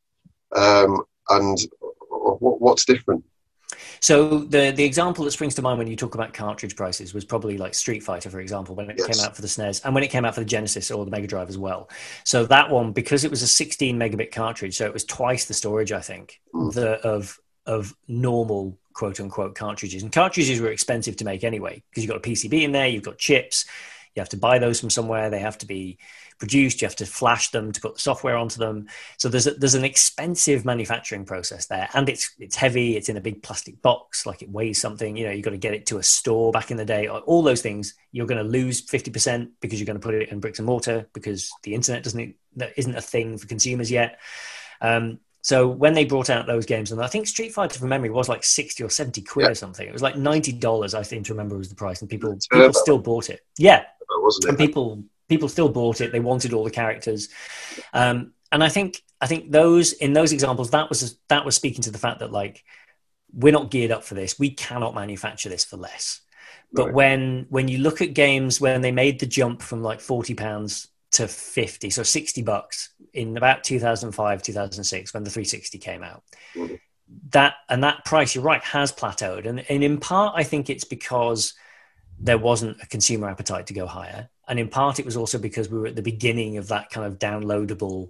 Um, 0.56 1.04
and 1.30 1.58
what, 2.10 2.62
what's 2.62 2.86
different? 2.86 3.24
So 4.02 4.40
the 4.40 4.72
the 4.72 4.84
example 4.84 5.26
that 5.26 5.32
springs 5.32 5.56
to 5.56 5.62
mind 5.62 5.78
when 5.78 5.88
you 5.88 5.96
talk 5.96 6.16
about 6.16 6.34
cartridge 6.34 6.76
prices 6.76 7.14
was 7.14 7.24
probably 7.24 7.58
like 7.58 7.76
Street 7.76 8.02
Fighter, 8.02 8.30
for 8.30 8.40
example, 8.40 8.74
when 8.74 8.90
it 8.90 8.98
yes. 8.98 9.08
came 9.08 9.26
out 9.26 9.36
for 9.36 9.44
the 9.44 9.48
SNES 9.48 9.86
and 9.86 9.94
when 9.94 10.04
it 10.04 10.10
came 10.10 10.26
out 10.26 10.34
for 10.34 10.42
the 10.42 10.46
Genesis 10.46 10.90
or 10.90 11.06
the 11.06 11.12
Mega 11.12 11.28
Drive 11.28 11.50
as 11.50 11.58
well. 11.58 11.90
So 12.24 12.46
that 12.46 12.70
one, 12.72 12.94
because 12.94 13.24
it 13.24 13.30
was 13.30 13.44
a 13.44 13.48
16 13.48 13.98
megabit 13.98 14.32
cartridge, 14.32 14.76
so 14.76 14.86
it 14.86 14.94
was 14.94 15.06
twice 15.06 15.46
the 15.46 15.54
storage, 15.54 15.92
I 15.92 16.02
think, 16.02 16.42
mm. 16.54 16.74
the, 16.74 17.00
of 17.08 17.40
of 17.68 17.96
normal 18.08 18.78
quote 18.94 19.20
unquote 19.20 19.54
cartridges. 19.54 20.02
And 20.02 20.12
cartridges 20.12 20.60
were 20.60 20.72
expensive 20.72 21.16
to 21.18 21.26
make 21.26 21.44
anyway 21.44 21.84
because 21.90 22.04
you've 22.04 22.12
got 22.12 22.26
a 22.26 22.30
PCB 22.30 22.64
in 22.64 22.72
there, 22.72 22.88
you've 22.88 23.04
got 23.04 23.20
chips, 23.20 23.66
you 24.16 24.20
have 24.22 24.30
to 24.30 24.38
buy 24.38 24.60
those 24.60 24.80
from 24.80 24.90
somewhere, 24.90 25.30
they 25.30 25.40
have 25.40 25.58
to 25.60 25.66
be 25.66 25.98
produced. 26.38 26.82
You 26.82 26.88
have 26.88 26.96
to 26.98 27.06
flash 27.06 27.52
them 27.52 27.72
to 27.72 27.80
put 27.80 27.94
the 27.96 28.02
software 28.02 28.36
onto 28.36 28.60
them. 28.60 28.88
So 29.18 29.30
there's 29.30 29.48
a, 29.48 29.52
there's 29.52 29.76
an 29.76 29.86
expensive 29.86 30.66
manufacturing 30.66 31.24
process 31.24 31.68
there, 31.68 31.88
and 31.94 32.10
it's 32.10 32.34
it's 32.40 32.56
heavy. 32.56 32.98
It's 32.98 33.10
in 33.10 33.18
a 33.18 33.22
big 33.22 33.44
plastic 33.44 33.82
box, 33.82 34.26
like 34.26 34.42
it 34.42 34.50
weighs 34.50 34.82
something. 34.82 35.16
You 35.16 35.26
know, 35.26 35.32
you've 35.32 35.46
got 35.46 35.52
to 35.52 35.58
get 35.58 35.74
it 35.74 35.86
to 35.88 35.98
a 35.98 36.04
store. 36.04 36.52
Back 36.52 36.72
in 36.72 36.78
the 36.78 36.86
day, 36.86 37.08
all 37.08 37.44
those 37.44 37.62
things, 37.62 37.94
you're 38.12 38.28
going 38.28 38.44
to 38.44 38.50
lose 38.50 38.82
fifty 38.82 39.12
percent 39.12 39.52
because 39.62 39.80
you're 39.80 39.86
going 39.86 40.00
to 40.00 40.04
put 40.04 40.16
it 40.16 40.30
in 40.30 40.40
bricks 40.40 40.60
and 40.60 40.66
mortar 40.66 41.08
because 41.14 41.52
the 41.64 41.74
internet 41.74 42.04
doesn't 42.04 42.36
that 42.58 42.74
isn't 42.78 42.96
a 42.96 43.02
thing 43.02 43.38
for 43.38 43.48
consumers 43.48 43.92
yet. 43.92 44.20
Um, 44.82 45.20
so 45.42 45.68
when 45.68 45.94
they 45.94 46.06
brought 46.06 46.30
out 46.30 46.46
those 46.46 46.66
games, 46.66 46.92
and 46.92 47.02
I 47.02 47.08
think 47.08 47.28
Street 47.28 47.52
Fighter 47.52 47.80
from 47.80 47.90
memory 47.90 48.12
was 48.12 48.30
like 48.30 48.44
sixty 48.44 48.84
or 48.84 48.90
seventy 48.90 49.22
quid 49.22 49.46
yeah. 49.46 49.52
or 49.52 49.56
something. 49.56 49.88
It 49.88 49.94
was 49.94 50.04
like 50.04 50.16
ninety 50.16 50.52
dollars, 50.52 50.94
I 50.94 51.02
seem 51.02 51.24
to 51.24 51.34
remember 51.34 51.58
was 51.58 51.70
the 51.70 51.76
price, 51.76 52.02
and 52.02 52.10
people 52.10 52.38
people 52.52 52.74
still 52.74 53.00
bought 53.00 53.30
it. 53.30 53.42
Yeah, 53.58 53.86
wasn't 54.10 54.46
it? 54.46 54.50
And 54.50 54.58
people 54.58 55.04
people 55.28 55.50
still 55.50 55.70
bought 55.70 56.02
it. 56.02 56.12
They 56.12 56.20
wanted 56.20 56.54
all 56.54 56.64
the 56.64 56.72
characters, 56.72 57.30
um, 57.94 58.34
and 58.52 58.64
I 58.64 58.70
think 58.70 59.02
I 59.20 59.26
think 59.26 59.52
those 59.52 59.94
in 59.94 60.14
those 60.14 60.32
examples 60.32 60.70
that 60.72 60.90
was 60.90 61.18
that 61.30 61.44
was 61.44 61.56
speaking 61.56 61.82
to 61.84 61.92
the 61.92 61.98
fact 61.98 62.20
that 62.20 62.32
like 62.32 62.64
we're 63.34 63.54
not 63.54 63.72
geared 63.72 63.92
up 63.92 64.04
for 64.04 64.14
this. 64.14 64.38
We 64.38 64.52
cannot 64.52 64.94
manufacture 64.94 65.50
this 65.50 65.66
for 65.66 65.78
less. 65.78 66.22
But 66.72 66.88
right. 66.88 66.94
when 66.94 67.46
when 67.50 67.68
you 67.68 67.80
look 67.80 68.02
at 68.02 68.14
games 68.14 68.62
when 68.62 68.82
they 68.82 68.92
made 68.92 69.20
the 69.20 69.26
jump 69.26 69.64
from 69.64 69.82
like 69.82 70.02
forty 70.02 70.36
pounds 70.36 70.88
to 71.12 71.28
fifty, 71.28 71.90
so 71.90 72.04
sixty 72.04 72.42
bucks 72.42 72.90
in 73.14 73.38
about 73.38 73.64
two 73.64 73.80
thousand 73.80 74.12
five, 74.14 74.42
two 74.42 74.54
thousand 74.54 74.84
six, 74.84 75.14
when 75.14 75.24
the 75.24 75.30
three 75.30 75.46
sixty 75.46 75.78
came 75.78 76.04
out. 76.04 76.24
Mm-hmm. 76.56 76.76
That 77.32 77.56
and 77.70 77.84
that 77.84 78.06
price, 78.06 78.36
you're 78.36 78.44
right, 78.44 78.64
has 78.64 78.92
plateaued, 78.92 79.46
and, 79.46 79.66
and 79.70 79.84
in 79.84 80.00
part, 80.00 80.34
I 80.36 80.44
think 80.44 80.70
it's 80.70 80.86
because 80.86 81.54
there 82.20 82.38
wasn't 82.38 82.82
a 82.82 82.88
consumer 82.88 83.30
appetite 83.30 83.68
to 83.68 83.74
go 83.74 83.88
higher 83.88 84.30
and 84.52 84.60
in 84.60 84.68
part 84.68 85.00
it 85.00 85.06
was 85.06 85.16
also 85.16 85.38
because 85.38 85.70
we 85.70 85.80
were 85.80 85.88
at 85.88 85.96
the 85.96 86.02
beginning 86.02 86.58
of 86.58 86.68
that 86.68 86.90
kind 86.90 87.08
of 87.08 87.18
downloadable 87.18 88.10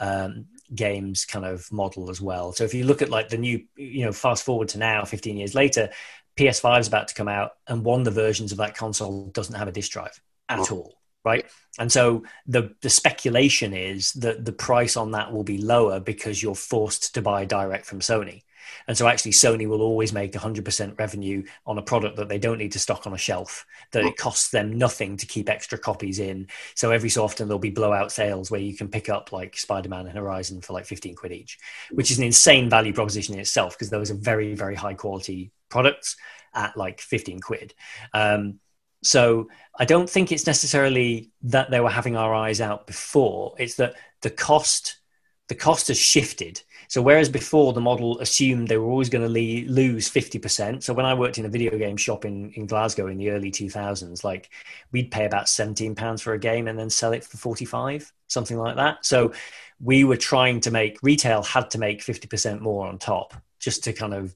um, 0.00 0.46
games 0.74 1.24
kind 1.24 1.44
of 1.44 1.70
model 1.70 2.10
as 2.10 2.20
well. 2.20 2.52
So 2.52 2.64
if 2.64 2.74
you 2.74 2.84
look 2.84 3.02
at 3.02 3.08
like 3.08 3.28
the 3.28 3.38
new, 3.38 3.64
you 3.76 4.04
know, 4.04 4.12
fast 4.12 4.44
forward 4.44 4.68
to 4.70 4.78
now, 4.78 5.04
15 5.04 5.36
years 5.36 5.54
later, 5.54 5.90
PS5 6.36 6.80
is 6.80 6.88
about 6.88 7.06
to 7.08 7.14
come 7.14 7.28
out, 7.28 7.52
and 7.68 7.84
one 7.84 8.00
of 8.00 8.04
the 8.04 8.10
versions 8.10 8.50
of 8.50 8.58
that 8.58 8.76
console 8.76 9.26
doesn't 9.28 9.54
have 9.54 9.68
a 9.68 9.72
disk 9.72 9.92
drive 9.92 10.20
at 10.48 10.72
oh. 10.72 10.74
all, 10.74 10.99
right? 11.24 11.44
And 11.78 11.90
so 11.90 12.24
the 12.46 12.74
the 12.80 12.90
speculation 12.90 13.72
is 13.74 14.12
that 14.14 14.44
the 14.44 14.52
price 14.52 14.96
on 14.96 15.12
that 15.12 15.32
will 15.32 15.44
be 15.44 15.58
lower 15.58 16.00
because 16.00 16.42
you're 16.42 16.54
forced 16.54 17.14
to 17.14 17.22
buy 17.22 17.44
direct 17.44 17.86
from 17.86 18.00
Sony. 18.00 18.42
And 18.86 18.96
so 18.96 19.06
actually 19.06 19.32
Sony 19.32 19.66
will 19.66 19.82
always 19.82 20.12
make 20.12 20.32
100% 20.32 20.98
revenue 20.98 21.44
on 21.66 21.78
a 21.78 21.82
product 21.82 22.16
that 22.16 22.28
they 22.28 22.38
don't 22.38 22.58
need 22.58 22.72
to 22.72 22.78
stock 22.78 23.06
on 23.06 23.14
a 23.14 23.18
shelf, 23.18 23.66
that 23.92 24.04
it 24.04 24.16
costs 24.16 24.50
them 24.50 24.78
nothing 24.78 25.16
to 25.18 25.26
keep 25.26 25.48
extra 25.48 25.78
copies 25.78 26.18
in. 26.18 26.48
So 26.74 26.90
every 26.90 27.08
so 27.08 27.24
often 27.24 27.48
there'll 27.48 27.58
be 27.58 27.70
blowout 27.70 28.12
sales 28.12 28.50
where 28.50 28.60
you 28.60 28.76
can 28.76 28.88
pick 28.88 29.08
up 29.08 29.32
like 29.32 29.56
Spider-Man 29.56 30.06
and 30.06 30.16
Horizon 30.16 30.60
for 30.60 30.72
like 30.72 30.86
15 30.86 31.14
quid 31.14 31.32
each, 31.32 31.58
which 31.90 32.10
is 32.10 32.18
an 32.18 32.24
insane 32.24 32.70
value 32.70 32.92
proposition 32.92 33.34
in 33.34 33.40
itself 33.40 33.76
because 33.76 33.90
those 33.90 34.10
are 34.10 34.14
very, 34.14 34.54
very 34.54 34.74
high 34.74 34.94
quality 34.94 35.52
products 35.68 36.16
at 36.54 36.76
like 36.76 37.00
15 37.00 37.40
quid. 37.40 37.74
Um, 38.12 38.60
so 39.02 39.48
I 39.78 39.84
don't 39.84 40.08
think 40.08 40.30
it's 40.30 40.46
necessarily 40.46 41.30
that 41.42 41.70
they 41.70 41.80
were 41.80 41.90
having 41.90 42.16
our 42.16 42.34
eyes 42.34 42.60
out 42.60 42.86
before. 42.86 43.54
It's 43.58 43.76
that 43.76 43.94
the 44.20 44.30
cost, 44.30 45.00
the 45.48 45.54
cost 45.54 45.88
has 45.88 45.98
shifted 45.98 46.62
so 46.90 47.00
whereas 47.00 47.28
before 47.28 47.72
the 47.72 47.80
model 47.80 48.18
assumed 48.18 48.66
they 48.66 48.76
were 48.76 48.90
always 48.90 49.08
going 49.08 49.22
to 49.22 49.28
le- 49.28 49.70
lose 49.70 50.10
50%. 50.10 50.82
So 50.82 50.92
when 50.92 51.06
I 51.06 51.14
worked 51.14 51.38
in 51.38 51.44
a 51.44 51.48
video 51.48 51.78
game 51.78 51.96
shop 51.96 52.24
in, 52.24 52.50
in 52.54 52.66
Glasgow 52.66 53.06
in 53.06 53.16
the 53.16 53.30
early 53.30 53.52
2000s, 53.52 54.24
like 54.24 54.50
we'd 54.90 55.12
pay 55.12 55.24
about 55.24 55.48
17 55.48 55.94
pounds 55.94 56.20
for 56.20 56.32
a 56.32 56.38
game 56.38 56.66
and 56.66 56.76
then 56.76 56.90
sell 56.90 57.12
it 57.12 57.22
for 57.22 57.36
45, 57.36 58.12
something 58.26 58.58
like 58.58 58.74
that. 58.74 59.06
So 59.06 59.32
we 59.80 60.02
were 60.02 60.16
trying 60.16 60.58
to 60.62 60.72
make 60.72 60.98
retail 61.00 61.44
had 61.44 61.70
to 61.70 61.78
make 61.78 62.00
50% 62.00 62.58
more 62.58 62.88
on 62.88 62.98
top 62.98 63.34
just 63.60 63.84
to 63.84 63.92
kind 63.92 64.12
of 64.12 64.34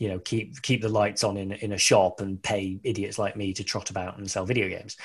you 0.00 0.08
know 0.08 0.18
keep 0.18 0.60
keep 0.62 0.82
the 0.82 0.88
lights 0.88 1.22
on 1.22 1.36
in 1.36 1.52
in 1.52 1.72
a 1.72 1.78
shop 1.78 2.20
and 2.20 2.42
pay 2.42 2.80
idiots 2.82 3.18
like 3.18 3.36
me 3.36 3.52
to 3.52 3.62
trot 3.62 3.90
about 3.90 4.18
and 4.18 4.28
sell 4.28 4.44
video 4.44 4.68
games. 4.68 4.96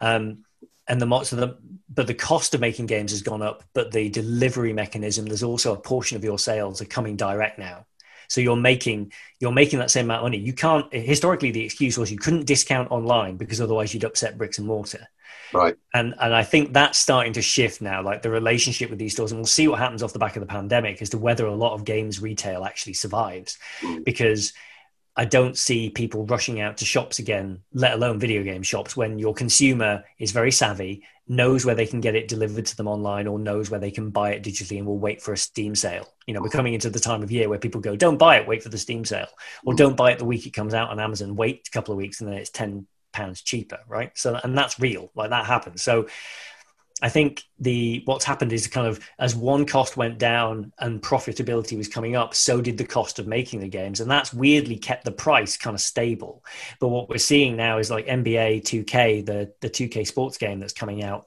Um, 0.00 0.44
and 0.88 1.02
the 1.02 1.24
so 1.24 1.36
the 1.36 1.58
but 1.92 2.06
the 2.06 2.14
cost 2.14 2.54
of 2.54 2.60
making 2.60 2.86
games 2.86 3.10
has 3.10 3.20
gone 3.20 3.42
up 3.42 3.64
but 3.74 3.90
the 3.92 4.08
delivery 4.08 4.72
mechanism 4.72 5.26
there's 5.26 5.42
also 5.42 5.74
a 5.74 5.80
portion 5.80 6.16
of 6.16 6.24
your 6.24 6.38
sales 6.38 6.80
are 6.80 6.86
coming 6.86 7.16
direct 7.16 7.58
now. 7.58 7.84
So 8.28 8.40
you're 8.40 8.56
making 8.56 9.12
you're 9.40 9.52
making 9.52 9.80
that 9.80 9.90
same 9.90 10.06
amount 10.06 10.20
of 10.20 10.24
money. 10.26 10.38
You 10.38 10.54
can't 10.54 10.90
historically 10.92 11.50
the 11.50 11.64
excuse 11.64 11.98
was 11.98 12.12
you 12.12 12.18
couldn't 12.18 12.46
discount 12.46 12.90
online 12.92 13.36
because 13.36 13.60
otherwise 13.60 13.92
you'd 13.92 14.04
upset 14.04 14.38
bricks 14.38 14.58
and 14.58 14.66
mortar 14.66 15.08
right. 15.54 15.76
And 15.92 16.14
and 16.20 16.34
i 16.34 16.42
think 16.42 16.72
that's 16.72 16.98
starting 16.98 17.32
to 17.34 17.42
shift 17.42 17.80
now 17.80 18.02
like 18.02 18.22
the 18.22 18.30
relationship 18.30 18.90
with 18.90 18.98
these 18.98 19.12
stores 19.12 19.32
and 19.32 19.38
we'll 19.38 19.46
see 19.46 19.68
what 19.68 19.78
happens 19.78 20.02
off 20.02 20.12
the 20.12 20.18
back 20.18 20.36
of 20.36 20.40
the 20.40 20.46
pandemic 20.46 21.00
as 21.00 21.10
to 21.10 21.18
whether 21.18 21.46
a 21.46 21.54
lot 21.54 21.74
of 21.74 21.84
games 21.84 22.20
retail 22.20 22.64
actually 22.64 22.94
survives. 22.94 23.58
Mm. 23.80 24.04
because 24.04 24.52
I 25.16 25.24
don't 25.24 25.56
see 25.56 25.90
people 25.90 26.26
rushing 26.26 26.60
out 26.60 26.78
to 26.78 26.84
shops 26.84 27.20
again, 27.20 27.62
let 27.72 27.92
alone 27.92 28.18
video 28.18 28.42
game 28.42 28.64
shops, 28.64 28.96
when 28.96 29.18
your 29.18 29.32
consumer 29.32 30.04
is 30.18 30.32
very 30.32 30.50
savvy, 30.50 31.04
knows 31.28 31.64
where 31.64 31.76
they 31.76 31.86
can 31.86 32.00
get 32.00 32.16
it 32.16 32.26
delivered 32.26 32.66
to 32.66 32.76
them 32.76 32.88
online, 32.88 33.28
or 33.28 33.38
knows 33.38 33.70
where 33.70 33.78
they 33.78 33.92
can 33.92 34.10
buy 34.10 34.32
it 34.32 34.42
digitally 34.42 34.78
and 34.78 34.86
will 34.86 34.98
wait 34.98 35.22
for 35.22 35.32
a 35.32 35.36
Steam 35.36 35.76
sale. 35.76 36.08
You 36.26 36.34
know, 36.34 36.40
we're 36.40 36.48
coming 36.48 36.74
into 36.74 36.90
the 36.90 36.98
time 36.98 37.22
of 37.22 37.30
year 37.30 37.48
where 37.48 37.60
people 37.60 37.80
go, 37.80 37.94
don't 37.94 38.18
buy 38.18 38.38
it, 38.38 38.48
wait 38.48 38.62
for 38.62 38.70
the 38.70 38.78
Steam 38.78 39.04
sale, 39.04 39.28
or 39.64 39.74
don't 39.74 39.96
buy 39.96 40.10
it 40.10 40.18
the 40.18 40.24
week 40.24 40.46
it 40.46 40.52
comes 40.52 40.74
out 40.74 40.90
on 40.90 40.98
Amazon, 40.98 41.36
wait 41.36 41.68
a 41.68 41.70
couple 41.70 41.92
of 41.92 41.98
weeks 41.98 42.20
and 42.20 42.28
then 42.28 42.36
it's 42.36 42.50
10 42.50 42.86
pounds 43.14 43.40
cheaper, 43.40 43.78
right? 43.88 44.10
So, 44.14 44.38
and 44.44 44.56
that's 44.56 44.78
real, 44.78 45.10
like 45.14 45.30
that 45.30 45.46
happens. 45.46 45.82
So, 45.82 46.08
I 47.02 47.08
think 47.08 47.42
the 47.58 48.02
what's 48.04 48.24
happened 48.24 48.52
is 48.52 48.66
kind 48.68 48.86
of 48.86 49.00
as 49.18 49.34
one 49.34 49.66
cost 49.66 49.96
went 49.96 50.18
down 50.18 50.72
and 50.78 51.02
profitability 51.02 51.76
was 51.76 51.88
coming 51.88 52.14
up, 52.14 52.34
so 52.34 52.60
did 52.60 52.78
the 52.78 52.86
cost 52.86 53.18
of 53.18 53.26
making 53.26 53.60
the 53.60 53.68
games, 53.68 54.00
and 54.00 54.10
that's 54.10 54.32
weirdly 54.32 54.76
kept 54.76 55.04
the 55.04 55.12
price 55.12 55.56
kind 55.56 55.74
of 55.74 55.80
stable. 55.80 56.44
But 56.80 56.88
what 56.88 57.08
we're 57.08 57.18
seeing 57.18 57.56
now 57.56 57.78
is 57.78 57.90
like 57.90 58.06
NBA 58.06 58.62
2K, 58.62 59.26
the 59.26 59.52
the 59.60 59.68
2K 59.70 60.06
sports 60.06 60.38
game 60.38 60.60
that's 60.60 60.72
coming 60.72 61.02
out 61.02 61.26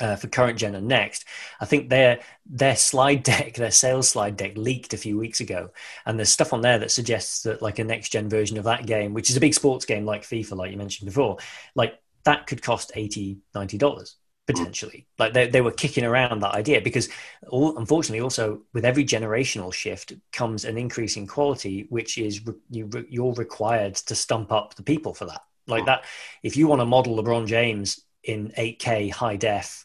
uh, 0.00 0.16
for 0.16 0.28
current 0.28 0.58
gen 0.58 0.74
and 0.74 0.88
next. 0.88 1.24
I 1.60 1.64
think 1.66 1.88
their 1.88 2.20
their 2.46 2.76
slide 2.76 3.22
deck, 3.22 3.54
their 3.54 3.70
sales 3.70 4.08
slide 4.08 4.36
deck, 4.36 4.56
leaked 4.56 4.94
a 4.94 4.98
few 4.98 5.18
weeks 5.18 5.40
ago, 5.40 5.70
and 6.06 6.18
there's 6.18 6.32
stuff 6.32 6.52
on 6.52 6.62
there 6.62 6.78
that 6.78 6.90
suggests 6.90 7.42
that 7.42 7.62
like 7.62 7.78
a 7.78 7.84
next 7.84 8.10
gen 8.10 8.28
version 8.28 8.58
of 8.58 8.64
that 8.64 8.86
game, 8.86 9.14
which 9.14 9.30
is 9.30 9.36
a 9.36 9.40
big 9.40 9.54
sports 9.54 9.84
game 9.84 10.04
like 10.04 10.22
FIFA, 10.22 10.56
like 10.56 10.70
you 10.70 10.76
mentioned 10.76 11.06
before, 11.06 11.38
like 11.74 11.98
that 12.24 12.46
could 12.46 12.62
cost 12.62 12.92
80 12.94 13.38
90 13.54 13.78
dollars 13.78 14.16
potentially. 14.46 15.06
Like 15.18 15.32
they, 15.32 15.48
they 15.48 15.62
were 15.62 15.70
kicking 15.70 16.04
around 16.04 16.40
that 16.40 16.54
idea 16.54 16.80
because 16.80 17.08
all, 17.48 17.78
unfortunately 17.78 18.20
also 18.20 18.62
with 18.74 18.84
every 18.84 19.04
generational 19.04 19.72
shift 19.72 20.12
comes 20.32 20.66
an 20.66 20.76
increase 20.76 21.16
in 21.16 21.26
quality 21.26 21.86
which 21.88 22.18
is 22.18 22.46
re, 22.46 22.54
you, 22.70 22.90
you're 23.08 23.32
required 23.34 23.94
to 23.94 24.14
stump 24.14 24.52
up 24.52 24.74
the 24.74 24.82
people 24.82 25.14
for 25.14 25.24
that. 25.26 25.40
Like 25.66 25.86
that 25.86 26.04
if 26.42 26.58
you 26.58 26.68
want 26.68 26.82
to 26.82 26.86
model 26.86 27.16
lebron 27.16 27.46
james 27.46 28.03
in 28.24 28.52
8k 28.56 29.10
high 29.10 29.36
def 29.36 29.84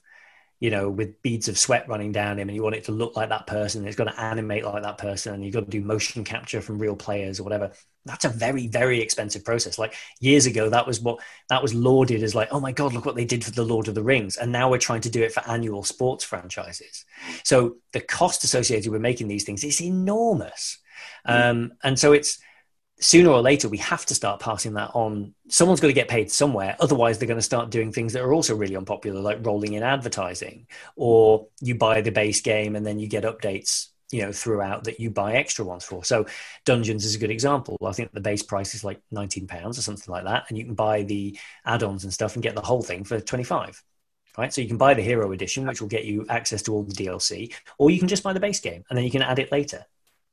you 0.60 0.70
know, 0.70 0.90
with 0.90 1.22
beads 1.22 1.48
of 1.48 1.58
sweat 1.58 1.88
running 1.88 2.12
down 2.12 2.38
him, 2.38 2.50
and 2.50 2.56
you 2.56 2.62
want 2.62 2.76
it 2.76 2.84
to 2.86 2.92
look 2.92 3.16
like 3.16 3.30
that 3.30 3.48
person. 3.48 3.88
It's 3.88 3.96
got 3.96 4.06
to 4.06 4.20
animate 4.20 4.66
like 4.66 4.84
that 4.84 4.98
person, 4.98 5.34
and 5.34 5.44
you've 5.44 5.54
got 5.54 5.64
to 5.64 5.70
do 5.70 5.82
motion 5.82 6.26
capture 6.26 6.60
from 6.60 6.80
real 6.80 6.98
players 6.98 7.40
or 7.40 7.44
whatever. 7.44 7.72
That's 8.06 8.26
a 8.26 8.30
very, 8.30 8.68
very 8.68 9.00
expensive 9.00 9.46
process. 9.46 9.80
Like 9.80 9.96
years 10.20 10.46
ago, 10.46 10.70
that 10.70 10.86
was 10.86 11.00
what 11.00 11.20
that 11.48 11.62
was 11.62 11.74
lauded 11.74 12.24
as 12.24 12.36
like, 12.36 12.50
oh 12.52 12.60
my 12.60 12.74
god, 12.74 12.94
look 12.94 13.06
what 13.06 13.16
they 13.16 13.26
did 13.26 13.44
for 13.44 13.52
the 13.52 13.64
Lord 13.64 13.88
of 13.88 13.96
the 13.96 14.04
Rings, 14.04 14.36
and 14.36 14.52
now 14.52 14.70
we're 14.70 14.80
trying 14.80 15.02
to 15.02 15.10
do 15.10 15.24
it 15.24 15.32
for 15.32 15.48
annual 15.48 15.84
sports 15.84 16.26
franchises. 16.26 17.06
So 17.44 17.78
the 17.94 18.02
cost 18.02 18.44
associated 18.44 18.92
with 18.92 19.02
making 19.02 19.30
these 19.30 19.46
things 19.46 19.64
is 19.64 19.82
enormous, 19.82 20.80
mm. 21.26 21.50
um, 21.50 21.72
and 21.84 21.98
so 21.98 22.12
it's 22.12 22.38
sooner 23.00 23.30
or 23.30 23.42
later 23.42 23.70
we 23.70 23.78
have 23.78 24.06
to 24.06 24.16
start 24.16 24.40
passing 24.40 24.74
that 24.74 24.92
on. 24.94 25.34
Someone's 25.48 25.80
got 25.80 25.88
to 25.88 25.94
get 25.94 26.08
paid 26.08 26.32
somewhere 26.32 26.76
otherwise 26.80 27.18
they're 27.18 27.28
going 27.28 27.38
to 27.38 27.42
start 27.42 27.70
doing 27.70 27.92
things 27.92 28.14
that 28.14 28.22
are 28.22 28.34
also 28.34 28.56
really 28.56 28.76
unpopular 28.76 29.22
like 29.22 29.46
rolling 29.46 29.74
in 29.74 29.84
advertising. 29.84 30.68
Or 30.96 31.48
you 31.62 31.76
buy 31.76 32.02
the 32.02 32.12
base 32.12 32.42
game 32.42 32.76
and 32.76 32.86
then 32.86 33.00
you 33.00 33.08
get 33.08 33.24
updates 33.24 33.88
you 34.12 34.24
know 34.24 34.32
throughout 34.32 34.86
that 34.86 35.00
you 35.00 35.10
buy 35.10 35.34
extra 35.34 35.64
ones 35.64 35.86
for. 35.86 36.04
So 36.04 36.26
dungeons 36.66 37.06
is 37.06 37.16
a 37.16 37.20
good 37.20 37.32
example. 37.32 37.78
I 37.86 37.92
think 37.94 38.12
the 38.12 38.22
base 38.22 38.44
price 38.44 38.76
is 38.76 38.84
like 38.84 39.02
19 39.12 39.48
pounds 39.48 39.78
or 39.78 39.82
something 39.82 40.12
like 40.12 40.26
that 40.26 40.46
and 40.50 40.58
you 40.58 40.66
can 40.66 40.76
buy 40.76 41.04
the 41.04 41.38
add-ons 41.66 42.04
and 42.04 42.14
stuff 42.14 42.36
and 42.36 42.44
get 42.44 42.56
the 42.56 42.62
whole 42.62 42.82
thing 42.82 43.04
for 43.04 43.20
25 43.20 43.84
right? 44.38 44.54
So 44.54 44.62
you 44.62 44.68
can 44.68 44.78
buy 44.78 44.94
the 44.94 45.02
hero 45.02 45.32
edition 45.32 45.68
which 45.68 45.82
will 45.82 45.88
get 45.88 46.06
you 46.06 46.26
access 46.30 46.62
to 46.64 46.74
all 46.74 46.84
the 46.84 46.94
dlc 46.94 47.54
or 47.78 47.90
you 47.90 48.00
can 48.00 48.08
just 48.08 48.24
buy 48.24 48.34
the 48.34 48.40
base 48.40 48.60
game 48.60 48.84
and 48.90 48.98
then 48.98 49.04
you 49.04 49.12
can 49.12 49.22
add 49.22 49.40
it 49.40 49.52
later 49.52 49.86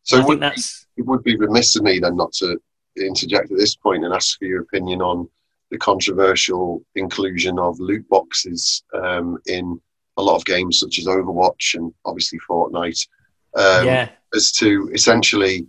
So 0.06 0.18
it 0.18 0.26
would, 0.26 0.40
be, 0.40 0.62
it 0.96 1.04
would 1.04 1.24
be 1.24 1.36
remiss 1.36 1.74
of 1.74 1.82
me 1.82 1.98
then 1.98 2.16
not 2.16 2.32
to 2.34 2.60
interject 2.96 3.50
at 3.50 3.58
this 3.58 3.74
point 3.74 4.04
and 4.04 4.14
ask 4.14 4.38
for 4.38 4.44
your 4.44 4.62
opinion 4.62 5.02
on 5.02 5.28
the 5.70 5.78
controversial 5.78 6.80
inclusion 6.94 7.58
of 7.58 7.80
loot 7.80 8.08
boxes 8.08 8.84
um, 8.94 9.36
in 9.46 9.80
a 10.16 10.22
lot 10.22 10.36
of 10.36 10.44
games 10.44 10.78
such 10.78 11.00
as 11.00 11.06
Overwatch 11.06 11.74
and 11.74 11.92
obviously 12.04 12.38
Fortnite. 12.48 13.08
Um, 13.56 13.84
yeah. 13.84 14.08
As 14.32 14.52
to 14.52 14.90
essentially 14.94 15.66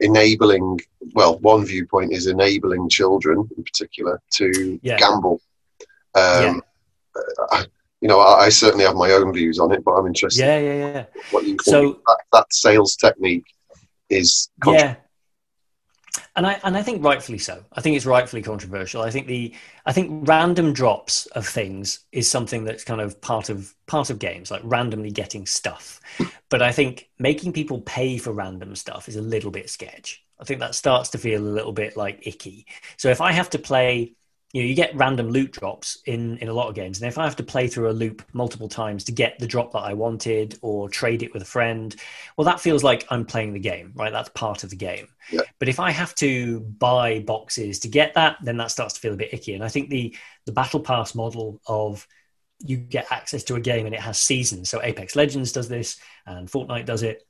enabling, 0.00 0.80
well, 1.14 1.38
one 1.38 1.64
viewpoint 1.64 2.12
is 2.12 2.26
enabling 2.26 2.88
children 2.88 3.48
in 3.56 3.62
particular 3.62 4.20
to 4.32 4.80
yeah. 4.82 4.96
gamble. 4.96 5.40
Um, 6.16 6.62
yeah. 7.52 7.64
You 8.00 8.08
know, 8.08 8.20
I, 8.20 8.46
I, 8.46 8.48
certainly 8.48 8.84
have 8.84 8.96
my 8.96 9.10
own 9.12 9.32
views 9.32 9.58
on 9.58 9.72
it, 9.72 9.84
but 9.84 9.92
I'm 9.92 10.06
interested. 10.06 10.42
Yeah, 10.42 10.58
yeah, 10.58 10.74
yeah. 10.74 11.04
What 11.30 11.44
you 11.44 11.56
so 11.62 12.00
that, 12.06 12.18
that 12.32 12.46
sales 12.52 12.96
technique 12.96 13.44
is. 14.08 14.50
Yeah 14.66 14.96
and 16.36 16.46
I 16.46 16.60
and 16.64 16.76
I 16.76 16.82
think 16.82 17.04
rightfully 17.04 17.38
so. 17.38 17.64
I 17.72 17.80
think 17.80 17.96
it's 17.96 18.06
rightfully 18.06 18.42
controversial. 18.42 19.02
I 19.02 19.10
think 19.10 19.26
the 19.26 19.54
I 19.86 19.92
think 19.92 20.28
random 20.28 20.72
drops 20.72 21.26
of 21.26 21.46
things 21.46 22.00
is 22.12 22.30
something 22.30 22.64
that's 22.64 22.84
kind 22.84 23.00
of 23.00 23.20
part 23.20 23.48
of 23.48 23.74
part 23.86 24.10
of 24.10 24.18
games, 24.18 24.50
like 24.50 24.62
randomly 24.64 25.10
getting 25.10 25.46
stuff. 25.46 26.00
But 26.48 26.62
I 26.62 26.72
think 26.72 27.08
making 27.18 27.52
people 27.52 27.80
pay 27.82 28.18
for 28.18 28.32
random 28.32 28.74
stuff 28.76 29.08
is 29.08 29.16
a 29.16 29.22
little 29.22 29.50
bit 29.50 29.70
sketch. 29.70 30.24
I 30.38 30.44
think 30.44 30.60
that 30.60 30.74
starts 30.74 31.10
to 31.10 31.18
feel 31.18 31.40
a 31.40 31.44
little 31.44 31.72
bit 31.72 31.96
like 31.96 32.26
icky. 32.26 32.66
So 32.96 33.10
if 33.10 33.20
I 33.20 33.32
have 33.32 33.50
to 33.50 33.58
play 33.58 34.14
you 34.52 34.62
know 34.62 34.68
you 34.68 34.74
get 34.74 34.94
random 34.96 35.28
loot 35.28 35.52
drops 35.52 35.98
in 36.06 36.36
in 36.38 36.48
a 36.48 36.52
lot 36.52 36.68
of 36.68 36.74
games. 36.74 37.00
And 37.00 37.08
if 37.08 37.18
i 37.18 37.24
have 37.24 37.36
to 37.36 37.42
play 37.42 37.68
through 37.68 37.90
a 37.90 37.92
loop 37.92 38.22
multiple 38.32 38.68
times 38.68 39.04
to 39.04 39.12
get 39.12 39.38
the 39.38 39.46
drop 39.46 39.72
that 39.72 39.80
i 39.80 39.94
wanted 39.94 40.58
or 40.62 40.88
trade 40.88 41.22
it 41.22 41.32
with 41.32 41.42
a 41.42 41.46
friend 41.46 41.94
well 42.36 42.44
that 42.44 42.60
feels 42.60 42.82
like 42.82 43.06
i'm 43.10 43.24
playing 43.24 43.52
the 43.52 43.60
game 43.60 43.92
right? 43.94 44.12
That's 44.12 44.28
part 44.30 44.64
of 44.64 44.70
the 44.70 44.76
game. 44.76 45.08
Yeah. 45.30 45.42
but 45.58 45.68
if 45.68 45.78
i 45.78 45.90
have 45.90 46.14
to 46.16 46.60
buy 46.60 47.20
boxes 47.20 47.78
to 47.80 47.88
get 47.88 48.14
that 48.14 48.38
then 48.42 48.56
that 48.56 48.70
starts 48.70 48.94
to 48.94 49.00
feel 49.00 49.14
a 49.14 49.16
bit 49.16 49.32
icky. 49.32 49.54
And 49.54 49.64
i 49.64 49.68
think 49.68 49.90
the 49.90 50.16
the 50.46 50.52
battle 50.52 50.80
pass 50.80 51.14
model 51.14 51.60
of 51.66 52.06
you 52.58 52.76
get 52.76 53.10
access 53.10 53.44
to 53.44 53.54
a 53.54 53.60
game 53.60 53.86
and 53.86 53.94
it 53.94 54.00
has 54.00 54.18
seasons. 54.18 54.68
So 54.68 54.82
apex 54.82 55.16
legends 55.16 55.52
does 55.52 55.68
this 55.68 55.98
and 56.26 56.50
fortnite 56.50 56.84
does 56.84 57.02
it. 57.02 57.26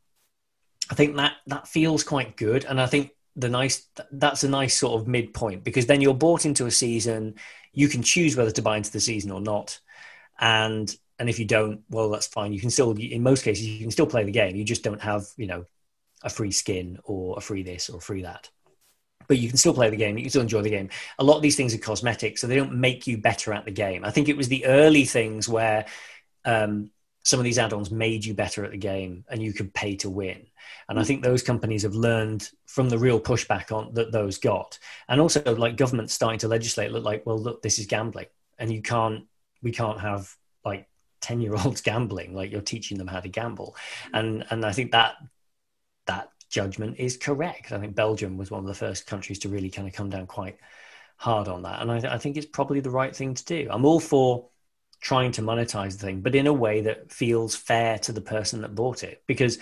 I 0.90 0.94
think 0.94 1.16
that 1.16 1.34
that 1.46 1.68
feels 1.68 2.02
quite 2.02 2.36
good. 2.36 2.64
And 2.64 2.80
i 2.80 2.86
think 2.86 3.12
the 3.36 3.48
nice 3.48 3.88
that's 4.12 4.44
a 4.44 4.48
nice 4.48 4.78
sort 4.78 5.00
of 5.00 5.08
midpoint 5.08 5.64
because 5.64 5.86
then 5.86 6.00
you're 6.00 6.14
bought 6.14 6.44
into 6.44 6.66
a 6.66 6.70
season. 6.70 7.34
You 7.72 7.88
can 7.88 8.02
choose 8.02 8.36
whether 8.36 8.50
to 8.50 8.62
buy 8.62 8.76
into 8.76 8.92
the 8.92 9.00
season 9.00 9.30
or 9.30 9.40
not. 9.40 9.80
And 10.38 10.94
and 11.18 11.28
if 11.28 11.38
you 11.38 11.44
don't 11.44 11.82
well 11.90 12.10
that's 12.10 12.26
fine. 12.26 12.52
You 12.52 12.60
can 12.60 12.70
still 12.70 12.92
in 12.92 13.22
most 13.22 13.44
cases 13.44 13.66
you 13.66 13.80
can 13.80 13.90
still 13.90 14.06
play 14.06 14.24
the 14.24 14.32
game. 14.32 14.56
You 14.56 14.64
just 14.64 14.82
don't 14.82 15.00
have 15.00 15.26
you 15.36 15.46
know 15.46 15.64
a 16.22 16.30
free 16.30 16.52
skin 16.52 16.98
or 17.04 17.38
a 17.38 17.40
free 17.40 17.62
this 17.62 17.88
or 17.88 18.00
free 18.00 18.22
that. 18.22 18.50
But 19.28 19.38
you 19.38 19.48
can 19.48 19.58
still 19.58 19.74
play 19.74 19.90
the 19.90 19.96
game. 19.96 20.18
You 20.18 20.24
can 20.24 20.30
still 20.30 20.42
enjoy 20.42 20.62
the 20.62 20.70
game. 20.70 20.90
A 21.20 21.24
lot 21.24 21.36
of 21.36 21.42
these 21.42 21.56
things 21.56 21.72
are 21.72 21.78
cosmetic 21.78 22.36
so 22.36 22.46
they 22.46 22.56
don't 22.56 22.74
make 22.74 23.06
you 23.06 23.16
better 23.16 23.52
at 23.52 23.64
the 23.64 23.70
game. 23.70 24.04
I 24.04 24.10
think 24.10 24.28
it 24.28 24.36
was 24.36 24.48
the 24.48 24.66
early 24.66 25.04
things 25.04 25.48
where 25.48 25.86
um, 26.44 26.90
some 27.30 27.38
of 27.38 27.44
these 27.44 27.60
add-ons 27.60 27.92
made 27.92 28.24
you 28.24 28.34
better 28.34 28.64
at 28.64 28.72
the 28.72 28.76
game 28.76 29.24
and 29.28 29.40
you 29.40 29.52
could 29.52 29.72
pay 29.72 29.94
to 29.94 30.10
win. 30.10 30.44
And 30.88 30.98
i 30.98 31.02
hmm. 31.02 31.06
think 31.06 31.22
those 31.22 31.44
companies 31.44 31.84
have 31.84 31.94
learned 31.94 32.50
from 32.66 32.88
the 32.88 32.98
real 32.98 33.20
pushback 33.20 33.70
on 33.70 33.94
that 33.94 34.10
those 34.10 34.36
got. 34.38 34.80
And 35.08 35.20
also 35.20 35.40
like 35.54 35.76
governments 35.76 36.12
starting 36.12 36.40
to 36.40 36.48
legislate 36.48 36.90
look 36.90 37.04
like 37.04 37.24
well 37.24 37.38
look 37.38 37.62
this 37.62 37.78
is 37.78 37.86
gambling. 37.86 38.26
And 38.58 38.72
you 38.72 38.82
can't 38.82 39.26
we 39.62 39.70
can't 39.70 40.00
have 40.00 40.34
like 40.64 40.88
10 41.20 41.40
year 41.40 41.54
olds 41.54 41.80
gambling. 41.90 42.34
Like 42.34 42.50
you're 42.50 42.62
teaching 42.62 42.98
them 42.98 43.06
how 43.06 43.20
to 43.20 43.28
gamble. 43.28 43.76
Hmm. 44.08 44.16
And 44.16 44.46
and 44.50 44.66
i 44.66 44.72
think 44.72 44.90
that 44.90 45.14
that 46.06 46.30
judgment 46.50 46.96
is 46.98 47.16
correct. 47.16 47.70
I 47.70 47.78
think 47.78 47.94
belgium 47.94 48.36
was 48.36 48.50
one 48.50 48.60
of 48.60 48.66
the 48.66 48.74
first 48.74 49.06
countries 49.06 49.38
to 49.40 49.48
really 49.48 49.70
kind 49.70 49.86
of 49.86 49.94
come 49.94 50.10
down 50.10 50.26
quite 50.26 50.58
hard 51.16 51.46
on 51.46 51.62
that. 51.62 51.80
And 51.80 51.92
I, 51.92 52.00
th- 52.00 52.12
I 52.12 52.18
think 52.18 52.36
it's 52.36 52.46
probably 52.46 52.80
the 52.80 52.90
right 52.90 53.14
thing 53.14 53.34
to 53.34 53.44
do. 53.44 53.68
I'm 53.70 53.84
all 53.84 54.00
for 54.00 54.49
trying 55.00 55.32
to 55.32 55.42
monetize 55.42 55.98
the 55.98 56.06
thing, 56.06 56.20
but 56.20 56.34
in 56.34 56.46
a 56.46 56.52
way 56.52 56.82
that 56.82 57.10
feels 57.10 57.56
fair 57.56 57.98
to 57.98 58.12
the 58.12 58.20
person 58.20 58.60
that 58.60 58.74
bought 58.74 59.02
it 59.02 59.22
because 59.26 59.58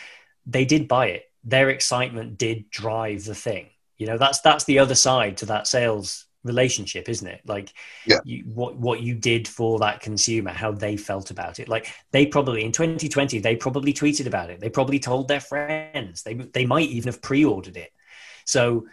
they 0.47 0.65
did 0.65 0.89
buy 0.89 1.07
it. 1.07 1.25
Their 1.45 1.71
excitement 1.71 2.39
did 2.39 2.71
drive 2.71 3.25
the 3.25 3.35
thing. 3.35 3.69
You 3.97 4.07
know, 4.07 4.19
that's 4.19 4.41
that's 4.41 4.65
the 4.65 4.81
other 4.81 4.95
side 4.95 5.39
to 5.39 5.47
that 5.47 5.67
sales 5.67 6.27
relationship, 6.45 7.09
isn't 7.09 7.27
it? 7.27 7.41
Like 7.47 7.73
yeah. 8.07 8.19
you, 8.25 8.45
what 8.53 8.77
what 8.77 9.01
you 9.01 9.15
did 9.15 9.47
for 9.47 9.79
that 9.81 10.01
consumer, 10.01 10.51
how 10.51 10.73
they 10.73 10.97
felt 10.97 11.31
about 11.31 11.61
it. 11.61 11.69
Like 11.69 11.93
they 12.11 12.27
probably 12.27 12.65
in 12.65 12.73
2020, 12.73 13.39
they 13.39 13.57
probably 13.57 13.93
tweeted 13.93 14.27
about 14.27 14.51
it. 14.51 14.61
They 14.61 14.71
probably 14.71 14.99
told 14.99 15.29
their 15.29 15.41
friends. 15.41 16.23
They 16.23 16.35
they 16.35 16.67
might 16.67 16.89
even 16.89 17.13
have 17.13 17.23
pre-ordered 17.23 17.77
it. 17.77 17.93
So 18.45 18.87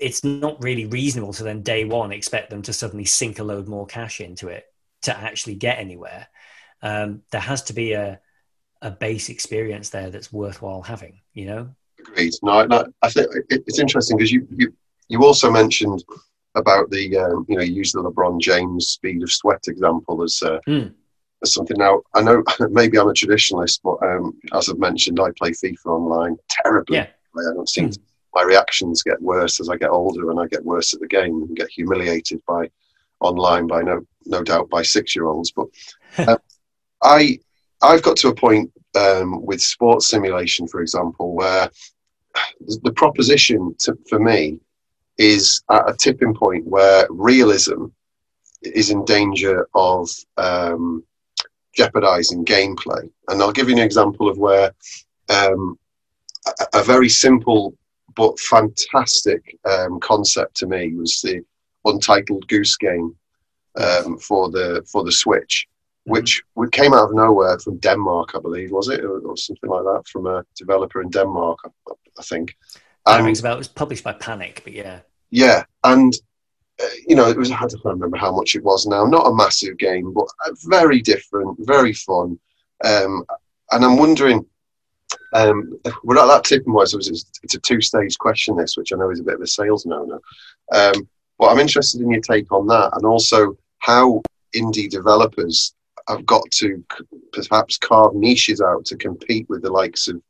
it's 0.00 0.24
not 0.24 0.62
really 0.62 0.86
reasonable 0.86 1.32
to 1.34 1.44
then 1.44 1.62
day 1.62 1.84
one 1.84 2.10
expect 2.10 2.50
them 2.50 2.62
to 2.62 2.72
suddenly 2.72 3.04
sink 3.04 3.38
a 3.38 3.44
load 3.44 3.68
more 3.68 3.86
cash 3.86 4.20
into 4.20 4.48
it 4.48 4.64
to 5.02 5.16
actually 5.16 5.54
get 5.54 5.78
anywhere. 5.78 6.26
Um, 6.82 7.22
there 7.30 7.40
has 7.40 7.62
to 7.64 7.72
be 7.72 7.92
a 7.92 8.20
a 8.82 8.90
base 8.90 9.30
experience 9.30 9.90
there 9.90 10.10
that's 10.10 10.32
worthwhile 10.32 10.82
having. 10.82 11.20
You 11.34 11.46
know. 11.46 11.74
Agreed. 11.98 12.34
No, 12.42 12.64
no 12.66 12.86
I 13.02 13.10
think 13.10 13.28
it's 13.48 13.78
interesting 13.78 14.16
because 14.16 14.30
you, 14.32 14.46
you 14.50 14.72
you 15.08 15.24
also 15.24 15.50
mentioned 15.50 16.04
about 16.54 16.90
the 16.90 17.16
um, 17.16 17.46
you 17.48 17.56
know 17.56 17.62
you 17.62 17.74
use 17.74 17.92
the 17.92 18.02
LeBron 18.02 18.40
James 18.40 18.88
speed 18.88 19.22
of 19.22 19.32
sweat 19.32 19.64
example 19.68 20.22
as 20.22 20.42
uh, 20.42 20.58
mm. 20.68 20.92
as 21.42 21.54
something. 21.54 21.76
Now 21.78 22.02
I 22.14 22.22
know 22.22 22.42
maybe 22.70 22.98
I'm 22.98 23.08
a 23.08 23.12
traditionalist, 23.12 23.80
but 23.82 24.02
um, 24.02 24.38
as 24.52 24.68
I've 24.68 24.78
mentioned, 24.78 25.20
I 25.20 25.30
play 25.38 25.50
FIFA 25.50 25.86
online 25.86 26.36
terribly. 26.48 26.98
Yeah. 26.98 27.08
I 27.36 27.54
don't 27.54 27.68
seem 27.68 27.90
mm. 27.90 27.98
my 28.34 28.42
reactions 28.42 29.02
get 29.02 29.20
worse 29.20 29.60
as 29.60 29.68
I 29.68 29.76
get 29.76 29.90
older 29.90 30.30
and 30.30 30.40
I 30.40 30.46
get 30.46 30.64
worse 30.64 30.94
at 30.94 31.00
the 31.00 31.06
game 31.06 31.42
and 31.42 31.56
get 31.56 31.68
humiliated 31.70 32.40
by 32.46 32.70
online 33.20 33.66
by 33.66 33.82
no 33.82 34.02
no 34.26 34.42
doubt 34.42 34.68
by 34.68 34.82
six 34.82 35.14
year 35.14 35.26
olds. 35.26 35.52
But 35.52 35.66
uh, 36.18 36.36
I 37.02 37.38
I've 37.82 38.02
got 38.02 38.16
to 38.18 38.28
a 38.28 38.34
point 38.34 38.70
um, 38.96 39.44
with 39.44 39.60
sports 39.60 40.08
simulation, 40.08 40.66
for 40.66 40.80
example, 40.80 41.34
where 41.34 41.70
the 42.82 42.92
proposition 42.92 43.74
to, 43.80 43.96
for 44.08 44.18
me 44.18 44.58
is 45.18 45.62
at 45.70 45.88
a 45.88 45.94
tipping 45.94 46.34
point 46.34 46.66
where 46.66 47.06
realism 47.10 47.86
is 48.62 48.90
in 48.90 49.04
danger 49.04 49.68
of 49.74 50.08
um, 50.36 51.02
jeopardizing 51.74 52.44
gameplay. 52.44 53.08
And 53.28 53.40
I'll 53.40 53.52
give 53.52 53.68
you 53.68 53.76
an 53.76 53.82
example 53.82 54.28
of 54.28 54.38
where 54.38 54.72
um, 55.28 55.78
a, 56.46 56.80
a, 56.80 56.82
very 56.82 57.08
simple 57.08 57.74
but 58.14 58.38
fantastic 58.38 59.58
um, 59.64 60.00
concept 60.00 60.56
to 60.58 60.66
me 60.66 60.94
was 60.94 61.20
the 61.20 61.42
Untitled 61.86 62.46
Goose 62.48 62.76
Game 62.76 63.16
um, 63.76 64.18
for 64.18 64.50
the 64.50 64.86
for 64.90 65.04
the 65.04 65.12
Switch, 65.12 65.66
mm-hmm. 66.08 66.12
which 66.12 66.42
came 66.72 66.94
out 66.94 67.08
of 67.08 67.14
nowhere 67.14 67.58
from 67.58 67.78
Denmark, 67.78 68.30
I 68.34 68.40
believe, 68.40 68.70
was 68.70 68.88
it, 68.88 69.04
or, 69.04 69.20
or 69.20 69.36
something 69.36 69.70
like 69.70 69.84
that, 69.84 70.02
from 70.10 70.26
a 70.26 70.44
developer 70.56 71.00
in 71.02 71.10
Denmark, 71.10 71.58
I, 71.64 71.92
I 72.18 72.22
think. 72.22 72.56
And, 73.06 73.24
rings 73.24 73.40
about. 73.40 73.54
It 73.54 73.58
was 73.58 73.68
published 73.68 74.04
by 74.04 74.14
Panic, 74.14 74.62
but 74.64 74.72
yeah. 74.72 75.00
Yeah, 75.30 75.64
and 75.84 76.12
uh, 76.82 76.86
you 77.06 77.16
know, 77.16 77.28
it 77.28 77.36
was. 77.36 77.50
I 77.50 77.60
don't 77.60 77.84
remember 77.84 78.16
how 78.16 78.34
much 78.34 78.54
it 78.54 78.64
was 78.64 78.86
now. 78.86 79.04
Not 79.04 79.28
a 79.28 79.34
massive 79.34 79.78
game, 79.78 80.12
but 80.12 80.26
very 80.64 81.00
different, 81.00 81.56
very 81.60 81.92
fun. 81.92 82.38
Um, 82.84 83.24
and 83.72 83.84
I'm 83.84 83.96
wondering, 83.96 84.44
um, 85.32 85.78
we're 86.04 86.18
at 86.18 86.26
that 86.26 86.44
tipping 86.44 86.72
point. 86.72 86.88
So 86.88 86.98
it's, 86.98 87.26
it's 87.42 87.54
a 87.54 87.60
two-stage 87.60 88.18
question, 88.18 88.56
this, 88.56 88.76
which 88.76 88.92
I 88.92 88.96
know 88.96 89.10
is 89.10 89.20
a 89.20 89.24
bit 89.24 89.34
of 89.36 89.40
a 89.40 89.46
sales 89.46 89.86
no-no. 89.86 90.20
Um, 90.72 91.08
but 91.38 91.46
I'm 91.46 91.58
interested 91.58 92.00
in 92.00 92.10
your 92.10 92.20
take 92.20 92.50
on 92.52 92.66
that, 92.68 92.90
and 92.94 93.04
also 93.04 93.56
how 93.78 94.22
indie 94.54 94.88
developers 94.88 95.74
have 96.08 96.24
got 96.24 96.48
to 96.52 96.84
perhaps 97.32 97.76
carve 97.78 98.14
niches 98.14 98.60
out 98.60 98.84
to 98.86 98.96
compete 98.96 99.48
with 99.48 99.62
the 99.62 99.70
likes 99.70 100.08
of, 100.08 100.20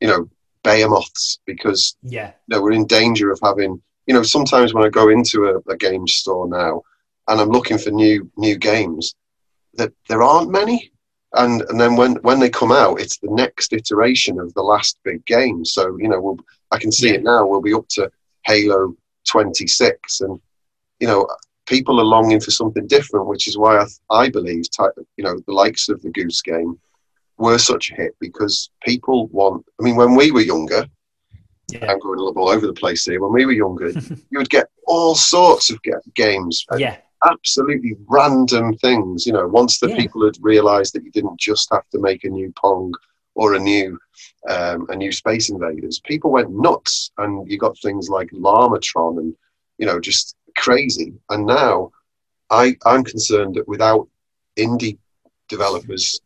you 0.00 0.08
know, 0.08 0.28
behemoths 0.62 1.38
because 1.44 1.96
yeah, 2.02 2.32
you 2.46 2.56
know, 2.56 2.62
we're 2.62 2.72
in 2.72 2.86
danger 2.86 3.30
of 3.30 3.40
having. 3.42 3.80
You 4.06 4.14
know, 4.14 4.22
sometimes 4.22 4.72
when 4.72 4.84
I 4.84 4.88
go 4.88 5.10
into 5.10 5.44
a, 5.44 5.70
a 5.70 5.76
game 5.76 6.08
store 6.08 6.48
now 6.48 6.80
and 7.26 7.40
I'm 7.40 7.50
looking 7.50 7.76
for 7.76 7.90
new 7.90 8.30
new 8.38 8.56
games, 8.56 9.14
that 9.74 9.92
there 10.08 10.22
aren't 10.22 10.50
many 10.50 10.90
and 11.34 11.62
and 11.68 11.80
then 11.80 11.96
when 11.96 12.16
when 12.16 12.40
they 12.40 12.48
come 12.48 12.72
out, 12.72 13.00
it's 13.00 13.18
the 13.18 13.30
next 13.30 13.72
iteration 13.72 14.40
of 14.40 14.52
the 14.54 14.62
last 14.62 14.98
big 15.04 15.24
game. 15.26 15.64
So 15.64 15.96
you 15.98 16.08
know, 16.08 16.20
we'll, 16.20 16.38
I 16.70 16.78
can 16.78 16.90
see 16.92 17.08
yeah. 17.08 17.16
it 17.16 17.22
now. 17.22 17.46
We'll 17.46 17.60
be 17.60 17.74
up 17.74 17.88
to 17.90 18.10
Halo 18.44 18.96
26, 19.28 20.20
and 20.20 20.40
you 21.00 21.06
know, 21.06 21.26
people 21.66 22.00
are 22.00 22.04
longing 22.04 22.40
for 22.40 22.50
something 22.50 22.86
different, 22.86 23.26
which 23.26 23.46
is 23.46 23.56
why 23.56 23.78
I, 23.78 23.86
I 24.10 24.28
believe, 24.30 24.64
you 25.16 25.24
know, 25.24 25.38
the 25.46 25.52
likes 25.52 25.88
of 25.88 26.02
the 26.02 26.10
Goose 26.10 26.42
Game 26.42 26.78
were 27.36 27.58
such 27.58 27.90
a 27.90 27.94
hit 27.94 28.16
because 28.20 28.70
people 28.82 29.28
want. 29.28 29.64
I 29.80 29.84
mean, 29.84 29.96
when 29.96 30.14
we 30.14 30.32
were 30.32 30.40
younger, 30.40 30.86
yeah. 31.70 31.90
I'm 31.90 31.98
going 32.00 32.18
a 32.18 32.22
little 32.22 32.42
all 32.42 32.48
over 32.48 32.66
the 32.66 32.72
place 32.72 33.04
here. 33.04 33.20
When 33.20 33.32
we 33.32 33.46
were 33.46 33.52
younger, 33.52 33.90
you 34.30 34.38
would 34.38 34.50
get 34.50 34.68
all 34.86 35.14
sorts 35.14 35.70
of 35.70 35.78
games. 36.14 36.64
Yeah. 36.76 36.96
Absolutely 37.28 37.96
random 38.06 38.76
things. 38.78 39.26
You 39.26 39.32
know, 39.32 39.46
once 39.48 39.78
the 39.78 39.88
yeah. 39.88 39.96
people 39.96 40.24
had 40.24 40.36
realised 40.40 40.94
that 40.94 41.04
you 41.04 41.10
didn't 41.10 41.38
just 41.38 41.68
have 41.72 41.88
to 41.90 42.00
make 42.00 42.24
a 42.24 42.28
new 42.28 42.52
Pong 42.56 42.94
or 43.38 43.54
a 43.54 43.58
new 43.58 43.96
um, 44.48 44.86
a 44.90 44.96
new 44.96 45.12
Space 45.12 45.48
Invaders, 45.48 46.00
people 46.00 46.32
went 46.32 46.50
nuts, 46.50 47.12
and 47.18 47.48
you 47.50 47.56
got 47.56 47.78
things 47.78 48.08
like 48.08 48.30
Llamatron 48.32 49.18
and 49.18 49.34
you 49.78 49.86
know 49.86 50.00
just 50.00 50.34
crazy. 50.56 51.14
And 51.30 51.46
now, 51.46 51.92
I 52.50 52.76
I'm 52.84 53.04
concerned 53.04 53.54
that 53.54 53.68
without 53.68 54.08
indie 54.58 54.98
developers, 55.48 56.20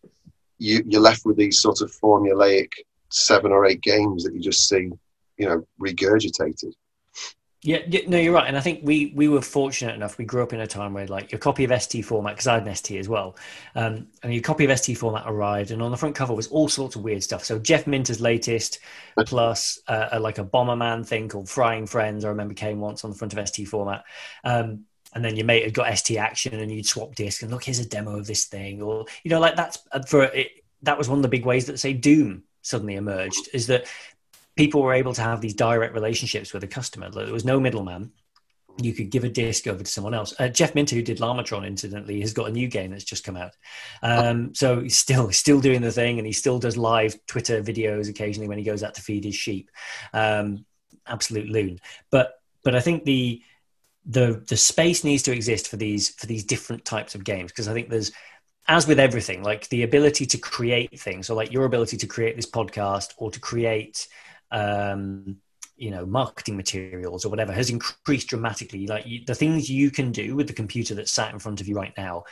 you, 0.58 0.82
you're 0.86 1.02
left 1.02 1.26
with 1.26 1.36
these 1.36 1.60
sort 1.60 1.82
of 1.82 1.92
formulaic 1.92 2.70
seven 3.10 3.52
or 3.52 3.66
eight 3.66 3.82
games 3.82 4.24
that 4.24 4.32
you 4.34 4.40
just 4.40 4.66
see, 4.66 4.90
you 5.36 5.46
know, 5.46 5.66
regurgitated. 5.78 6.72
Yeah, 7.64 7.78
yeah, 7.86 8.00
no, 8.08 8.18
you're 8.18 8.34
right, 8.34 8.48
and 8.48 8.56
I 8.56 8.60
think 8.60 8.80
we 8.82 9.12
we 9.14 9.28
were 9.28 9.40
fortunate 9.40 9.94
enough. 9.94 10.18
We 10.18 10.24
grew 10.24 10.42
up 10.42 10.52
in 10.52 10.58
a 10.58 10.66
time 10.66 10.94
where 10.94 11.06
like 11.06 11.30
your 11.30 11.38
copy 11.38 11.62
of 11.62 11.80
ST 11.80 12.04
format, 12.04 12.34
because 12.34 12.48
I 12.48 12.54
had 12.54 12.66
an 12.66 12.74
ST 12.74 12.98
as 12.98 13.08
well, 13.08 13.36
um, 13.76 14.08
and 14.24 14.34
your 14.34 14.42
copy 14.42 14.64
of 14.64 14.76
ST 14.76 14.98
format 14.98 15.22
arrived, 15.26 15.70
and 15.70 15.80
on 15.80 15.92
the 15.92 15.96
front 15.96 16.16
cover 16.16 16.34
was 16.34 16.48
all 16.48 16.68
sorts 16.68 16.96
of 16.96 17.04
weird 17.04 17.22
stuff. 17.22 17.44
So 17.44 17.60
Jeff 17.60 17.86
Minter's 17.86 18.20
latest, 18.20 18.80
plus 19.26 19.78
uh, 19.86 20.08
a, 20.10 20.18
like 20.18 20.38
a 20.38 20.44
Bomberman 20.44 21.06
thing 21.06 21.28
called 21.28 21.48
Frying 21.48 21.86
Friends. 21.86 22.24
I 22.24 22.30
remember 22.30 22.54
came 22.54 22.80
once 22.80 23.04
on 23.04 23.10
the 23.10 23.16
front 23.16 23.32
of 23.32 23.48
ST 23.48 23.68
format, 23.68 24.04
um, 24.42 24.86
and 25.14 25.24
then 25.24 25.36
your 25.36 25.46
mate 25.46 25.62
had 25.62 25.72
got 25.72 25.96
ST 25.96 26.18
Action, 26.18 26.58
and 26.58 26.72
you'd 26.72 26.86
swap 26.86 27.14
disc 27.14 27.42
and 27.42 27.52
look, 27.52 27.62
here's 27.62 27.78
a 27.78 27.88
demo 27.88 28.18
of 28.18 28.26
this 28.26 28.46
thing, 28.46 28.82
or 28.82 29.06
you 29.22 29.30
know, 29.30 29.38
like 29.38 29.54
that's 29.54 29.78
uh, 29.92 30.02
for 30.02 30.24
it. 30.24 30.50
That 30.82 30.98
was 30.98 31.08
one 31.08 31.20
of 31.20 31.22
the 31.22 31.28
big 31.28 31.46
ways 31.46 31.66
that 31.66 31.78
say 31.78 31.92
Doom 31.92 32.42
suddenly 32.62 32.94
emerged 32.94 33.48
is 33.52 33.66
that 33.66 33.86
people 34.56 34.82
were 34.82 34.92
able 34.92 35.14
to 35.14 35.22
have 35.22 35.40
these 35.40 35.54
direct 35.54 35.94
relationships 35.94 36.52
with 36.52 36.62
the 36.62 36.68
customer. 36.68 37.10
There 37.10 37.32
was 37.32 37.44
no 37.44 37.58
middleman. 37.58 38.12
You 38.80 38.94
could 38.94 39.10
give 39.10 39.24
a 39.24 39.28
disc 39.28 39.66
over 39.66 39.84
to 39.84 39.90
someone 39.90 40.14
else. 40.14 40.34
Uh, 40.38 40.48
Jeff 40.48 40.74
Minter, 40.74 40.96
who 40.96 41.02
did 41.02 41.18
Llamatron, 41.18 41.66
incidentally, 41.66 42.20
has 42.22 42.32
got 42.32 42.48
a 42.48 42.52
new 42.52 42.68
game 42.68 42.90
that's 42.90 43.04
just 43.04 43.24
come 43.24 43.36
out. 43.36 43.54
Um, 44.02 44.54
so 44.54 44.80
he's 44.80 44.96
still 44.96 45.30
still 45.30 45.60
doing 45.60 45.82
the 45.82 45.92
thing, 45.92 46.18
and 46.18 46.26
he 46.26 46.32
still 46.32 46.58
does 46.58 46.76
live 46.78 47.14
Twitter 47.26 47.62
videos 47.62 48.08
occasionally 48.08 48.48
when 48.48 48.58
he 48.58 48.64
goes 48.64 48.82
out 48.82 48.94
to 48.94 49.02
feed 49.02 49.24
his 49.24 49.34
sheep. 49.34 49.70
Um, 50.14 50.64
absolute 51.06 51.50
loon. 51.50 51.80
But 52.10 52.40
but 52.64 52.74
I 52.74 52.80
think 52.80 53.04
the 53.04 53.42
the 54.06 54.42
the 54.48 54.56
space 54.56 55.04
needs 55.04 55.22
to 55.24 55.32
exist 55.32 55.68
for 55.68 55.76
these 55.76 56.10
for 56.10 56.26
these 56.26 56.44
different 56.44 56.84
types 56.84 57.14
of 57.14 57.24
games 57.24 57.52
because 57.52 57.68
I 57.68 57.74
think 57.74 57.88
there's 57.88 58.12
as 58.68 58.86
with 58.86 59.00
everything, 59.00 59.42
like 59.42 59.68
the 59.68 59.82
ability 59.82 60.24
to 60.26 60.38
create 60.38 60.98
things, 60.98 61.28
or 61.28 61.34
like 61.34 61.52
your 61.52 61.64
ability 61.64 61.96
to 61.98 62.06
create 62.06 62.36
this 62.36 62.50
podcast 62.50 63.12
or 63.16 63.30
to 63.30 63.40
create 63.40 64.06
um, 64.52 65.36
you 65.76 65.90
know 65.90 66.06
marketing 66.06 66.56
materials 66.56 67.24
or 67.24 67.28
whatever 67.28 67.52
has 67.52 67.70
increased 67.70 68.28
dramatically. 68.28 68.86
Like 68.86 69.06
you, 69.06 69.24
the 69.26 69.34
things 69.34 69.70
you 69.70 69.90
can 69.90 70.12
do 70.12 70.36
with 70.36 70.46
the 70.46 70.52
computer 70.52 70.94
that's 70.94 71.12
sat 71.12 71.32
in 71.32 71.38
front 71.38 71.60
of 71.60 71.68
you 71.68 71.74
right 71.74 71.94
now 71.96 72.24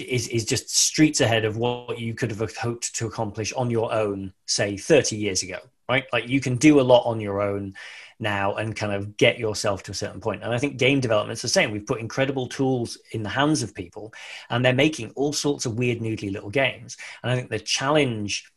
is 0.00 0.28
is 0.28 0.44
just 0.44 0.76
streets 0.76 1.20
ahead 1.20 1.44
of 1.44 1.56
what 1.56 1.98
you 1.98 2.14
could 2.14 2.30
have 2.30 2.56
hoped 2.56 2.94
to 2.96 3.06
accomplish 3.06 3.52
on 3.52 3.70
your 3.70 3.92
own 3.92 4.32
say 4.46 4.76
30 4.76 5.16
years 5.16 5.42
ago 5.42 5.58
right? 5.88 6.04
Like 6.12 6.28
you 6.28 6.40
can 6.40 6.56
do 6.56 6.80
a 6.80 6.82
lot 6.82 7.04
on 7.04 7.20
your 7.20 7.42
own 7.42 7.74
now 8.18 8.54
and 8.54 8.74
kind 8.74 8.92
of 8.92 9.16
get 9.16 9.38
yourself 9.38 9.82
to 9.82 9.90
a 9.90 9.94
certain 9.94 10.20
point. 10.20 10.42
And 10.42 10.54
i 10.54 10.58
think 10.58 10.78
game 10.78 11.00
development's 11.00 11.42
the 11.42 11.48
same. 11.48 11.70
We've 11.70 11.86
put 11.86 12.00
incredible 12.00 12.46
tools 12.46 12.96
in 13.10 13.22
the 13.22 13.28
hands 13.28 13.62
of 13.62 13.74
people 13.74 14.14
and 14.48 14.64
they're 14.64 14.72
making 14.72 15.12
all 15.16 15.32
sorts 15.32 15.66
of 15.66 15.76
weird 15.76 15.98
noodly 15.98 16.32
little 16.32 16.50
games. 16.50 16.96
And 17.22 17.30
i 17.30 17.36
think 17.36 17.50
the 17.50 17.58
challenge 17.58 18.50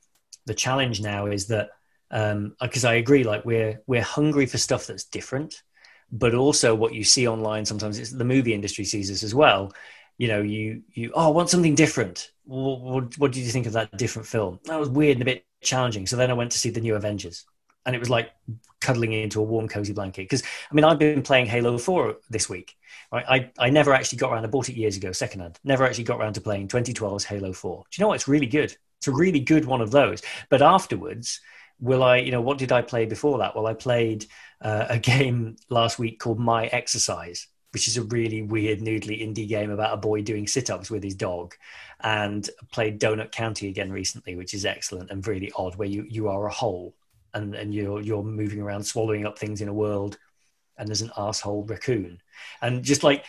the 0.46 0.54
challenge 0.54 1.02
now 1.02 1.26
is 1.26 1.48
that 1.48 1.72
because 2.10 2.86
um, 2.86 2.90
I 2.90 2.96
agree, 2.96 3.24
like 3.24 3.46
we're 3.46 3.82
we're 3.88 4.02
hungry 4.02 4.46
for 4.46 4.58
stuff 4.58 4.88
that's 4.88 5.06
different, 5.06 5.64
but 6.12 6.34
also 6.34 6.76
what 6.76 6.94
you 6.94 7.04
see 7.04 7.28
online 7.28 7.66
sometimes 7.66 7.98
it's 7.98 8.12
the 8.12 8.26
movie 8.26 8.54
industry 8.54 8.86
sees 8.86 9.10
this 9.10 9.24
as 9.24 9.34
well. 9.34 9.74
You 10.18 10.28
know, 10.28 10.42
you 10.42 10.84
you 10.94 11.12
oh, 11.14 11.28
I 11.28 11.32
want 11.32 11.50
something 11.50 11.76
different. 11.76 12.32
What, 12.46 12.82
what, 12.82 13.18
what 13.18 13.32
did 13.32 13.44
you 13.44 13.52
think 13.52 13.66
of 13.66 13.74
that 13.74 13.98
different 13.98 14.28
film? 14.28 14.60
That 14.66 14.80
was 14.80 14.90
weird 14.90 15.18
and 15.18 15.24
a 15.24 15.26
bit 15.26 15.46
challenging. 15.62 16.06
So 16.06 16.16
then 16.16 16.30
I 16.30 16.36
went 16.36 16.52
to 16.52 16.60
see 16.60 16.70
the 16.70 16.80
new 16.80 16.96
Avengers, 16.96 17.46
and 17.86 17.96
it 17.96 18.00
was 18.00 18.10
like 18.10 18.32
cuddling 18.80 19.14
into 19.14 19.40
a 19.40 19.44
warm, 19.44 19.68
cozy 19.68 19.94
blanket. 19.94 20.24
Because 20.24 20.44
I 20.72 20.74
mean, 20.76 20.86
I've 20.86 21.00
been 21.00 21.22
playing 21.22 21.48
Halo 21.48 21.78
Four 21.78 22.18
this 22.30 22.48
week. 22.48 22.76
Right? 23.12 23.26
I 23.28 23.52
I 23.58 23.70
never 23.72 23.94
actually 23.94 24.20
got 24.20 24.32
around. 24.32 24.46
I 24.46 24.48
bought 24.48 24.70
it 24.70 24.76
years 24.76 24.96
ago, 24.96 25.12
secondhand. 25.12 25.60
Never 25.64 25.86
actually 25.86 26.06
got 26.06 26.20
around 26.20 26.34
to 26.34 26.42
playing 26.42 26.68
2012's 26.68 27.26
Halo 27.26 27.52
Four. 27.52 27.84
Do 27.92 28.00
you 28.00 28.04
know 28.04 28.10
what? 28.10 28.16
It's 28.16 28.28
really 28.28 28.48
good. 28.48 28.76
It's 29.00 29.08
a 29.08 29.12
really 29.12 29.40
good 29.40 29.66
one 29.66 29.82
of 29.82 29.92
those. 29.92 30.22
But 30.50 30.62
afterwards, 30.62 31.42
will 31.80 32.04
I, 32.04 32.18
you 32.18 32.32
know, 32.32 32.42
what 32.42 32.58
did 32.58 32.72
I 32.72 32.82
play 32.82 33.06
before 33.06 33.40
that? 33.40 33.56
Well, 33.56 33.68
I 33.68 33.74
played 33.74 34.26
uh, 34.62 34.86
a 34.90 35.00
game 35.14 35.58
last 35.70 36.00
week 36.00 36.20
called 36.20 36.40
My 36.40 36.68
Exercise, 36.68 37.48
which 37.72 37.88
is 37.88 37.98
a 37.98 38.04
really 38.04 38.42
weird, 38.42 38.80
noodly 38.80 39.22
indie 39.22 39.48
game 39.48 39.72
about 39.72 39.94
a 39.94 39.98
boy 39.98 40.22
doing 40.22 40.48
sit 40.48 40.70
ups 40.70 40.90
with 40.90 41.04
his 41.04 41.16
dog. 41.16 41.56
And 42.02 42.50
played 42.72 43.00
Donut 43.00 43.32
County 43.32 43.70
again 43.70 43.92
recently, 43.92 44.36
which 44.36 44.54
is 44.54 44.66
excellent 44.66 45.12
and 45.12 45.26
really 45.26 45.52
odd, 45.56 45.76
where 45.76 45.88
you, 45.88 46.06
you 46.08 46.28
are 46.28 46.46
a 46.46 46.54
hole 46.54 46.94
and, 47.34 47.56
and 47.56 47.74
you're, 47.74 48.02
you're 48.02 48.24
moving 48.24 48.62
around, 48.62 48.84
swallowing 48.84 49.26
up 49.26 49.40
things 49.40 49.62
in 49.62 49.70
a 49.70 49.74
world. 49.74 50.18
And 50.78 50.88
there's 50.90 51.02
an 51.02 51.12
asshole 51.18 51.64
raccoon. 51.64 52.22
And 52.62 52.84
just 52.84 53.04
like 53.04 53.26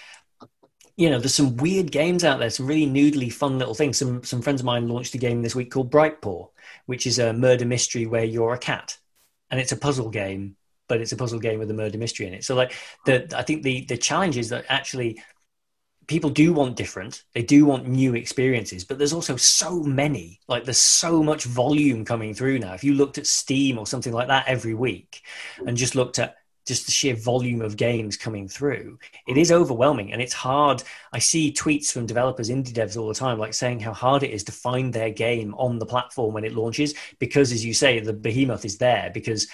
you 0.97 1.11
know, 1.11 1.19
there's 1.19 1.35
some 1.35 1.57
weird 1.59 1.93
games 1.93 2.25
out 2.25 2.39
there, 2.39 2.49
some 2.49 2.67
really 2.67 2.87
noodly 2.87 3.31
fun 3.31 3.59
little 3.59 3.75
things. 3.75 3.99
Some 3.99 4.25
some 4.25 4.41
friends 4.41 4.63
of 4.63 4.65
mine 4.65 4.89
launched 4.89 5.15
a 5.15 5.19
game 5.19 5.43
this 5.43 5.55
week 5.55 5.71
called 5.71 5.91
Bright 5.91 6.21
Brightpaw, 6.23 6.49
which 6.87 7.07
is 7.07 7.19
a 7.19 7.33
murder 7.33 7.65
mystery 7.65 8.07
where 8.07 8.25
you're 8.25 8.55
a 8.55 8.59
cat, 8.59 8.99
and 9.51 9.59
it's 9.59 9.73
a 9.73 9.77
puzzle 9.77 10.11
game, 10.11 10.57
but 10.89 11.01
it's 11.01 11.13
a 11.13 11.17
puzzle 11.17 11.41
game 11.41 11.59
with 11.59 11.71
a 11.71 11.75
murder 11.75 11.99
mystery 11.99 12.27
in 12.27 12.35
it. 12.35 12.45
So 12.45 12.55
like 12.55 12.75
the 13.05 13.27
I 13.37 13.43
think 13.43 13.63
the 13.63 13.85
the 13.87 13.97
challenge 13.97 14.37
is 14.37 14.51
that 14.51 14.65
actually 14.69 15.23
people 16.07 16.31
do 16.31 16.53
want 16.53 16.77
different. 16.77 17.25
They 17.35 17.43
do 17.43 17.65
want 17.65 17.89
new 17.89 18.15
experiences 18.15 18.85
but 18.85 18.99
there's 18.99 19.13
also 19.13 19.37
so 19.37 19.83
many 19.83 20.41
like 20.47 20.65
there's 20.65 20.79
so 20.79 21.23
much 21.23 21.45
volume 21.45 22.05
coming 22.05 22.35
through 22.35 22.61
now. 22.61 22.75
If 22.75 22.85
you 22.85 22.95
looked 22.95 23.19
at 23.19 23.27
steam 23.27 23.79
or 23.79 23.87
something 23.87 24.13
like 24.13 24.29
that 24.29 24.47
every 24.47 24.75
week 24.75 25.23
and 25.67 25.77
just 25.77 25.95
looked 25.95 26.19
at 26.19 26.37
just 26.67 26.87
the 26.87 26.93
sheer 26.93 27.15
volume 27.15 27.63
of 27.63 27.77
games 27.77 28.17
coming 28.17 28.49
through, 28.49 28.99
it 29.27 29.35
mm. 29.35 29.41
is 29.41 29.53
overwhelming 29.53 30.13
and 30.13 30.21
it's 30.21 30.33
hard. 30.33 30.83
I 31.13 31.19
see 31.19 31.53
tweets 31.53 31.93
from 31.93 32.07
developers, 32.07 32.51
indie 32.51 32.73
devs 32.73 32.97
all 32.97 33.09
the 33.09 33.15
time, 33.15 33.39
like 33.39 33.55
saying 33.55 33.81
how 33.81 33.93
hard 33.93 34.23
it 34.23 34.31
is 34.31 34.45
to 34.45 34.53
find 34.53 34.93
their 34.93 35.11
game 35.11 35.55
on 35.55 35.79
the 35.79 35.87
platform 35.87 36.35
when 36.35 36.45
it 36.45 36.55
launches, 36.55 36.95
because 37.19 37.53
as 37.53 37.65
you 37.65 37.73
say, 37.73 38.01
the 38.01 38.13
behemoth 38.13 38.65
is 38.65 38.79
there 38.79 39.11
because 39.15 39.47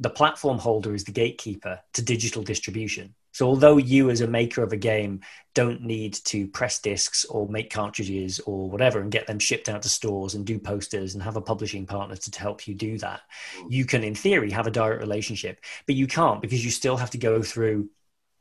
the 0.00 0.10
platform 0.10 0.58
holder 0.58 0.94
is 0.94 1.04
the 1.04 1.12
gatekeeper 1.12 1.80
to 1.92 2.02
digital 2.02 2.42
distribution. 2.42 3.14
So 3.34 3.48
although 3.48 3.78
you 3.78 4.10
as 4.10 4.20
a 4.20 4.28
maker 4.28 4.62
of 4.62 4.72
a 4.72 4.76
game 4.76 5.20
don't 5.54 5.82
need 5.82 6.14
to 6.14 6.46
press 6.46 6.78
discs 6.78 7.24
or 7.24 7.48
make 7.48 7.68
cartridges 7.68 8.38
or 8.40 8.70
whatever 8.70 9.00
and 9.00 9.10
get 9.10 9.26
them 9.26 9.40
shipped 9.40 9.68
out 9.68 9.82
to 9.82 9.88
stores 9.88 10.34
and 10.34 10.46
do 10.46 10.58
posters 10.58 11.14
and 11.14 11.22
have 11.22 11.36
a 11.36 11.40
publishing 11.40 11.84
partner 11.84 12.14
to 12.14 12.38
help 12.38 12.68
you 12.68 12.74
do 12.76 12.96
that, 12.98 13.22
mm. 13.58 13.66
you 13.70 13.84
can 13.84 14.04
in 14.04 14.14
theory 14.14 14.52
have 14.52 14.68
a 14.68 14.70
direct 14.70 15.00
relationship, 15.00 15.58
but 15.86 15.96
you 15.96 16.06
can't 16.06 16.40
because 16.40 16.64
you 16.64 16.70
still 16.70 16.96
have 16.96 17.10
to 17.10 17.18
go 17.18 17.42
through 17.42 17.90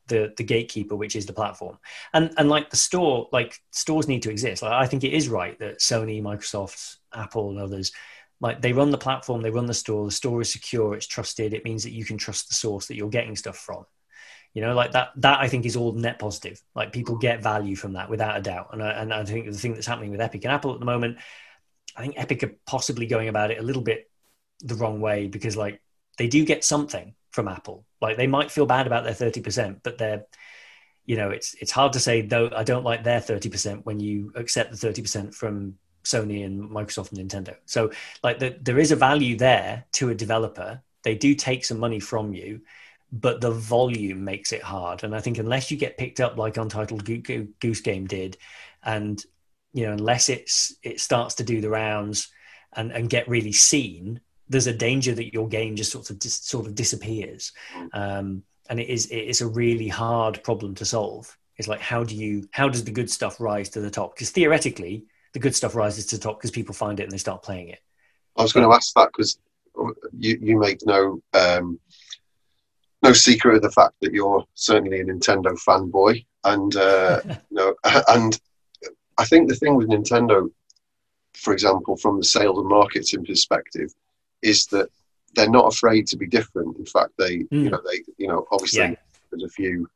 the 0.08 0.32
the 0.38 0.44
gatekeeper 0.44 0.96
which 0.96 1.16
is 1.16 1.26
the 1.26 1.34
platform. 1.34 1.80
And 2.14 2.32
and 2.38 2.48
like 2.48 2.70
the 2.70 2.78
store 2.78 3.30
like 3.32 3.60
stores 3.72 4.08
need 4.08 4.22
to 4.24 4.32
exist. 4.32 4.62
Like 4.62 4.74
i 4.74 4.86
think 4.86 5.04
it 5.04 5.14
is 5.14 5.28
right 5.28 5.58
that 5.58 5.80
sony 5.80 6.22
microsoft 6.22 6.98
apple 7.12 7.50
and 7.50 7.60
others 7.60 7.92
like 8.42 8.62
they 8.62 8.74
run 8.74 8.92
the 8.92 8.98
platform 8.98 9.42
they 9.42 9.50
run 9.50 9.66
the 9.66 9.74
store 9.74 10.06
the 10.06 10.12
store 10.12 10.42
is 10.42 10.52
secure 10.52 10.94
it's 10.94 11.08
trusted 11.08 11.54
it 11.54 11.64
means 11.64 11.84
that 11.84 11.94
you 11.94 12.06
can 12.06 12.18
trust 12.18 12.50
the 12.50 12.56
source 12.56 12.88
that 12.88 12.96
you're 12.96 13.10
getting 13.10 13.36
stuff 13.36 13.58
from 13.58 13.86
you 14.54 14.62
know 14.62 14.74
like 14.74 14.92
that 14.92 15.10
that 15.18 15.40
i 15.40 15.48
think 15.48 15.66
is 15.66 15.76
all 15.76 15.94
net 15.94 16.20
positive. 16.20 16.62
Like 16.76 16.94
people 16.94 17.18
get 17.18 17.42
value 17.42 17.76
from 17.76 17.94
that 17.94 18.10
without 18.10 18.38
a 18.38 18.42
doubt. 18.42 18.70
And 18.74 18.84
I, 18.84 18.92
and 18.92 19.14
I 19.14 19.24
think 19.26 19.46
the 19.46 19.54
thing 19.54 19.74
that's 19.74 19.88
happening 19.88 20.12
with 20.12 20.22
epic 20.22 20.44
and 20.44 20.54
apple 20.54 20.74
at 20.74 20.80
the 20.80 20.86
moment 20.86 21.18
i 21.96 22.02
think 22.02 22.16
epic 22.18 22.44
are 22.44 22.56
possibly 22.66 23.06
going 23.06 23.28
about 23.28 23.52
it 23.52 23.60
a 23.60 23.64
little 23.64 23.82
bit 23.82 24.10
the 24.62 24.76
wrong 24.76 25.02
way 25.02 25.28
because 25.28 25.56
like 25.58 25.82
they 26.18 26.28
do 26.28 26.46
get 26.46 26.64
something 26.64 27.14
from 27.32 27.48
apple. 27.48 27.86
Like 28.00 28.18
they 28.18 28.28
might 28.28 28.52
feel 28.52 28.66
bad 28.66 28.88
about 28.88 29.04
their 29.04 29.14
30% 29.14 29.80
but 29.84 29.98
they're 29.98 30.26
you 31.06 31.18
know 31.18 31.32
it's 31.32 31.54
it's 31.56 31.72
hard 31.72 31.94
to 31.94 32.00
say 32.00 32.22
though 32.22 32.50
i 32.56 32.64
don't 32.64 32.86
like 32.86 33.04
their 33.04 33.20
30% 33.20 33.84
when 33.84 34.00
you 34.00 34.32
accept 34.36 34.72
the 34.72 34.88
30% 34.88 35.34
from 35.34 35.78
sony 36.04 36.46
and 36.46 36.70
microsoft 36.70 37.12
and 37.12 37.30
nintendo. 37.30 37.56
So 37.66 37.92
like 38.24 38.40
the, 38.40 38.58
there 38.62 38.80
is 38.80 38.92
a 38.92 38.96
value 38.96 39.38
there 39.38 39.86
to 39.94 40.10
a 40.10 40.16
developer. 40.16 40.82
They 41.04 41.16
do 41.16 41.36
take 41.36 41.66
some 41.66 41.80
money 41.80 42.00
from 42.00 42.34
you 42.34 42.62
but 43.14 43.42
the 43.42 43.52
volume 43.52 44.26
makes 44.26 44.52
it 44.52 44.64
hard. 44.64 45.04
And 45.04 45.16
I 45.16 45.22
think 45.22 45.38
unless 45.38 45.70
you 45.70 45.78
get 45.78 46.00
picked 46.00 46.20
up 46.20 46.36
like 46.36 46.58
Untitled 46.58 47.06
Goose 47.06 47.82
Game 47.82 48.08
did, 48.08 48.38
and 48.84 49.24
you 49.72 49.86
know, 49.86 49.94
unless 49.94 50.30
it's 50.30 50.76
it 50.82 51.00
starts 51.00 51.36
to 51.36 51.44
do 51.44 51.62
the 51.62 51.70
rounds 51.70 52.30
and 52.76 52.92
and 52.92 53.10
get 53.10 53.30
really 53.30 53.52
seen, 53.52 54.20
there's 54.50 54.66
a 54.66 54.74
danger 54.74 55.14
that 55.14 55.32
your 55.32 55.48
game 55.48 55.76
just 55.76 55.92
sort 55.92 56.10
of 56.10 56.18
dis, 56.18 56.40
sort 56.40 56.66
of 56.66 56.74
disappears. 56.74 57.52
Um, 57.94 58.44
and 58.68 58.80
it 58.80 58.90
is 58.90 59.06
it 59.12 59.22
is 59.22 59.42
a 59.42 59.48
really 59.48 59.88
hard 59.88 60.44
problem 60.44 60.74
to 60.76 60.86
solve. 60.86 61.38
It's 61.58 61.68
like 61.68 61.82
how 61.82 62.04
do 62.04 62.16
you 62.16 62.48
how 62.52 62.68
does 62.68 62.84
the 62.84 62.92
good 62.92 63.12
stuff 63.12 63.40
rise 63.40 63.70
to 63.70 63.80
the 63.80 63.92
top? 63.92 64.16
Because 64.16 64.32
theoretically, 64.32 65.06
the 65.34 65.40
good 65.40 65.54
stuff 65.54 65.76
rises 65.76 66.08
to 66.08 66.18
the 66.18 66.24
top 66.24 66.40
because 66.40 66.50
people 66.50 66.74
find 66.74 67.00
it 67.00 67.04
and 67.04 67.12
they 67.12 67.20
start 67.20 67.44
playing 67.44 67.70
it. 67.70 67.80
I 68.36 68.42
was 68.42 68.54
going 68.54 68.68
to 68.68 68.74
ask 68.74 68.92
that 68.96 69.10
because 69.14 69.38
you 70.18 70.40
you 70.42 70.58
make 70.58 70.80
no 70.84 71.22
um, 71.34 71.80
no 73.04 73.14
secret 73.14 73.56
of 73.56 73.62
the 73.62 73.72
fact 73.72 73.94
that 74.02 74.14
you're 74.14 74.44
certainly 74.56 75.02
a 75.02 75.06
Nintendo 75.06 75.58
fanboy, 75.68 76.26
and 76.44 76.76
uh, 76.76 77.22
know, 77.52 77.76
and 78.10 78.40
I 79.18 79.26
think 79.26 79.50
the 79.50 79.56
thing 79.56 79.76
with 79.76 79.90
Nintendo 79.90 80.50
for 81.44 81.54
example, 81.54 81.98
from 81.98 82.18
the 82.18 82.24
sales 82.24 82.58
and 82.58 82.68
marketing 82.68 83.26
perspective, 83.26 83.94
is 84.42 84.66
that 84.68 84.90
they're 85.36 85.50
not 85.50 85.74
afraid 85.74 86.08
to 86.08 86.18
be 86.18 86.28
different. 86.28 86.78
In 86.78 86.86
fact, 86.86 87.12
they, 87.18 87.40
mm. 87.40 87.48
you 87.52 87.70
know, 87.70 87.82
they, 87.86 88.04
you 88.18 88.28
know, 88.28 88.46
obviously 88.52 88.82
yeah. 88.82 88.96
there's 89.32 89.44
a 89.44 89.50
few. 89.50 89.88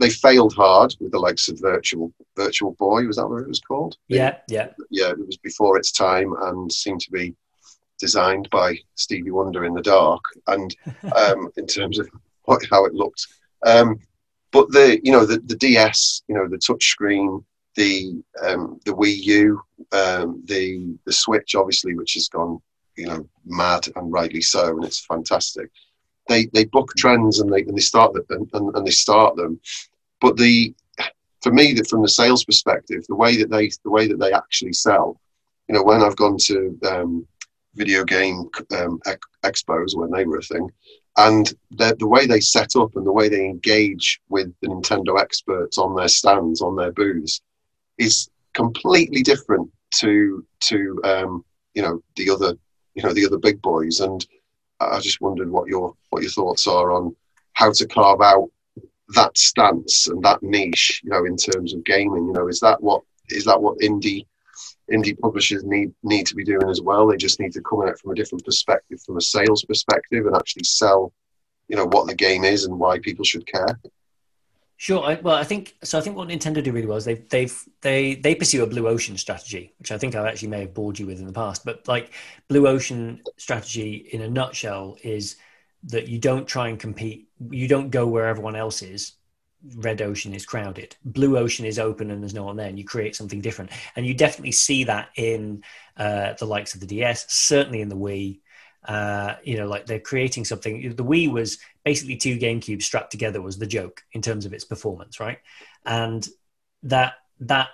They 0.00 0.10
failed 0.10 0.54
hard 0.54 0.94
with 1.00 1.12
the 1.12 1.18
likes 1.18 1.48
of 1.48 1.60
Virtual 1.60 2.12
Virtual 2.36 2.72
Boy. 2.72 3.06
Was 3.06 3.16
that 3.16 3.28
what 3.28 3.42
it 3.42 3.48
was 3.48 3.60
called? 3.60 3.96
Yeah, 4.08 4.38
yeah, 4.48 4.68
yeah. 4.90 5.10
It 5.10 5.26
was 5.26 5.38
before 5.38 5.78
its 5.78 5.92
time 5.92 6.34
and 6.42 6.70
seemed 6.70 7.00
to 7.02 7.10
be 7.10 7.34
designed 7.98 8.48
by 8.50 8.76
Stevie 8.94 9.30
Wonder 9.30 9.64
in 9.64 9.74
the 9.74 9.82
dark. 9.82 10.22
And 10.46 10.74
um, 11.14 11.50
in 11.56 11.66
terms 11.66 11.98
of 11.98 12.08
what, 12.44 12.62
how 12.70 12.84
it 12.84 12.94
looked, 12.94 13.26
um, 13.64 14.00
but 14.50 14.70
the 14.72 15.00
you 15.02 15.12
know 15.12 15.26
the, 15.26 15.38
the 15.40 15.56
DS, 15.56 16.22
you 16.28 16.34
know 16.34 16.48
the 16.48 16.56
touchscreen, 16.56 17.44
the 17.74 18.22
um, 18.42 18.80
the 18.84 18.92
Wii 18.92 19.16
U, 19.24 19.60
um, 19.92 20.42
the 20.46 20.96
the 21.04 21.12
Switch, 21.12 21.54
obviously, 21.54 21.94
which 21.94 22.14
has 22.14 22.28
gone 22.28 22.60
you 22.96 23.06
know 23.06 23.28
mad 23.44 23.86
and 23.96 24.12
rightly 24.12 24.40
so, 24.40 24.76
and 24.76 24.84
it's 24.84 25.04
fantastic. 25.04 25.70
They 26.28 26.46
they 26.46 26.64
book 26.64 26.92
trends 26.96 27.40
and 27.40 27.52
they 27.52 27.60
and 27.62 27.76
they 27.76 27.82
start 27.82 28.12
them 28.14 28.48
and, 28.52 28.74
and 28.74 28.86
they 28.86 28.90
start 28.90 29.36
them, 29.36 29.60
but 30.20 30.36
the 30.36 30.74
for 31.42 31.52
me 31.52 31.72
that 31.74 31.88
from 31.88 32.02
the 32.02 32.08
sales 32.08 32.44
perspective, 32.44 33.04
the 33.08 33.14
way 33.14 33.36
that 33.36 33.50
they 33.50 33.70
the 33.84 33.90
way 33.90 34.08
that 34.08 34.18
they 34.18 34.32
actually 34.32 34.72
sell, 34.72 35.20
you 35.68 35.74
know, 35.74 35.82
when 35.82 36.02
I've 36.02 36.16
gone 36.16 36.36
to 36.38 36.78
um, 36.86 37.26
video 37.74 38.04
game 38.04 38.48
um, 38.76 39.00
expos 39.44 39.96
when 39.96 40.10
they 40.10 40.24
were 40.24 40.38
a 40.38 40.42
thing, 40.42 40.70
and 41.16 41.52
the, 41.72 41.96
the 41.98 42.06
way 42.06 42.26
they 42.26 42.40
set 42.40 42.76
up 42.76 42.94
and 42.94 43.06
the 43.06 43.12
way 43.12 43.28
they 43.28 43.44
engage 43.44 44.20
with 44.28 44.52
the 44.62 44.68
Nintendo 44.68 45.20
experts 45.20 45.78
on 45.78 45.94
their 45.94 46.08
stands 46.08 46.62
on 46.62 46.76
their 46.76 46.92
booths 46.92 47.40
is 47.98 48.30
completely 48.54 49.22
different 49.22 49.70
to 49.96 50.44
to 50.60 51.00
um, 51.04 51.44
you 51.74 51.82
know 51.82 52.02
the 52.16 52.30
other 52.30 52.54
you 52.94 53.02
know 53.02 53.12
the 53.12 53.26
other 53.26 53.38
big 53.38 53.60
boys. 53.62 54.00
And 54.00 54.24
I 54.80 55.00
just 55.00 55.20
wondered 55.20 55.50
what 55.50 55.68
your 55.68 55.94
what 56.10 56.22
your 56.22 56.30
thoughts 56.30 56.66
are 56.66 56.92
on 56.92 57.14
how 57.54 57.72
to 57.72 57.86
carve 57.86 58.20
out 58.20 58.48
that 59.14 59.36
stance 59.36 60.08
and 60.08 60.22
that 60.24 60.42
niche. 60.42 61.00
You 61.04 61.10
know, 61.10 61.24
in 61.24 61.36
terms 61.36 61.74
of 61.74 61.84
gaming. 61.84 62.26
You 62.26 62.32
know, 62.32 62.48
is 62.48 62.60
that 62.60 62.82
what 62.82 63.02
is 63.28 63.44
that 63.44 63.60
what 63.60 63.78
indie 63.78 64.26
indie 64.92 65.18
publishers 65.18 65.64
need 65.64 65.92
need 66.02 66.26
to 66.26 66.34
be 66.34 66.44
doing 66.44 66.68
as 66.68 66.80
well? 66.80 67.06
They 67.06 67.16
just 67.16 67.40
need 67.40 67.52
to 67.52 67.62
come 67.62 67.82
at 67.82 67.88
it 67.88 67.98
from 67.98 68.12
a 68.12 68.14
different 68.14 68.44
perspective, 68.44 69.00
from 69.02 69.16
a 69.16 69.20
sales 69.20 69.64
perspective, 69.64 70.26
and 70.26 70.36
actually 70.36 70.64
sell. 70.64 71.12
You 71.68 71.76
know 71.76 71.86
what 71.86 72.06
the 72.06 72.14
game 72.14 72.44
is 72.44 72.64
and 72.64 72.78
why 72.78 72.98
people 72.98 73.24
should 73.24 73.46
care. 73.46 73.78
Sure. 74.80 75.02
I, 75.04 75.14
well, 75.16 75.34
I 75.34 75.42
think 75.42 75.74
so. 75.82 75.98
I 75.98 76.00
think 76.00 76.16
what 76.16 76.28
Nintendo 76.28 76.62
do 76.62 76.70
really 76.70 76.86
well 76.86 76.98
is 76.98 77.04
they 77.04 77.16
they 77.16 77.50
they 77.80 78.14
they 78.14 78.36
pursue 78.36 78.62
a 78.62 78.66
blue 78.66 78.86
ocean 78.86 79.18
strategy, 79.18 79.74
which 79.78 79.90
I 79.90 79.98
think 79.98 80.14
I 80.14 80.26
actually 80.28 80.48
may 80.48 80.60
have 80.60 80.72
bored 80.72 81.00
you 81.00 81.06
with 81.06 81.18
in 81.18 81.26
the 81.26 81.32
past. 81.32 81.64
But 81.64 81.88
like 81.88 82.12
blue 82.46 82.68
ocean 82.68 83.20
strategy 83.36 84.08
in 84.12 84.22
a 84.22 84.28
nutshell 84.28 84.96
is 85.02 85.36
that 85.88 86.06
you 86.06 86.20
don't 86.20 86.46
try 86.46 86.68
and 86.68 86.78
compete. 86.78 87.28
You 87.50 87.66
don't 87.66 87.90
go 87.90 88.06
where 88.06 88.28
everyone 88.28 88.54
else 88.54 88.82
is. 88.82 89.14
Red 89.76 90.02
ocean 90.02 90.34
is 90.34 90.46
crowded. 90.46 90.96
Blue 91.04 91.36
ocean 91.36 91.64
is 91.64 91.78
open 91.78 92.10
and 92.10 92.22
there's 92.22 92.34
no 92.34 92.44
one 92.44 92.56
there, 92.56 92.68
and 92.68 92.78
you 92.78 92.84
create 92.84 93.16
something 93.16 93.40
different. 93.40 93.70
And 93.96 94.06
you 94.06 94.14
definitely 94.14 94.52
see 94.52 94.84
that 94.84 95.10
in 95.16 95.64
uh, 95.96 96.34
the 96.34 96.46
likes 96.46 96.74
of 96.74 96.80
the 96.80 96.86
DS, 96.86 97.26
certainly 97.28 97.80
in 97.80 97.88
the 97.88 97.96
Wii. 97.96 98.40
Uh, 98.84 99.34
you 99.42 99.56
know, 99.56 99.66
like 99.66 99.86
they're 99.86 100.00
creating 100.00 100.44
something. 100.44 100.94
The 100.94 101.04
Wii 101.04 101.30
was 101.30 101.58
basically 101.84 102.16
two 102.16 102.38
GameCubes 102.38 102.84
strapped 102.84 103.10
together 103.10 103.42
was 103.42 103.58
the 103.58 103.66
joke 103.66 104.02
in 104.12 104.22
terms 104.22 104.46
of 104.46 104.52
its 104.52 104.64
performance, 104.64 105.20
right? 105.20 105.38
And 105.84 106.26
that 106.84 107.14
that 107.40 107.68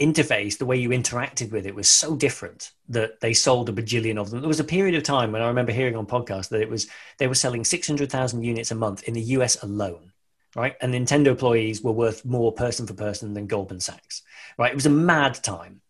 interface, 0.00 0.58
the 0.58 0.66
way 0.66 0.76
you 0.76 0.88
interacted 0.90 1.52
with 1.52 1.66
it 1.66 1.74
was 1.74 1.88
so 1.88 2.16
different 2.16 2.72
that 2.88 3.20
they 3.20 3.32
sold 3.32 3.68
a 3.68 3.72
bajillion 3.72 4.18
of 4.18 4.30
them. 4.30 4.40
There 4.40 4.48
was 4.48 4.60
a 4.60 4.64
period 4.64 4.94
of 4.94 5.02
time 5.02 5.32
when 5.32 5.42
I 5.42 5.48
remember 5.48 5.72
hearing 5.72 5.96
on 5.96 6.06
podcast 6.06 6.48
that 6.48 6.60
it 6.60 6.68
was 6.68 6.88
they 7.18 7.26
were 7.26 7.34
selling 7.34 7.64
600,000 7.64 8.42
units 8.42 8.70
a 8.70 8.74
month 8.74 9.04
in 9.04 9.14
the 9.14 9.22
US 9.22 9.62
alone, 9.62 10.11
right? 10.56 10.76
And 10.80 10.94
Nintendo 10.94 11.28
employees 11.28 11.82
were 11.82 11.92
worth 11.92 12.24
more 12.24 12.52
person 12.52 12.86
for 12.86 12.94
person 12.94 13.34
than 13.34 13.46
Goldman 13.46 13.80
Sachs, 13.80 14.22
right? 14.58 14.70
It 14.70 14.74
was 14.74 14.86
a 14.86 14.90
mad 14.90 15.34
time. 15.42 15.80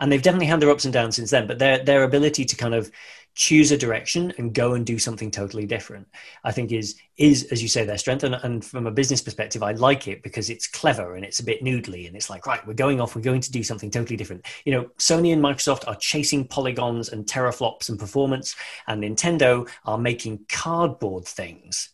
And 0.00 0.10
they've 0.10 0.22
definitely 0.22 0.46
had 0.46 0.60
their 0.60 0.70
ups 0.70 0.86
and 0.86 0.92
downs 0.92 1.16
since 1.16 1.30
then, 1.30 1.46
but 1.46 1.60
their 1.60 1.78
their 1.84 2.02
ability 2.02 2.44
to 2.46 2.56
kind 2.56 2.74
of 2.74 2.90
choose 3.38 3.70
a 3.70 3.78
direction 3.78 4.32
and 4.36 4.52
go 4.52 4.72
and 4.72 4.84
do 4.84 4.98
something 4.98 5.30
totally 5.30 5.64
different 5.64 6.08
i 6.42 6.50
think 6.50 6.72
is 6.72 6.96
is 7.18 7.44
as 7.52 7.62
you 7.62 7.68
say 7.68 7.84
their 7.84 7.96
strength 7.96 8.24
and, 8.24 8.34
and 8.42 8.64
from 8.64 8.88
a 8.88 8.90
business 8.90 9.22
perspective 9.22 9.62
i 9.62 9.70
like 9.72 10.08
it 10.08 10.24
because 10.24 10.50
it's 10.50 10.66
clever 10.66 11.14
and 11.14 11.24
it's 11.24 11.38
a 11.38 11.44
bit 11.44 11.62
noodly 11.62 12.08
and 12.08 12.16
it's 12.16 12.28
like 12.28 12.48
right 12.48 12.66
we're 12.66 12.74
going 12.74 13.00
off 13.00 13.14
we're 13.14 13.22
going 13.22 13.40
to 13.40 13.52
do 13.52 13.62
something 13.62 13.92
totally 13.92 14.16
different 14.16 14.44
you 14.64 14.72
know 14.72 14.90
sony 14.98 15.32
and 15.32 15.40
microsoft 15.40 15.86
are 15.86 15.94
chasing 15.94 16.44
polygons 16.44 17.10
and 17.10 17.26
teraflops 17.26 17.90
and 17.90 17.96
performance 17.96 18.56
and 18.88 19.04
nintendo 19.04 19.68
are 19.84 19.98
making 19.98 20.44
cardboard 20.48 21.24
things 21.24 21.90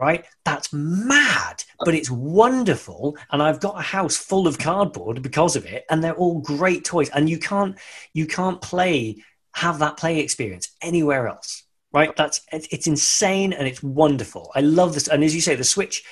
right? 0.00 0.24
That's 0.44 0.72
mad 0.72 1.64
but 1.80 1.94
it's 1.94 2.10
wonderful. 2.10 3.16
And 3.30 3.42
i've 3.42 3.60
got 3.60 3.78
a 3.78 3.82
house 3.82 4.16
full 4.16 4.46
of 4.46 4.58
cardboard 4.58 5.22
because 5.22 5.56
of 5.56 5.66
it 5.66 5.84
and 5.90 6.02
they're 6.02 6.14
all 6.14 6.40
great 6.40 6.84
toys. 6.84 7.10
And 7.10 7.28
you 7.28 7.38
can't 7.38 7.76
you 8.12 8.26
can't 8.26 8.60
play 8.60 9.22
have 9.54 9.78
that 9.78 9.96
play 9.96 10.20
experience 10.20 10.74
anywhere 10.82 11.28
else 11.28 11.64
right? 11.92 12.14
That's 12.14 12.42
it's 12.52 12.86
insane 12.86 13.54
and 13.54 13.66
it's 13.66 13.82
wonderful. 13.82 14.52
I 14.54 14.60
love 14.60 14.92
this. 14.92 15.08
And 15.08 15.24
as 15.24 15.34
you 15.34 15.40
say 15.40 15.54
the 15.54 15.64
switch 15.64 16.04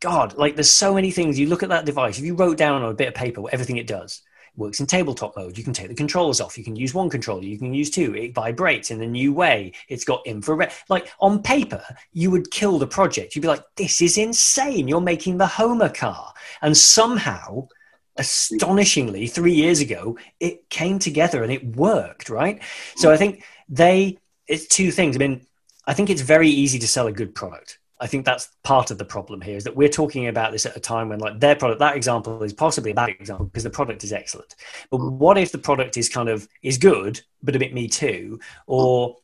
god 0.00 0.36
like 0.36 0.54
there's 0.54 0.70
so 0.70 0.94
many 0.94 1.10
things. 1.10 1.38
You 1.38 1.48
look 1.48 1.62
at 1.62 1.70
that 1.70 1.86
device. 1.86 2.18
If 2.18 2.24
you 2.24 2.34
wrote 2.34 2.58
down 2.58 2.82
on 2.82 2.90
a 2.90 2.94
bit 2.94 3.08
of 3.08 3.14
paper 3.14 3.42
everything 3.52 3.76
it 3.76 3.86
does 3.86 4.22
works 4.56 4.80
in 4.80 4.86
tabletop 4.86 5.36
mode. 5.36 5.58
You 5.58 5.64
can 5.64 5.72
take 5.72 5.88
the 5.88 5.94
controllers 5.94 6.40
off. 6.40 6.56
You 6.56 6.64
can 6.64 6.76
use 6.76 6.94
one 6.94 7.10
controller. 7.10 7.42
You 7.42 7.58
can 7.58 7.74
use 7.74 7.90
two. 7.90 8.14
It 8.14 8.34
vibrates 8.34 8.90
in 8.90 9.02
a 9.02 9.06
new 9.06 9.32
way. 9.32 9.72
It's 9.88 10.04
got 10.04 10.26
infrared. 10.26 10.72
Like 10.88 11.10
on 11.20 11.42
paper 11.42 11.82
you 12.12 12.30
would 12.30 12.50
kill 12.50 12.78
the 12.78 12.86
project. 12.86 13.34
You'd 13.34 13.42
be 13.42 13.48
like 13.48 13.64
this 13.76 14.00
is 14.00 14.18
insane. 14.18 14.88
You're 14.88 15.00
making 15.00 15.38
the 15.38 15.46
homer 15.46 15.88
car. 15.88 16.32
And 16.62 16.76
somehow 16.76 17.68
astonishingly 18.16 19.26
three 19.26 19.54
years 19.54 19.80
ago 19.80 20.16
it 20.38 20.68
came 20.70 21.00
together 21.00 21.42
and 21.42 21.52
it 21.52 21.76
worked 21.76 22.28
right? 22.28 22.62
So 22.96 23.10
i 23.10 23.16
think 23.16 23.42
they 23.68 24.18
it's 24.46 24.66
two 24.66 24.92
things. 24.92 25.16
I 25.16 25.18
mean 25.18 25.44
i 25.86 25.94
think 25.94 26.10
it's 26.10 26.20
very 26.20 26.48
easy 26.48 26.78
to 26.78 26.86
sell 26.86 27.08
a 27.08 27.12
good 27.12 27.34
product 27.34 27.78
i 28.04 28.06
think 28.06 28.24
that's 28.24 28.48
part 28.62 28.90
of 28.92 28.98
the 28.98 29.04
problem 29.04 29.40
here 29.40 29.56
is 29.56 29.64
that 29.64 29.74
we're 29.74 29.88
talking 29.88 30.28
about 30.28 30.52
this 30.52 30.66
at 30.66 30.76
a 30.76 30.80
time 30.80 31.08
when 31.08 31.18
like 31.18 31.40
their 31.40 31.56
product 31.56 31.80
that 31.80 31.96
example 31.96 32.42
is 32.42 32.52
possibly 32.52 32.92
a 32.92 32.94
bad 32.94 33.08
example 33.08 33.46
because 33.46 33.64
the 33.64 33.70
product 33.70 34.04
is 34.04 34.12
excellent. 34.12 34.54
But 34.90 34.98
what 34.98 35.38
if 35.38 35.52
the 35.52 35.58
product 35.58 35.96
is 35.96 36.08
kind 36.08 36.28
of 36.28 36.48
is 36.62 36.78
good 36.78 37.20
but 37.42 37.56
a 37.56 37.58
bit 37.58 37.74
me 37.74 37.88
too? 37.88 38.40
Or 38.66 39.16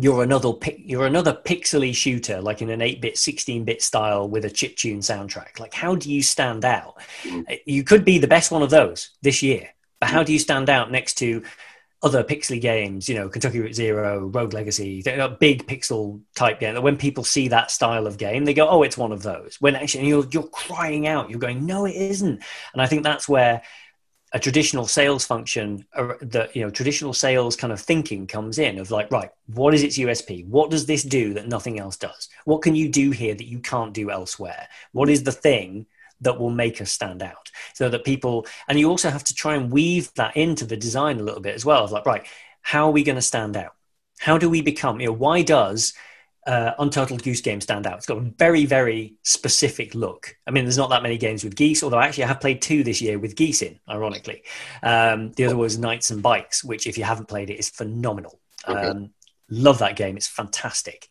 you're 0.00 0.22
another 0.22 0.52
you're 0.78 1.06
another 1.06 1.32
pixely 1.32 1.94
shooter 1.94 2.40
like 2.40 2.62
in 2.62 2.70
an 2.70 2.80
8-bit 2.80 3.14
16-bit 3.14 3.80
style 3.80 4.28
with 4.28 4.44
a 4.44 4.50
chip 4.50 4.76
tune 4.76 5.00
soundtrack. 5.00 5.60
Like 5.60 5.74
how 5.74 5.94
do 5.94 6.12
you 6.12 6.22
stand 6.22 6.64
out? 6.64 6.98
Mm. 7.22 7.60
you 7.64 7.84
could 7.84 8.04
be 8.04 8.18
the 8.18 8.26
best 8.26 8.50
one 8.50 8.62
of 8.62 8.70
those 8.70 9.10
this 9.22 9.42
year 9.42 9.68
but 10.00 10.10
how 10.10 10.22
do 10.22 10.32
you 10.32 10.38
stand 10.38 10.68
out 10.68 10.90
next 10.90 11.14
to 11.14 11.42
other 12.04 12.22
pixely 12.22 12.60
games 12.60 13.08
you 13.08 13.14
know 13.14 13.28
kentucky 13.28 13.60
route 13.60 13.74
zero 13.74 14.26
rogue 14.26 14.52
legacy 14.52 15.02
big 15.40 15.66
pixel 15.66 16.20
type 16.34 16.60
game. 16.60 16.74
That 16.74 16.82
when 16.82 16.96
people 16.96 17.24
see 17.24 17.48
that 17.48 17.70
style 17.70 18.06
of 18.06 18.18
game 18.18 18.44
they 18.44 18.54
go 18.54 18.68
oh 18.68 18.82
it's 18.82 18.98
one 18.98 19.12
of 19.12 19.22
those. 19.22 19.56
When 19.60 19.74
actually 19.74 20.08
you're, 20.08 20.26
you're 20.30 20.44
crying 20.44 21.06
out 21.06 21.30
you're 21.30 21.38
going 21.38 21.64
no 21.66 21.86
it 21.86 21.96
isn't. 21.96 22.42
And 22.72 22.82
i 22.82 22.86
think 22.86 23.02
that's 23.02 23.28
where 23.28 23.62
a 24.34 24.38
traditional 24.40 24.86
sales 24.86 25.24
function 25.24 25.86
uh, 25.94 26.14
that 26.20 26.54
you 26.54 26.62
know 26.62 26.70
traditional 26.70 27.14
sales 27.14 27.54
kind 27.54 27.72
of 27.72 27.80
thinking 27.80 28.26
comes 28.26 28.58
in 28.58 28.78
of 28.78 28.90
like 28.90 29.10
right 29.12 29.30
what 29.46 29.72
is 29.72 29.84
its 29.84 29.96
usp 29.96 30.44
what 30.48 30.70
does 30.70 30.86
this 30.86 31.04
do 31.04 31.32
that 31.34 31.48
nothing 31.48 31.78
else 31.78 31.96
does? 31.96 32.28
What 32.44 32.60
can 32.60 32.74
you 32.74 32.88
do 32.88 33.12
here 33.12 33.34
that 33.34 33.46
you 33.46 33.60
can't 33.60 33.94
do 33.94 34.10
elsewhere? 34.10 34.68
What 34.92 35.08
is 35.08 35.22
the 35.22 35.32
thing 35.32 35.86
that 36.24 36.38
will 36.38 36.50
make 36.50 36.80
us 36.80 36.90
stand 36.90 37.22
out 37.22 37.50
so 37.74 37.88
that 37.88 38.04
people 38.04 38.46
and 38.68 38.78
you 38.78 38.88
also 38.88 39.10
have 39.10 39.24
to 39.24 39.34
try 39.34 39.54
and 39.54 39.70
weave 39.70 40.12
that 40.14 40.36
into 40.36 40.64
the 40.64 40.76
design 40.76 41.20
a 41.20 41.22
little 41.22 41.40
bit 41.40 41.54
as 41.54 41.64
well 41.64 41.84
of 41.84 41.92
like 41.92 42.06
right 42.06 42.26
how 42.62 42.86
are 42.86 42.92
we 42.92 43.04
going 43.04 43.16
to 43.16 43.22
stand 43.22 43.56
out 43.56 43.74
how 44.18 44.36
do 44.38 44.50
we 44.50 44.60
become 44.60 45.00
you 45.00 45.06
know 45.06 45.12
why 45.12 45.42
does 45.42 45.94
uh, 46.46 46.72
Untitled 46.78 47.22
Goose 47.22 47.40
Game 47.40 47.60
stand 47.60 47.86
out. 47.86 47.96
It's 47.96 48.06
got 48.06 48.18
a 48.18 48.32
very, 48.38 48.66
very 48.66 49.14
specific 49.22 49.94
look. 49.94 50.36
I 50.46 50.50
mean, 50.50 50.64
there's 50.64 50.76
not 50.76 50.90
that 50.90 51.02
many 51.02 51.16
games 51.16 51.42
with 51.42 51.56
geese, 51.56 51.82
although 51.82 51.98
I 51.98 52.06
actually 52.06 52.24
I 52.24 52.28
have 52.28 52.40
played 52.40 52.60
two 52.60 52.84
this 52.84 53.00
year 53.00 53.18
with 53.18 53.36
geese 53.36 53.62
in, 53.62 53.78
ironically. 53.88 54.42
Um, 54.82 55.32
the 55.32 55.46
other 55.46 55.56
was 55.56 55.78
Knights 55.78 56.10
and 56.10 56.22
Bikes, 56.22 56.62
which, 56.62 56.86
if 56.86 56.98
you 56.98 57.04
haven't 57.04 57.28
played 57.28 57.50
it, 57.50 57.58
is 57.58 57.70
phenomenal. 57.70 58.40
Okay. 58.68 58.88
Um, 58.88 59.10
love 59.48 59.78
that 59.78 59.96
game. 59.96 60.16
It's 60.16 60.28
fantastic. 60.28 61.08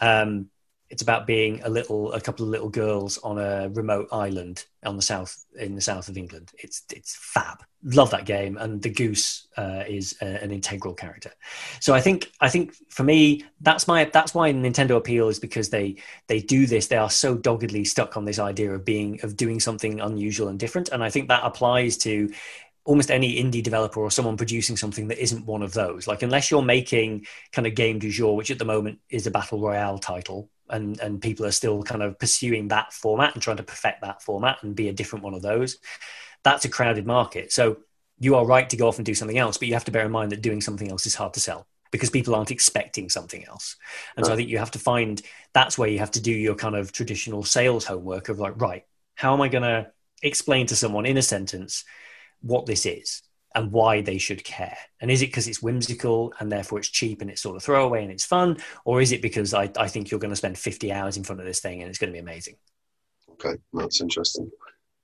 Um, 0.00 0.50
it's 0.94 1.02
about 1.02 1.26
being 1.26 1.60
a 1.64 1.68
little 1.68 2.12
a 2.12 2.20
couple 2.20 2.44
of 2.44 2.50
little 2.50 2.68
girls 2.68 3.18
on 3.18 3.36
a 3.36 3.68
remote 3.70 4.06
island 4.12 4.64
on 4.84 4.94
the 4.94 5.02
south 5.02 5.44
in 5.58 5.74
the 5.74 5.80
south 5.80 6.08
of 6.08 6.16
England. 6.16 6.52
It's 6.56 6.84
it's 6.92 7.16
fab. 7.16 7.64
Love 7.82 8.12
that 8.12 8.26
game, 8.26 8.56
and 8.58 8.80
the 8.80 8.90
goose 8.90 9.48
uh, 9.56 9.82
is 9.88 10.16
a, 10.22 10.40
an 10.40 10.52
integral 10.52 10.94
character. 10.94 11.32
So 11.80 11.94
I 11.94 12.00
think 12.00 12.30
I 12.40 12.48
think 12.48 12.76
for 12.90 13.02
me 13.02 13.44
that's 13.60 13.88
my 13.88 14.04
that's 14.04 14.36
why 14.36 14.52
Nintendo 14.52 14.94
appeal 14.96 15.28
is 15.28 15.40
because 15.40 15.68
they 15.70 15.96
they 16.28 16.38
do 16.38 16.64
this. 16.64 16.86
They 16.86 16.96
are 16.96 17.10
so 17.10 17.34
doggedly 17.34 17.84
stuck 17.84 18.16
on 18.16 18.24
this 18.24 18.38
idea 18.38 18.72
of 18.72 18.84
being 18.84 19.18
of 19.24 19.36
doing 19.36 19.58
something 19.58 20.00
unusual 20.00 20.46
and 20.46 20.60
different, 20.60 20.90
and 20.90 21.02
I 21.02 21.10
think 21.10 21.26
that 21.26 21.42
applies 21.42 21.96
to 21.98 22.30
almost 22.84 23.10
any 23.10 23.42
indie 23.42 23.64
developer 23.64 23.98
or 23.98 24.12
someone 24.12 24.36
producing 24.36 24.76
something 24.76 25.08
that 25.08 25.20
isn't 25.20 25.44
one 25.44 25.62
of 25.62 25.72
those. 25.72 26.06
Like 26.06 26.22
unless 26.22 26.52
you're 26.52 26.62
making 26.62 27.26
kind 27.50 27.66
of 27.66 27.74
game 27.74 27.98
du 27.98 28.10
jour, 28.10 28.36
which 28.36 28.52
at 28.52 28.60
the 28.60 28.64
moment 28.64 29.00
is 29.10 29.26
a 29.26 29.32
battle 29.32 29.60
royale 29.60 29.98
title, 29.98 30.50
and 30.70 31.00
and 31.00 31.20
people 31.20 31.46
are 31.46 31.50
still 31.50 31.82
kind 31.82 32.02
of 32.02 32.18
pursuing 32.18 32.68
that 32.68 32.92
format 32.92 33.34
and 33.34 33.42
trying 33.42 33.58
to 33.58 33.62
perfect 33.62 34.02
that 34.02 34.22
format 34.22 34.62
and 34.62 34.74
be 34.74 34.88
a 34.88 34.92
different 34.92 35.24
one 35.24 35.34
of 35.34 35.42
those. 35.42 35.78
That's 36.42 36.64
a 36.64 36.68
crowded 36.68 37.06
market. 37.06 37.52
So 37.52 37.78
you 38.18 38.36
are 38.36 38.46
right 38.46 38.68
to 38.70 38.76
go 38.76 38.88
off 38.88 38.98
and 38.98 39.06
do 39.06 39.14
something 39.14 39.38
else, 39.38 39.58
but 39.58 39.68
you 39.68 39.74
have 39.74 39.84
to 39.86 39.90
bear 39.90 40.06
in 40.06 40.12
mind 40.12 40.32
that 40.32 40.42
doing 40.42 40.60
something 40.60 40.90
else 40.90 41.06
is 41.06 41.14
hard 41.14 41.34
to 41.34 41.40
sell 41.40 41.66
because 41.90 42.10
people 42.10 42.34
aren't 42.34 42.50
expecting 42.50 43.08
something 43.08 43.44
else. 43.46 43.76
And 44.16 44.24
right. 44.24 44.28
so 44.28 44.32
I 44.32 44.36
think 44.36 44.48
you 44.48 44.58
have 44.58 44.70
to 44.72 44.78
find 44.78 45.20
that's 45.52 45.78
where 45.78 45.88
you 45.88 45.98
have 45.98 46.10
to 46.12 46.20
do 46.20 46.32
your 46.32 46.54
kind 46.54 46.74
of 46.74 46.92
traditional 46.92 47.44
sales 47.44 47.84
homework 47.84 48.28
of 48.28 48.38
like, 48.38 48.60
right, 48.60 48.84
how 49.14 49.32
am 49.32 49.40
I 49.40 49.48
going 49.48 49.62
to 49.62 49.90
explain 50.22 50.66
to 50.66 50.76
someone 50.76 51.06
in 51.06 51.16
a 51.16 51.22
sentence 51.22 51.84
what 52.40 52.66
this 52.66 52.86
is 52.86 53.22
and 53.54 53.70
why 53.70 54.00
they 54.00 54.18
should 54.18 54.44
care? 54.44 54.76
And 55.00 55.10
is 55.10 55.22
it 55.22 55.26
because 55.26 55.48
it's 55.48 55.62
whimsical 55.62 56.32
and 56.38 56.50
therefore 56.50 56.78
it's 56.78 56.88
cheap 56.88 57.20
and 57.20 57.30
it's 57.30 57.42
sort 57.42 57.56
of 57.56 57.62
throwaway 57.62 58.02
and 58.02 58.10
it's 58.10 58.24
fun? 58.24 58.58
Or 58.84 59.00
is 59.00 59.12
it 59.12 59.22
because 59.22 59.54
I, 59.54 59.70
I 59.76 59.88
think 59.88 60.10
you're 60.10 60.20
going 60.20 60.32
to 60.32 60.36
spend 60.36 60.58
50 60.58 60.92
hours 60.92 61.16
in 61.16 61.24
front 61.24 61.40
of 61.40 61.46
this 61.46 61.60
thing 61.60 61.80
and 61.80 61.88
it's 61.88 61.98
going 61.98 62.10
to 62.10 62.14
be 62.14 62.20
amazing? 62.20 62.56
Okay, 63.32 63.56
that's 63.72 64.00
interesting. 64.00 64.50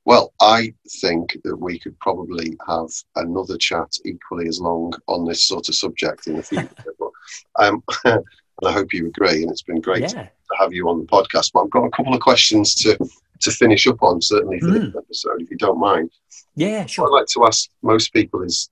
Well, 0.05 0.33
I 0.41 0.75
think 1.01 1.37
that 1.45 1.57
we 1.57 1.79
could 1.79 1.99
probably 2.01 2.57
have 2.67 2.89
another 3.17 3.57
chat 3.59 3.93
equally 4.05 4.49
as 4.49 4.61
long 4.61 4.93
on 5.07 5.25
this 5.25 5.45
sort 5.45 5.69
of 5.69 5.75
subject 5.75 6.27
in 6.27 6.37
the 6.37 6.43
future. 6.43 6.69
but, 6.99 7.11
um, 7.59 7.83
and 8.05 8.25
I 8.65 8.73
hope 8.73 8.93
you 8.93 9.07
agree. 9.07 9.43
And 9.43 9.51
it's 9.51 9.63
been 9.63 9.81
great 9.81 10.03
yeah. 10.03 10.09
to 10.09 10.31
have 10.59 10.73
you 10.73 10.89
on 10.89 11.01
the 11.01 11.07
podcast. 11.07 11.53
But 11.53 11.65
I've 11.65 11.71
got 11.71 11.85
a 11.85 11.91
couple 11.91 12.15
of 12.15 12.21
questions 12.21 12.75
to 12.77 12.99
to 13.41 13.51
finish 13.51 13.87
up 13.87 14.03
on, 14.03 14.21
certainly 14.21 14.61
for 14.61 14.67
mm. 14.67 14.93
this 14.93 14.97
episode, 14.97 15.43
if 15.43 15.51
you 15.51 15.57
don't 15.57 15.81
mind. 15.81 16.11
Yeah, 16.55 16.87
sure. 16.87 17.05
What 17.05 17.17
I'd 17.17 17.21
like 17.21 17.29
to 17.29 17.47
ask 17.47 17.71
most 17.83 18.13
people 18.13 18.43
is, 18.43 18.71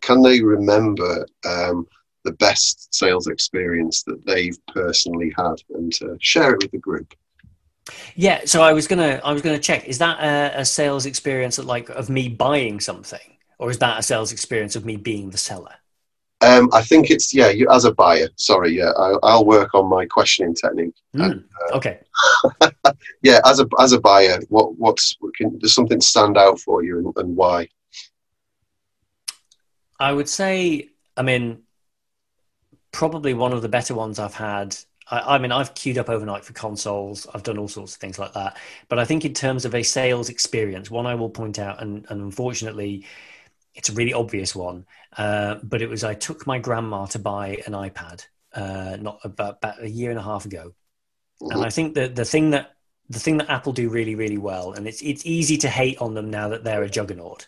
can 0.00 0.22
they 0.22 0.42
remember 0.42 1.26
um, 1.46 1.86
the 2.24 2.32
best 2.32 2.94
sales 2.94 3.26
experience 3.26 4.02
that 4.04 4.24
they've 4.26 4.58
personally 4.66 5.32
had, 5.36 5.54
and 5.74 5.92
uh, 6.02 6.16
share 6.20 6.54
it 6.54 6.62
with 6.62 6.72
the 6.72 6.78
group? 6.78 7.14
Yeah, 8.16 8.42
so 8.44 8.62
I 8.62 8.72
was 8.72 8.86
gonna 8.86 9.20
I 9.24 9.32
was 9.32 9.42
gonna 9.42 9.58
check. 9.58 9.86
Is 9.86 9.98
that 9.98 10.20
a, 10.20 10.60
a 10.60 10.64
sales 10.64 11.06
experience 11.06 11.58
of 11.58 11.64
like 11.64 11.88
of 11.88 12.10
me 12.10 12.28
buying 12.28 12.80
something, 12.80 13.38
or 13.58 13.70
is 13.70 13.78
that 13.78 13.98
a 13.98 14.02
sales 14.02 14.32
experience 14.32 14.76
of 14.76 14.84
me 14.84 14.96
being 14.96 15.30
the 15.30 15.38
seller? 15.38 15.74
Um, 16.40 16.70
I 16.72 16.82
think 16.82 17.10
it's 17.10 17.34
yeah. 17.34 17.48
You, 17.48 17.68
as 17.70 17.84
a 17.84 17.92
buyer, 17.92 18.28
sorry, 18.36 18.76
yeah. 18.76 18.90
I, 18.90 19.36
will 19.36 19.44
work 19.44 19.74
on 19.74 19.88
my 19.88 20.06
questioning 20.06 20.54
technique. 20.54 20.94
Mm, 21.16 21.24
and, 21.24 21.44
uh, 21.72 21.76
okay. 21.76 22.00
yeah, 23.22 23.40
as 23.44 23.60
a 23.60 23.68
as 23.80 23.92
a 23.92 24.00
buyer, 24.00 24.38
what 24.48 24.76
what's 24.76 25.16
can, 25.36 25.58
does 25.58 25.74
something 25.74 26.00
stand 26.00 26.36
out 26.36 26.60
for 26.60 26.84
you, 26.84 26.98
and, 26.98 27.12
and 27.16 27.36
why? 27.36 27.68
I 29.98 30.12
would 30.12 30.28
say, 30.28 30.90
I 31.16 31.22
mean, 31.22 31.62
probably 32.92 33.34
one 33.34 33.52
of 33.52 33.62
the 33.62 33.68
better 33.68 33.94
ones 33.94 34.20
I've 34.20 34.34
had 34.34 34.76
I, 35.10 35.36
I, 35.36 35.38
mean, 35.38 35.52
I've 35.52 35.74
queued 35.74 35.98
up 35.98 36.08
overnight 36.08 36.44
for 36.44 36.52
consoles. 36.52 37.26
I've 37.34 37.42
done 37.42 37.58
all 37.58 37.68
sorts 37.68 37.94
of 37.94 38.00
things 38.00 38.18
like 38.18 38.32
that. 38.34 38.56
But 38.88 38.98
I 38.98 39.04
think 39.04 39.24
in 39.24 39.34
terms 39.34 39.64
of 39.64 39.74
a 39.74 39.82
sales 39.82 40.28
experience, 40.28 40.90
one 40.90 41.06
I 41.06 41.14
will 41.14 41.30
point 41.30 41.58
out, 41.58 41.80
and, 41.82 42.04
and 42.08 42.20
unfortunately, 42.20 43.04
it's 43.78 43.88
a 43.88 43.94
really 43.94 44.12
obvious 44.12 44.54
one. 44.54 44.84
Uh, 45.16 45.56
but 45.62 45.80
it 45.80 45.88
was 45.88 46.04
I 46.04 46.14
took 46.14 46.46
my 46.46 46.58
grandma 46.58 47.06
to 47.06 47.18
buy 47.18 47.62
an 47.66 47.72
iPad 47.72 48.26
uh, 48.54 48.98
not 49.00 49.20
about, 49.24 49.58
about 49.58 49.82
a 49.82 49.88
year 49.88 50.10
and 50.10 50.18
a 50.18 50.22
half 50.22 50.44
ago, 50.44 50.74
and 51.40 51.64
I 51.64 51.70
think 51.70 51.94
that 51.94 52.16
the 52.16 52.24
thing 52.24 52.50
that 52.50 52.74
the 53.08 53.20
thing 53.20 53.38
that 53.38 53.48
Apple 53.48 53.72
do 53.72 53.88
really 53.88 54.16
really 54.16 54.36
well, 54.36 54.72
and 54.72 54.86
it's 54.86 55.00
it's 55.00 55.24
easy 55.24 55.56
to 55.58 55.68
hate 55.68 55.98
on 55.98 56.14
them 56.14 56.28
now 56.28 56.48
that 56.48 56.64
they're 56.64 56.82
a 56.82 56.90
juggernaut, 56.90 57.46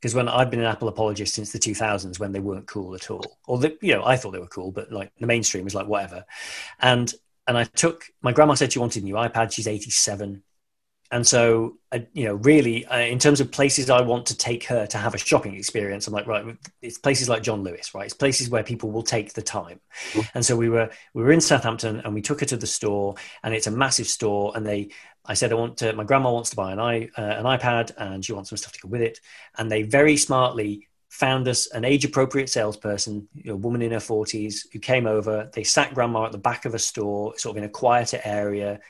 because 0.00 0.14
when 0.14 0.28
I've 0.28 0.50
been 0.50 0.60
an 0.60 0.66
Apple 0.66 0.88
apologist 0.88 1.34
since 1.34 1.50
the 1.50 1.58
2000s 1.58 2.20
when 2.20 2.32
they 2.32 2.40
weren't 2.40 2.66
cool 2.68 2.94
at 2.94 3.10
all, 3.10 3.38
or 3.46 3.58
the, 3.58 3.76
you 3.80 3.94
know 3.94 4.04
I 4.04 4.16
thought 4.16 4.32
they 4.32 4.38
were 4.38 4.46
cool, 4.46 4.70
but 4.70 4.92
like 4.92 5.12
the 5.18 5.26
mainstream 5.26 5.64
was 5.64 5.74
like 5.74 5.88
whatever, 5.88 6.24
and 6.80 7.12
and 7.46 7.56
I 7.56 7.64
took 7.64 8.04
my 8.22 8.32
grandma 8.32 8.54
said 8.54 8.72
she 8.72 8.78
wanted 8.78 9.02
a 9.02 9.06
new 9.06 9.14
iPad. 9.14 9.50
She's 9.50 9.66
87, 9.66 10.42
and 11.10 11.26
so 11.26 11.76
uh, 11.92 11.98
you 12.12 12.24
know 12.24 12.34
really 12.34 12.86
uh, 12.86 12.98
in 12.98 13.18
terms 13.18 13.40
of 13.40 13.50
places 13.50 13.90
I 13.90 14.00
want 14.00 14.26
to 14.26 14.36
take 14.36 14.64
her 14.64 14.86
to 14.86 14.98
have 14.98 15.14
a 15.14 15.18
shopping 15.18 15.54
experience, 15.54 16.06
I'm 16.06 16.14
like 16.14 16.26
right, 16.26 16.56
it's 16.82 16.98
places 16.98 17.28
like 17.28 17.42
John 17.42 17.62
Lewis, 17.62 17.94
right? 17.94 18.04
It's 18.04 18.14
places 18.14 18.50
where 18.50 18.62
people 18.62 18.90
will 18.90 19.02
take 19.02 19.32
the 19.32 19.42
time, 19.42 19.80
mm-hmm. 20.12 20.20
and 20.34 20.44
so 20.44 20.56
we 20.56 20.68
were 20.68 20.90
we 21.14 21.22
were 21.22 21.32
in 21.32 21.40
Southampton 21.40 22.00
and 22.04 22.14
we 22.14 22.22
took 22.22 22.40
her 22.40 22.46
to 22.46 22.56
the 22.56 22.66
store, 22.66 23.14
and 23.42 23.54
it's 23.54 23.66
a 23.66 23.70
massive 23.70 24.06
store, 24.06 24.52
and 24.54 24.66
they 24.66 24.90
I 25.24 25.34
said 25.34 25.52
I 25.52 25.56
want 25.56 25.76
to. 25.78 25.92
My 25.92 26.04
grandma 26.04 26.32
wants 26.32 26.50
to 26.50 26.56
buy 26.56 26.72
an 26.72 26.80
i 26.80 27.08
uh, 27.16 27.22
an 27.22 27.44
iPad, 27.44 27.92
and 27.96 28.24
she 28.24 28.32
wants 28.32 28.50
some 28.50 28.56
stuff 28.56 28.72
to 28.72 28.80
go 28.80 28.88
with 28.88 29.02
it. 29.02 29.20
And 29.58 29.70
they 29.70 29.82
very 29.82 30.16
smartly 30.16 30.88
found 31.08 31.48
us 31.48 31.66
an 31.72 31.84
age 31.84 32.04
appropriate 32.04 32.48
salesperson, 32.48 33.28
a 33.46 33.54
woman 33.54 33.82
in 33.82 33.92
her 33.92 34.00
forties, 34.00 34.66
who 34.72 34.78
came 34.78 35.06
over. 35.06 35.50
They 35.52 35.64
sat 35.64 35.94
grandma 35.94 36.24
at 36.26 36.32
the 36.32 36.38
back 36.38 36.64
of 36.64 36.74
a 36.74 36.78
store, 36.78 37.36
sort 37.36 37.56
of 37.56 37.62
in 37.62 37.68
a 37.68 37.72
quieter 37.72 38.20
area. 38.24 38.80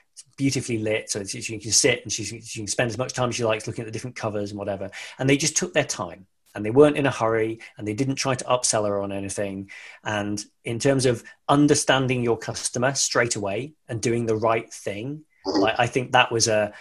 Beautifully 0.40 0.78
lit, 0.78 1.10
so 1.10 1.22
she 1.22 1.58
can 1.58 1.70
sit 1.70 2.02
and 2.02 2.10
she, 2.10 2.24
she 2.24 2.60
can 2.60 2.66
spend 2.66 2.90
as 2.90 2.96
much 2.96 3.12
time 3.12 3.28
as 3.28 3.34
she 3.34 3.44
likes 3.44 3.66
looking 3.66 3.82
at 3.82 3.86
the 3.86 3.92
different 3.92 4.16
covers 4.16 4.52
and 4.52 4.58
whatever. 4.58 4.90
And 5.18 5.28
they 5.28 5.36
just 5.36 5.54
took 5.54 5.74
their 5.74 5.84
time 5.84 6.26
and 6.54 6.64
they 6.64 6.70
weren't 6.70 6.96
in 6.96 7.04
a 7.04 7.10
hurry 7.10 7.60
and 7.76 7.86
they 7.86 7.92
didn't 7.92 8.14
try 8.14 8.34
to 8.34 8.44
upsell 8.46 8.88
her 8.88 9.02
on 9.02 9.12
anything. 9.12 9.70
And 10.02 10.42
in 10.64 10.78
terms 10.78 11.04
of 11.04 11.22
understanding 11.46 12.22
your 12.22 12.38
customer 12.38 12.94
straight 12.94 13.36
away 13.36 13.74
and 13.86 14.00
doing 14.00 14.24
the 14.24 14.34
right 14.34 14.72
thing, 14.72 15.24
like 15.44 15.74
I 15.78 15.86
think 15.86 16.12
that 16.12 16.32
was 16.32 16.48
a 16.48 16.72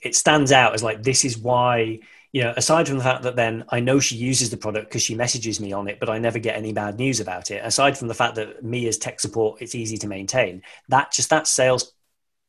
it 0.00 0.14
stands 0.14 0.52
out 0.52 0.74
as 0.74 0.84
like 0.84 1.02
this 1.02 1.24
is 1.24 1.36
why 1.36 1.98
you 2.30 2.42
know 2.44 2.54
aside 2.56 2.86
from 2.86 2.98
the 2.98 3.04
fact 3.04 3.24
that 3.24 3.34
then 3.34 3.64
I 3.68 3.80
know 3.80 3.98
she 3.98 4.14
uses 4.14 4.50
the 4.50 4.56
product 4.56 4.90
because 4.90 5.02
she 5.02 5.16
messages 5.16 5.58
me 5.58 5.72
on 5.72 5.88
it, 5.88 5.98
but 5.98 6.08
I 6.08 6.18
never 6.18 6.38
get 6.38 6.56
any 6.56 6.72
bad 6.72 6.98
news 6.98 7.18
about 7.18 7.50
it. 7.50 7.64
Aside 7.64 7.98
from 7.98 8.06
the 8.06 8.14
fact 8.14 8.36
that 8.36 8.62
me 8.64 8.86
as 8.86 8.96
tech 8.96 9.18
support, 9.18 9.60
it's 9.60 9.74
easy 9.74 9.98
to 9.98 10.06
maintain. 10.06 10.62
That 10.88 11.10
just 11.10 11.30
that 11.30 11.48
sales 11.48 11.92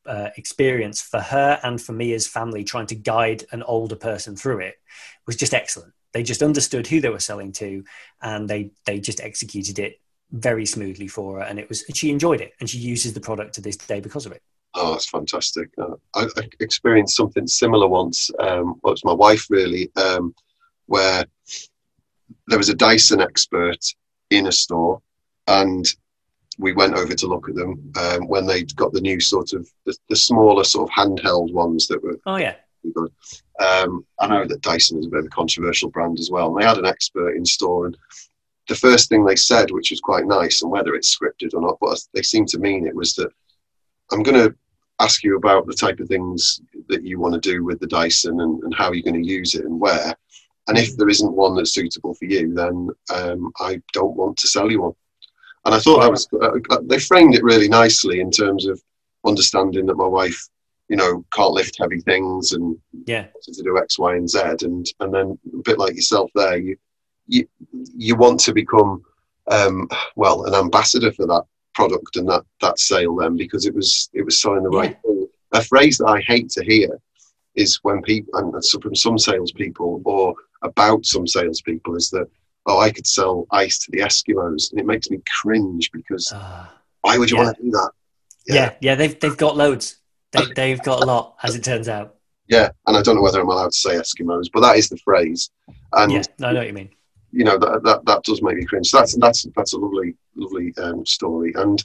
uh, 0.06 0.30
experience 0.36 1.00
for 1.00 1.20
her 1.20 1.58
and 1.62 1.80
for 1.80 1.92
me 1.92 2.12
as 2.12 2.26
family 2.26 2.64
trying 2.64 2.86
to 2.86 2.94
guide 2.94 3.44
an 3.52 3.62
older 3.62 3.96
person 3.96 4.36
through 4.36 4.60
it 4.60 4.76
was 5.26 5.36
just 5.36 5.54
excellent. 5.54 5.92
They 6.12 6.22
just 6.22 6.42
understood 6.42 6.86
who 6.86 7.00
they 7.00 7.08
were 7.08 7.18
selling 7.18 7.52
to, 7.52 7.84
and 8.22 8.48
they 8.48 8.70
they 8.86 9.00
just 9.00 9.20
executed 9.20 9.78
it 9.80 10.00
very 10.30 10.64
smoothly 10.64 11.08
for 11.08 11.38
her, 11.38 11.44
and 11.44 11.58
it 11.58 11.68
was 11.68 11.84
she 11.92 12.10
enjoyed 12.10 12.40
it, 12.40 12.52
and 12.60 12.70
she 12.70 12.78
uses 12.78 13.12
the 13.12 13.20
product 13.20 13.54
to 13.54 13.60
this 13.60 13.76
day 13.76 14.00
because 14.00 14.24
of 14.24 14.32
it. 14.32 14.42
Oh, 14.74 14.92
that's 14.92 15.08
fantastic. 15.08 15.70
Uh, 15.78 15.94
I, 16.14 16.26
I, 16.36 16.48
experienced 16.60 17.16
something 17.16 17.46
similar 17.46 17.86
once. 17.86 18.30
Um, 18.40 18.80
well, 18.82 18.92
it 18.92 19.00
was 19.02 19.04
my 19.04 19.12
wife, 19.12 19.46
really, 19.48 19.90
um, 19.96 20.34
where 20.86 21.24
there 22.48 22.58
was 22.58 22.68
a 22.68 22.74
Dyson 22.74 23.20
expert 23.20 23.84
in 24.30 24.46
a 24.46 24.52
store, 24.52 25.00
and 25.46 25.86
we 26.58 26.72
went 26.72 26.94
over 26.94 27.14
to 27.14 27.26
look 27.26 27.48
at 27.48 27.54
them 27.54 27.92
um, 27.96 28.28
when 28.28 28.46
they'd 28.46 28.74
got 28.76 28.92
the 28.92 29.00
new 29.00 29.20
sort 29.20 29.52
of 29.52 29.68
the, 29.86 29.96
the, 30.08 30.16
smaller 30.16 30.64
sort 30.64 30.88
of 30.88 30.94
handheld 30.94 31.52
ones 31.52 31.88
that 31.88 32.02
were. 32.02 32.18
Oh 32.26 32.36
yeah. 32.36 32.54
Good. 32.94 33.10
Um, 33.60 34.04
I 34.18 34.26
know 34.26 34.46
that 34.46 34.60
Dyson 34.60 34.98
is 34.98 35.06
a 35.06 35.08
bit 35.08 35.20
of 35.20 35.26
a 35.26 35.30
controversial 35.30 35.90
brand 35.90 36.18
as 36.18 36.30
well. 36.30 36.48
And 36.48 36.60
they 36.60 36.68
had 36.68 36.78
an 36.78 36.86
expert 36.86 37.34
in 37.34 37.44
store, 37.44 37.86
and 37.86 37.96
the 38.68 38.74
first 38.74 39.08
thing 39.08 39.24
they 39.24 39.36
said, 39.36 39.70
which 39.70 39.90
was 39.90 40.00
quite 40.00 40.26
nice, 40.26 40.62
and 40.62 40.70
whether 40.70 40.94
it's 40.94 41.16
scripted 41.16 41.54
or 41.54 41.62
not, 41.62 41.78
but 41.80 41.98
they 42.12 42.22
seemed 42.22 42.48
to 42.48 42.58
mean 42.58 42.86
it 42.86 42.94
was 42.94 43.14
that 43.14 43.30
I'm 44.12 44.22
going 44.22 44.36
to 44.36 44.54
ask 45.00 45.24
you 45.24 45.36
about 45.36 45.66
the 45.66 45.74
type 45.74 45.98
of 46.00 46.08
things 46.08 46.60
that 46.88 47.04
you 47.04 47.18
want 47.18 47.34
to 47.34 47.40
do 47.40 47.64
with 47.64 47.80
the 47.80 47.86
Dyson 47.86 48.40
and, 48.40 48.62
and 48.62 48.74
how 48.74 48.92
you're 48.92 49.02
going 49.02 49.22
to 49.22 49.28
use 49.28 49.54
it 49.54 49.64
and 49.64 49.80
where. 49.80 50.14
And 50.66 50.78
if 50.78 50.96
there 50.96 51.08
isn't 51.08 51.32
one 51.32 51.56
that's 51.56 51.74
suitable 51.74 52.14
for 52.14 52.24
you, 52.24 52.54
then 52.54 52.88
um, 53.14 53.52
I 53.58 53.82
don't 53.92 54.16
want 54.16 54.38
to 54.38 54.48
sell 54.48 54.70
you 54.70 54.82
one. 54.82 54.92
And 55.64 55.74
I 55.74 55.78
thought 55.78 56.00
that 56.00 56.10
was, 56.10 56.28
uh, 56.32 56.58
uh, 56.70 56.80
they 56.84 56.98
framed 56.98 57.34
it 57.34 57.42
really 57.42 57.68
nicely 57.68 58.20
in 58.20 58.30
terms 58.30 58.66
of 58.66 58.82
understanding 59.24 59.86
that 59.86 59.96
my 59.96 60.06
wife, 60.06 60.48
you 60.88 60.96
know, 60.96 61.24
can't 61.32 61.52
lift 61.52 61.78
heavy 61.78 62.00
things 62.00 62.52
and 62.52 62.76
yeah, 63.06 63.26
to 63.42 63.62
do 63.62 63.78
X, 63.78 63.98
Y, 63.98 64.16
and 64.16 64.28
Z. 64.28 64.40
And, 64.62 64.86
and 65.00 65.14
then 65.14 65.38
a 65.54 65.62
bit 65.62 65.78
like 65.78 65.94
yourself 65.94 66.30
there, 66.34 66.58
you, 66.58 66.76
you, 67.26 67.48
you 67.96 68.16
want 68.16 68.40
to 68.40 68.52
become, 68.52 69.02
um, 69.50 69.88
well, 70.16 70.44
an 70.44 70.54
ambassador 70.54 71.12
for 71.12 71.26
that 71.26 71.44
product 71.74 72.16
and 72.16 72.28
that 72.28 72.44
that 72.60 72.78
sale 72.78 73.16
then 73.16 73.36
because 73.36 73.66
it 73.66 73.74
was 73.74 74.08
it 74.14 74.24
was 74.24 74.40
selling 74.40 74.62
the 74.62 74.70
yeah. 74.70 74.78
right 74.78 75.02
thing. 75.02 75.26
A 75.52 75.62
phrase 75.62 75.98
that 75.98 76.06
I 76.06 76.20
hate 76.20 76.48
to 76.50 76.64
hear 76.64 76.98
is 77.54 77.78
when 77.82 78.02
people 78.02 78.34
and 78.38 78.52
from 78.82 78.94
some 78.94 79.18
salespeople 79.18 80.02
or 80.04 80.34
about 80.62 81.04
some 81.04 81.26
salespeople 81.26 81.96
is 81.96 82.10
that 82.10 82.28
oh 82.66 82.80
I 82.80 82.90
could 82.90 83.06
sell 83.06 83.46
ice 83.50 83.78
to 83.80 83.90
the 83.90 83.98
Eskimos 83.98 84.70
and 84.70 84.80
it 84.80 84.86
makes 84.86 85.10
me 85.10 85.20
cringe 85.40 85.90
because 85.92 86.32
uh, 86.32 86.66
why 87.02 87.18
would 87.18 87.30
you 87.30 87.36
yeah. 87.36 87.44
want 87.44 87.56
to 87.56 87.62
do 87.62 87.70
that? 87.70 87.90
Yeah. 88.46 88.54
yeah, 88.54 88.74
yeah, 88.80 88.94
they've 88.94 89.18
they've 89.18 89.36
got 89.36 89.56
loads. 89.56 89.96
They, 90.32 90.46
they've 90.56 90.82
got 90.82 91.02
a 91.02 91.06
lot, 91.06 91.36
as 91.44 91.54
it 91.54 91.62
turns 91.62 91.88
out. 91.88 92.16
Yeah, 92.48 92.70
and 92.86 92.96
I 92.96 93.02
don't 93.02 93.14
know 93.14 93.22
whether 93.22 93.40
I'm 93.40 93.48
allowed 93.48 93.70
to 93.70 93.76
say 93.76 93.94
Eskimos, 93.94 94.46
but 94.52 94.60
that 94.60 94.76
is 94.76 94.88
the 94.88 94.96
phrase. 94.98 95.50
And 95.92 96.12
yeah, 96.12 96.22
I 96.42 96.52
know 96.52 96.58
what 96.58 96.66
you 96.66 96.72
mean 96.72 96.90
you 97.34 97.42
know 97.44 97.58
that, 97.58 97.82
that 97.82 98.04
that 98.06 98.22
does 98.22 98.40
make 98.42 98.56
me 98.56 98.64
cringe. 98.64 98.88
So 98.88 98.98
that's 98.98 99.16
that's 99.16 99.46
that's 99.56 99.72
a 99.72 99.78
lovely 99.78 100.14
lovely 100.36 100.72
um, 100.78 101.04
story. 101.04 101.52
And 101.56 101.84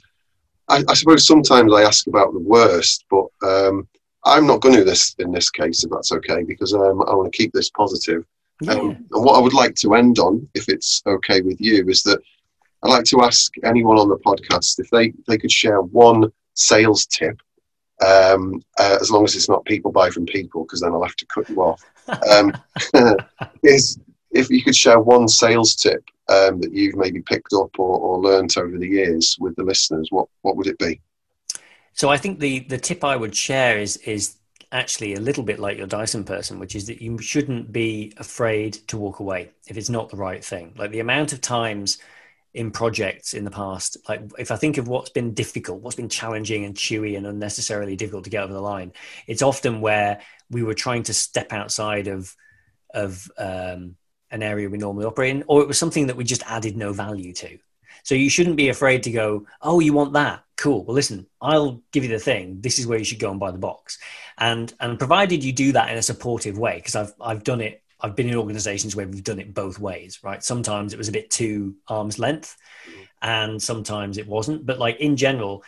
I, 0.68 0.84
I, 0.88 0.94
suppose 0.94 1.26
sometimes 1.26 1.72
I 1.74 1.82
ask 1.82 2.06
about 2.06 2.32
the 2.32 2.38
worst, 2.38 3.04
but 3.10 3.26
um, 3.42 3.88
I'm 4.24 4.46
not 4.46 4.60
going 4.60 4.74
to 4.76 4.82
do 4.82 4.84
this 4.84 5.16
in 5.18 5.32
this 5.32 5.50
case 5.50 5.82
if 5.82 5.90
that's 5.90 6.12
okay 6.12 6.44
because 6.44 6.72
um, 6.72 7.02
I 7.02 7.14
want 7.14 7.32
to 7.32 7.36
keep 7.36 7.52
this 7.52 7.70
positive. 7.70 8.24
Yeah. 8.60 8.72
Um, 8.72 8.90
and 9.12 9.24
what 9.24 9.36
I 9.36 9.40
would 9.40 9.54
like 9.54 9.74
to 9.76 9.94
end 9.94 10.18
on, 10.18 10.46
if 10.54 10.68
it's 10.68 11.02
okay 11.06 11.40
with 11.40 11.60
you, 11.60 11.88
is 11.88 12.02
that 12.02 12.20
I'd 12.82 12.90
like 12.90 13.04
to 13.04 13.22
ask 13.22 13.52
anyone 13.64 13.98
on 13.98 14.08
the 14.08 14.18
podcast 14.18 14.78
if 14.78 14.90
they, 14.90 15.12
they 15.26 15.38
could 15.38 15.52
share 15.52 15.82
one 15.82 16.32
sales 16.54 17.06
tip, 17.06 17.40
um, 18.04 18.62
uh, 18.78 18.98
as 19.00 19.10
long 19.10 19.24
as 19.24 19.34
it's 19.34 19.48
not 19.48 19.64
people 19.64 19.92
buy 19.92 20.10
from 20.10 20.26
people, 20.26 20.64
because 20.64 20.80
then 20.80 20.92
I'll 20.92 21.02
have 21.02 21.16
to 21.16 21.26
cut 21.26 21.48
you 21.48 21.62
off. 21.62 21.82
Um, 22.30 22.52
is 23.62 23.98
if 24.30 24.48
you 24.50 24.62
could 24.62 24.76
share 24.76 25.00
one 25.00 25.28
sales 25.28 25.74
tip 25.74 26.02
um, 26.28 26.60
that 26.60 26.72
you've 26.72 26.96
maybe 26.96 27.20
picked 27.20 27.52
up 27.52 27.78
or, 27.78 27.98
or 27.98 28.20
learned 28.20 28.56
over 28.56 28.78
the 28.78 28.88
years 28.88 29.36
with 29.40 29.56
the 29.56 29.62
listeners, 29.62 30.08
what 30.10 30.28
what 30.42 30.56
would 30.56 30.66
it 30.66 30.78
be? 30.78 31.00
So 31.92 32.08
I 32.08 32.16
think 32.16 32.38
the 32.38 32.60
the 32.60 32.78
tip 32.78 33.04
I 33.04 33.16
would 33.16 33.34
share 33.34 33.78
is 33.78 33.96
is 33.98 34.36
actually 34.72 35.14
a 35.14 35.20
little 35.20 35.42
bit 35.42 35.58
like 35.58 35.76
your 35.76 35.86
Dyson 35.86 36.24
person, 36.24 36.58
which 36.58 36.76
is 36.76 36.86
that 36.86 37.02
you 37.02 37.18
shouldn't 37.18 37.72
be 37.72 38.12
afraid 38.16 38.74
to 38.88 38.96
walk 38.96 39.18
away 39.18 39.50
if 39.66 39.76
it's 39.76 39.90
not 39.90 40.10
the 40.10 40.16
right 40.16 40.44
thing. 40.44 40.74
Like 40.76 40.92
the 40.92 41.00
amount 41.00 41.32
of 41.32 41.40
times 41.40 41.98
in 42.54 42.70
projects 42.70 43.32
in 43.32 43.44
the 43.44 43.50
past, 43.50 43.96
like 44.08 44.22
if 44.38 44.50
I 44.50 44.56
think 44.56 44.78
of 44.78 44.88
what's 44.88 45.10
been 45.10 45.34
difficult, 45.34 45.80
what's 45.80 45.96
been 45.96 46.08
challenging 46.08 46.64
and 46.64 46.74
chewy 46.74 47.16
and 47.16 47.26
unnecessarily 47.26 47.96
difficult 47.96 48.24
to 48.24 48.30
get 48.30 48.44
over 48.44 48.52
the 48.52 48.60
line, 48.60 48.92
it's 49.26 49.42
often 49.42 49.80
where 49.80 50.20
we 50.50 50.62
were 50.62 50.74
trying 50.74 51.04
to 51.04 51.14
step 51.14 51.52
outside 51.52 52.06
of 52.06 52.34
of 52.92 53.30
um, 53.38 53.96
an 54.32 54.42
area 54.42 54.68
we 54.68 54.78
normally 54.78 55.04
operate 55.04 55.30
in, 55.30 55.44
or 55.46 55.62
it 55.62 55.68
was 55.68 55.78
something 55.78 56.08
that 56.08 56.16
we 56.16 56.24
just 56.24 56.42
added 56.46 56.76
no 56.76 56.92
value 56.92 57.32
to. 57.32 57.58
So 58.02 58.14
you 58.14 58.30
shouldn't 58.30 58.56
be 58.56 58.68
afraid 58.68 59.02
to 59.04 59.10
go, 59.10 59.46
oh, 59.62 59.80
you 59.80 59.92
want 59.92 60.12
that? 60.14 60.44
Cool. 60.56 60.84
Well, 60.84 60.94
listen, 60.94 61.26
I'll 61.40 61.82
give 61.92 62.04
you 62.04 62.10
the 62.10 62.18
thing. 62.18 62.60
This 62.60 62.78
is 62.78 62.86
where 62.86 62.98
you 62.98 63.04
should 63.04 63.18
go 63.18 63.30
and 63.30 63.40
buy 63.40 63.50
the 63.50 63.58
box. 63.58 63.98
And 64.38 64.72
and 64.80 64.98
provided 64.98 65.42
you 65.42 65.52
do 65.52 65.72
that 65.72 65.90
in 65.90 65.98
a 65.98 66.02
supportive 66.02 66.58
way, 66.58 66.76
because 66.76 66.96
I've 66.96 67.14
I've 67.20 67.44
done 67.44 67.60
it. 67.60 67.82
I've 68.02 68.16
been 68.16 68.28
in 68.28 68.34
organizations 68.34 68.96
where 68.96 69.06
we've 69.06 69.24
done 69.24 69.40
it 69.40 69.52
both 69.52 69.78
ways, 69.78 70.20
right? 70.22 70.42
Sometimes 70.42 70.92
it 70.92 70.98
was 70.98 71.08
a 71.08 71.12
bit 71.12 71.30
too 71.30 71.76
arm's 71.88 72.18
length, 72.18 72.56
and 73.22 73.62
sometimes 73.62 74.18
it 74.18 74.26
wasn't. 74.26 74.66
But 74.66 74.78
like 74.78 75.00
in 75.00 75.16
general, 75.16 75.64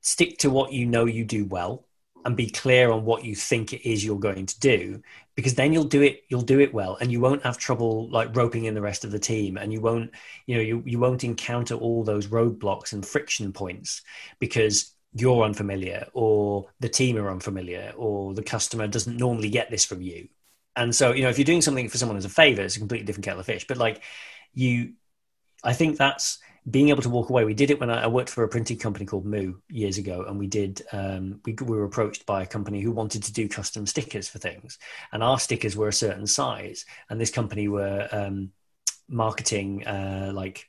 stick 0.00 0.38
to 0.38 0.50
what 0.50 0.72
you 0.72 0.86
know 0.86 1.04
you 1.04 1.24
do 1.24 1.44
well 1.44 1.86
and 2.24 2.36
be 2.36 2.50
clear 2.50 2.90
on 2.90 3.04
what 3.04 3.24
you 3.24 3.34
think 3.34 3.72
it 3.72 3.88
is 3.88 4.04
you're 4.04 4.18
going 4.18 4.46
to 4.46 4.60
do 4.60 5.02
because 5.40 5.54
then 5.54 5.72
you'll 5.72 5.84
do 5.84 6.02
it 6.02 6.24
you'll 6.28 6.42
do 6.42 6.60
it 6.60 6.74
well 6.74 6.98
and 7.00 7.10
you 7.10 7.18
won't 7.18 7.42
have 7.42 7.56
trouble 7.56 8.10
like 8.10 8.36
roping 8.36 8.66
in 8.66 8.74
the 8.74 8.80
rest 8.82 9.06
of 9.06 9.10
the 9.10 9.18
team 9.18 9.56
and 9.56 9.72
you 9.72 9.80
won't 9.80 10.10
you 10.44 10.54
know 10.54 10.60
you, 10.60 10.82
you 10.84 10.98
won't 10.98 11.24
encounter 11.24 11.74
all 11.74 12.04
those 12.04 12.26
roadblocks 12.26 12.92
and 12.92 13.06
friction 13.06 13.50
points 13.50 14.02
because 14.38 14.92
you're 15.14 15.42
unfamiliar 15.42 16.06
or 16.12 16.68
the 16.80 16.90
team 16.90 17.16
are 17.16 17.30
unfamiliar 17.30 17.94
or 17.96 18.34
the 18.34 18.42
customer 18.42 18.86
doesn't 18.86 19.16
normally 19.16 19.48
get 19.48 19.70
this 19.70 19.84
from 19.86 20.02
you. 20.02 20.28
And 20.76 20.94
so 20.94 21.12
you 21.12 21.22
know 21.22 21.30
if 21.30 21.38
you're 21.38 21.46
doing 21.46 21.62
something 21.62 21.88
for 21.88 21.96
someone 21.96 22.18
as 22.18 22.26
a 22.26 22.28
favor 22.28 22.60
it's 22.60 22.76
a 22.76 22.78
completely 22.78 23.06
different 23.06 23.24
kettle 23.24 23.40
of 23.40 23.46
fish. 23.46 23.66
But 23.66 23.78
like 23.78 24.02
you 24.52 24.92
i 25.64 25.72
think 25.72 25.96
that's 25.96 26.38
being 26.68 26.90
able 26.90 27.02
to 27.02 27.08
walk 27.08 27.30
away. 27.30 27.44
We 27.44 27.54
did 27.54 27.70
it 27.70 27.80
when 27.80 27.90
I, 27.90 28.04
I, 28.04 28.06
worked 28.06 28.28
for 28.28 28.44
a 28.44 28.48
printing 28.48 28.78
company 28.78 29.06
called 29.06 29.24
Moo 29.24 29.54
years 29.68 29.96
ago, 29.98 30.24
and 30.28 30.38
we 30.38 30.46
did. 30.46 30.82
Um, 30.92 31.40
we, 31.44 31.54
we, 31.54 31.76
were 31.76 31.84
approached 31.84 32.26
by 32.26 32.42
a 32.42 32.46
company 32.46 32.80
who 32.80 32.92
wanted 32.92 33.22
to 33.24 33.32
do 33.32 33.48
custom 33.48 33.86
stickers 33.86 34.28
for 34.28 34.38
things, 34.38 34.78
and 35.12 35.22
our 35.22 35.38
stickers 35.38 35.76
were 35.76 35.88
a 35.88 35.92
certain 35.92 36.26
size, 36.26 36.84
and 37.08 37.20
this 37.20 37.30
company 37.30 37.68
were 37.68 38.08
um, 38.12 38.50
marketing 39.08 39.86
uh, 39.86 40.32
like 40.34 40.68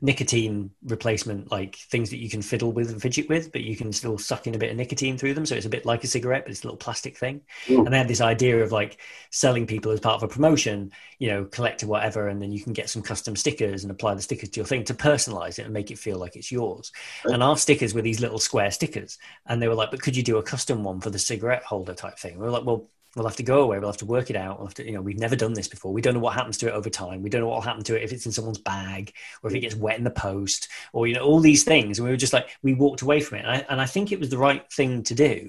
nicotine 0.00 0.70
replacement, 0.84 1.50
like 1.50 1.76
things 1.76 2.10
that 2.10 2.18
you 2.18 2.28
can 2.28 2.42
fiddle 2.42 2.72
with 2.72 2.90
and 2.90 3.00
fidget 3.00 3.28
with, 3.28 3.52
but 3.52 3.62
you 3.62 3.76
can 3.76 3.92
still 3.92 4.18
suck 4.18 4.46
in 4.46 4.54
a 4.54 4.58
bit 4.58 4.70
of 4.70 4.76
nicotine 4.76 5.18
through 5.18 5.34
them. 5.34 5.46
So 5.46 5.54
it's 5.54 5.66
a 5.66 5.70
bit 5.70 5.86
like 5.86 6.04
a 6.04 6.06
cigarette, 6.06 6.44
but 6.44 6.50
it's 6.50 6.62
a 6.62 6.66
little 6.66 6.76
plastic 6.76 7.16
thing. 7.16 7.42
Mm. 7.66 7.84
And 7.84 7.92
they 7.92 7.98
had 7.98 8.08
this 8.08 8.20
idea 8.20 8.62
of 8.62 8.72
like 8.72 8.98
selling 9.30 9.66
people 9.66 9.92
as 9.92 10.00
part 10.00 10.16
of 10.16 10.22
a 10.22 10.32
promotion, 10.32 10.92
you 11.18 11.28
know, 11.28 11.44
collect 11.44 11.82
or 11.82 11.88
whatever, 11.88 12.28
and 12.28 12.40
then 12.40 12.52
you 12.52 12.60
can 12.60 12.72
get 12.72 12.90
some 12.90 13.02
custom 13.02 13.36
stickers 13.36 13.84
and 13.84 13.90
apply 13.90 14.14
the 14.14 14.22
stickers 14.22 14.50
to 14.50 14.60
your 14.60 14.66
thing 14.66 14.84
to 14.84 14.94
personalize 14.94 15.58
it 15.58 15.64
and 15.64 15.74
make 15.74 15.90
it 15.90 15.98
feel 15.98 16.18
like 16.18 16.36
it's 16.36 16.52
yours. 16.52 16.92
Right. 17.24 17.34
And 17.34 17.42
our 17.42 17.56
stickers 17.56 17.94
were 17.94 18.02
these 18.02 18.20
little 18.20 18.38
square 18.38 18.70
stickers. 18.70 19.18
And 19.46 19.60
they 19.60 19.68
were 19.68 19.74
like, 19.74 19.90
but 19.90 20.02
could 20.02 20.16
you 20.16 20.22
do 20.22 20.38
a 20.38 20.42
custom 20.42 20.84
one 20.84 21.00
for 21.00 21.10
the 21.10 21.18
cigarette 21.18 21.62
holder 21.62 21.94
type 21.94 22.18
thing? 22.18 22.38
We 22.38 22.44
were 22.44 22.50
like, 22.50 22.64
well, 22.64 22.88
we'll 23.16 23.26
have 23.26 23.36
to 23.36 23.42
go 23.42 23.62
away. 23.62 23.78
We'll 23.78 23.88
have 23.88 23.96
to 23.98 24.04
work 24.06 24.28
it 24.28 24.36
out. 24.36 24.58
We'll 24.58 24.66
have 24.66 24.74
to, 24.74 24.84
you 24.84 24.92
know, 24.92 25.00
we've 25.00 25.18
never 25.18 25.34
done 25.34 25.54
this 25.54 25.68
before. 25.68 25.92
We 25.92 26.02
don't 26.02 26.12
know 26.12 26.20
what 26.20 26.34
happens 26.34 26.58
to 26.58 26.68
it 26.68 26.72
over 26.72 26.90
time. 26.90 27.22
We 27.22 27.30
don't 27.30 27.40
know 27.40 27.48
what 27.48 27.56
will 27.56 27.62
happen 27.62 27.82
to 27.84 27.96
it 27.96 28.02
if 28.02 28.12
it's 28.12 28.26
in 28.26 28.32
someone's 28.32 28.58
bag 28.58 29.14
or 29.42 29.48
if 29.48 29.56
it 29.56 29.58
mm. 29.58 29.62
gets 29.62 29.74
wet 29.74 29.96
in 29.96 30.04
the 30.04 30.10
post 30.10 30.68
or, 30.92 31.06
you 31.06 31.14
know, 31.14 31.22
all 31.22 31.40
these 31.40 31.64
things. 31.64 31.98
And 31.98 32.04
we 32.04 32.12
were 32.12 32.18
just 32.18 32.34
like, 32.34 32.50
we 32.62 32.74
walked 32.74 33.00
away 33.00 33.20
from 33.20 33.38
it. 33.38 33.46
And 33.46 33.50
I, 33.50 33.66
and 33.70 33.80
I 33.80 33.86
think 33.86 34.12
it 34.12 34.20
was 34.20 34.28
the 34.28 34.38
right 34.38 34.70
thing 34.70 35.02
to 35.04 35.14
do 35.14 35.48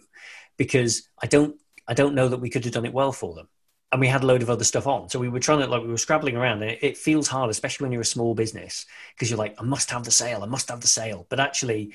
because 0.55 1.09
I 1.21 1.27
don't, 1.27 1.57
I 1.87 1.93
don't 1.93 2.15
know 2.15 2.29
that 2.29 2.39
we 2.39 2.49
could 2.49 2.63
have 2.63 2.73
done 2.73 2.85
it 2.85 2.93
well 2.93 3.11
for 3.11 3.35
them. 3.35 3.49
And 3.91 3.99
we 3.99 4.07
had 4.07 4.23
a 4.23 4.27
load 4.27 4.41
of 4.41 4.49
other 4.49 4.65
stuff 4.65 4.87
on. 4.87 5.09
So 5.09 5.19
we 5.19 5.29
were 5.29 5.39
trying 5.39 5.59
to, 5.59 5.67
like, 5.67 5.81
we 5.81 5.87
were 5.89 5.97
scrabbling 5.97 6.37
around 6.37 6.61
and 6.61 6.71
it, 6.71 6.79
it 6.81 6.97
feels 6.97 7.27
hard, 7.27 7.49
especially 7.49 7.85
when 7.85 7.91
you're 7.91 8.01
a 8.01 8.05
small 8.05 8.33
business 8.33 8.85
because 9.13 9.29
you're 9.29 9.37
like, 9.37 9.55
I 9.59 9.63
must 9.63 9.91
have 9.91 10.03
the 10.03 10.11
sale. 10.11 10.43
I 10.43 10.47
must 10.47 10.69
have 10.69 10.81
the 10.81 10.87
sale. 10.87 11.25
But 11.29 11.39
actually, 11.39 11.93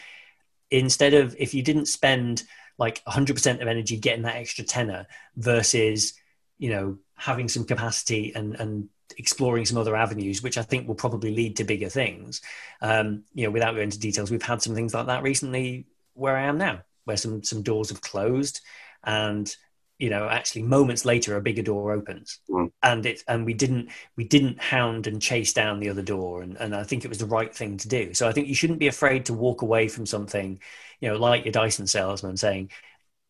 instead 0.70 1.14
of, 1.14 1.34
if 1.38 1.54
you 1.54 1.62
didn't 1.62 1.86
spend, 1.86 2.44
like 2.78 3.04
100% 3.04 3.60
of 3.60 3.68
energy 3.68 3.96
getting 3.96 4.22
that 4.22 4.36
extra 4.36 4.64
tenner 4.64 5.06
versus 5.36 6.14
you 6.58 6.70
know 6.70 6.98
having 7.16 7.48
some 7.48 7.64
capacity 7.64 8.32
and 8.34 8.54
and 8.56 8.88
exploring 9.18 9.64
some 9.64 9.78
other 9.78 9.96
avenues, 9.96 10.42
which 10.42 10.58
I 10.58 10.62
think 10.62 10.86
will 10.86 10.94
probably 10.94 11.34
lead 11.34 11.56
to 11.56 11.64
bigger 11.64 11.88
things. 11.88 12.40
Um, 12.80 13.24
you 13.34 13.44
know, 13.44 13.50
without 13.50 13.72
going 13.72 13.84
into 13.84 13.98
details, 13.98 14.30
we've 14.30 14.42
had 14.42 14.62
some 14.62 14.74
things 14.74 14.94
like 14.94 15.06
that 15.06 15.22
recently 15.22 15.86
where 16.14 16.36
I 16.36 16.42
am 16.42 16.58
now, 16.58 16.80
where 17.04 17.16
some 17.16 17.42
some 17.42 17.62
doors 17.62 17.90
have 17.90 18.00
closed, 18.00 18.60
and 19.04 19.54
you 19.98 20.10
know, 20.10 20.28
actually 20.28 20.62
moments 20.62 21.04
later, 21.04 21.36
a 21.36 21.40
bigger 21.40 21.62
door 21.62 21.92
opens, 21.92 22.40
mm. 22.50 22.70
and 22.82 23.06
it 23.06 23.22
and 23.28 23.46
we 23.46 23.54
didn't 23.54 23.90
we 24.16 24.24
didn't 24.24 24.60
hound 24.60 25.06
and 25.06 25.22
chase 25.22 25.52
down 25.52 25.80
the 25.80 25.88
other 25.88 26.02
door, 26.02 26.42
and 26.42 26.56
and 26.58 26.74
I 26.74 26.82
think 26.84 27.04
it 27.04 27.08
was 27.08 27.18
the 27.18 27.26
right 27.26 27.54
thing 27.54 27.76
to 27.78 27.88
do. 27.88 28.14
So 28.14 28.28
I 28.28 28.32
think 28.32 28.48
you 28.48 28.54
shouldn't 28.54 28.80
be 28.80 28.88
afraid 28.88 29.26
to 29.26 29.34
walk 29.34 29.62
away 29.62 29.88
from 29.88 30.06
something, 30.06 30.60
you 31.03 31.11
know, 31.11 31.16
like 31.16 31.44
your 31.44 31.53
Dyson 31.53 31.86
salesman 31.86 32.38
saying, 32.38 32.70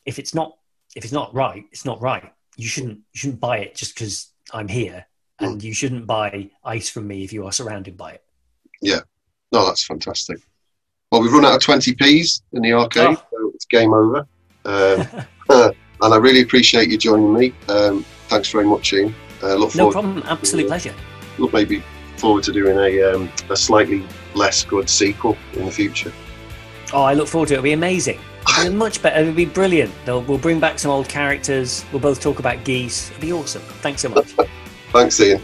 if 0.06 0.20
it's 0.20 0.34
not 0.34 0.56
if 0.94 1.02
it's 1.02 1.12
not 1.12 1.34
right, 1.34 1.64
it's 1.72 1.84
not 1.84 2.00
right 2.00 2.32
you 2.56 2.66
shouldn't 2.68 2.98
you 3.12 3.18
shouldn't 3.18 3.40
buy 3.40 3.58
it 3.58 3.74
just 3.74 3.94
because 3.94 4.32
I'm 4.52 4.68
here, 4.68 5.06
and 5.38 5.60
mm. 5.60 5.64
you 5.64 5.74
shouldn't 5.74 6.06
buy 6.06 6.50
ice 6.64 6.88
from 6.88 7.06
me 7.06 7.24
if 7.24 7.32
you 7.32 7.46
are 7.46 7.52
surrounded 7.52 7.96
by 7.96 8.12
it. 8.12 8.24
Yeah, 8.80 9.00
no, 9.52 9.66
that's 9.66 9.84
fantastic. 9.84 10.38
Well, 11.10 11.22
we've 11.22 11.32
run 11.32 11.44
out 11.44 11.54
of 11.54 11.62
twenty 11.62 11.94
p's 11.94 12.42
in 12.52 12.62
the 12.62 12.72
arcade, 12.72 13.16
oh. 13.18 13.26
so 13.30 13.52
it's 13.54 13.64
game 13.66 13.92
over. 13.92 14.26
Um, 14.64 15.06
and 16.02 16.14
I 16.14 16.16
really 16.16 16.42
appreciate 16.42 16.88
you 16.88 16.98
joining 16.98 17.32
me. 17.32 17.54
Um, 17.68 18.04
thanks 18.28 18.50
very 18.50 18.66
much, 18.66 18.92
Ian. 18.92 19.14
Uh, 19.42 19.54
look 19.54 19.74
no 19.74 19.90
problem. 19.90 20.22
Absolute 20.26 20.62
to, 20.62 20.68
pleasure. 20.68 20.94
Look, 21.38 21.52
maybe 21.52 21.82
forward 22.16 22.44
to 22.44 22.52
doing 22.52 22.78
a 22.78 23.02
um, 23.02 23.30
a 23.50 23.56
slightly 23.56 24.06
less 24.34 24.64
good 24.64 24.88
sequel 24.88 25.36
in 25.54 25.64
the 25.64 25.72
future. 25.72 26.12
Oh, 26.92 27.02
I 27.02 27.14
look 27.14 27.28
forward 27.28 27.48
to 27.48 27.54
it. 27.54 27.58
It'll 27.58 27.64
be 27.64 27.72
amazing. 27.72 28.18
It'll 28.58 28.70
be 28.70 28.76
much 28.76 29.02
better. 29.02 29.20
It'll 29.20 29.32
be 29.32 29.46
brilliant. 29.46 29.92
They'll, 30.04 30.22
we'll 30.22 30.38
bring 30.38 30.60
back 30.60 30.78
some 30.78 30.90
old 30.90 31.08
characters. 31.08 31.84
We'll 31.90 32.00
both 32.00 32.20
talk 32.20 32.38
about 32.38 32.64
geese. 32.64 33.10
It'll 33.10 33.20
be 33.20 33.32
awesome. 33.32 33.62
Thanks 33.80 34.02
so 34.02 34.08
much. 34.08 34.34
Thanks, 34.92 35.18
Ian. 35.20 35.42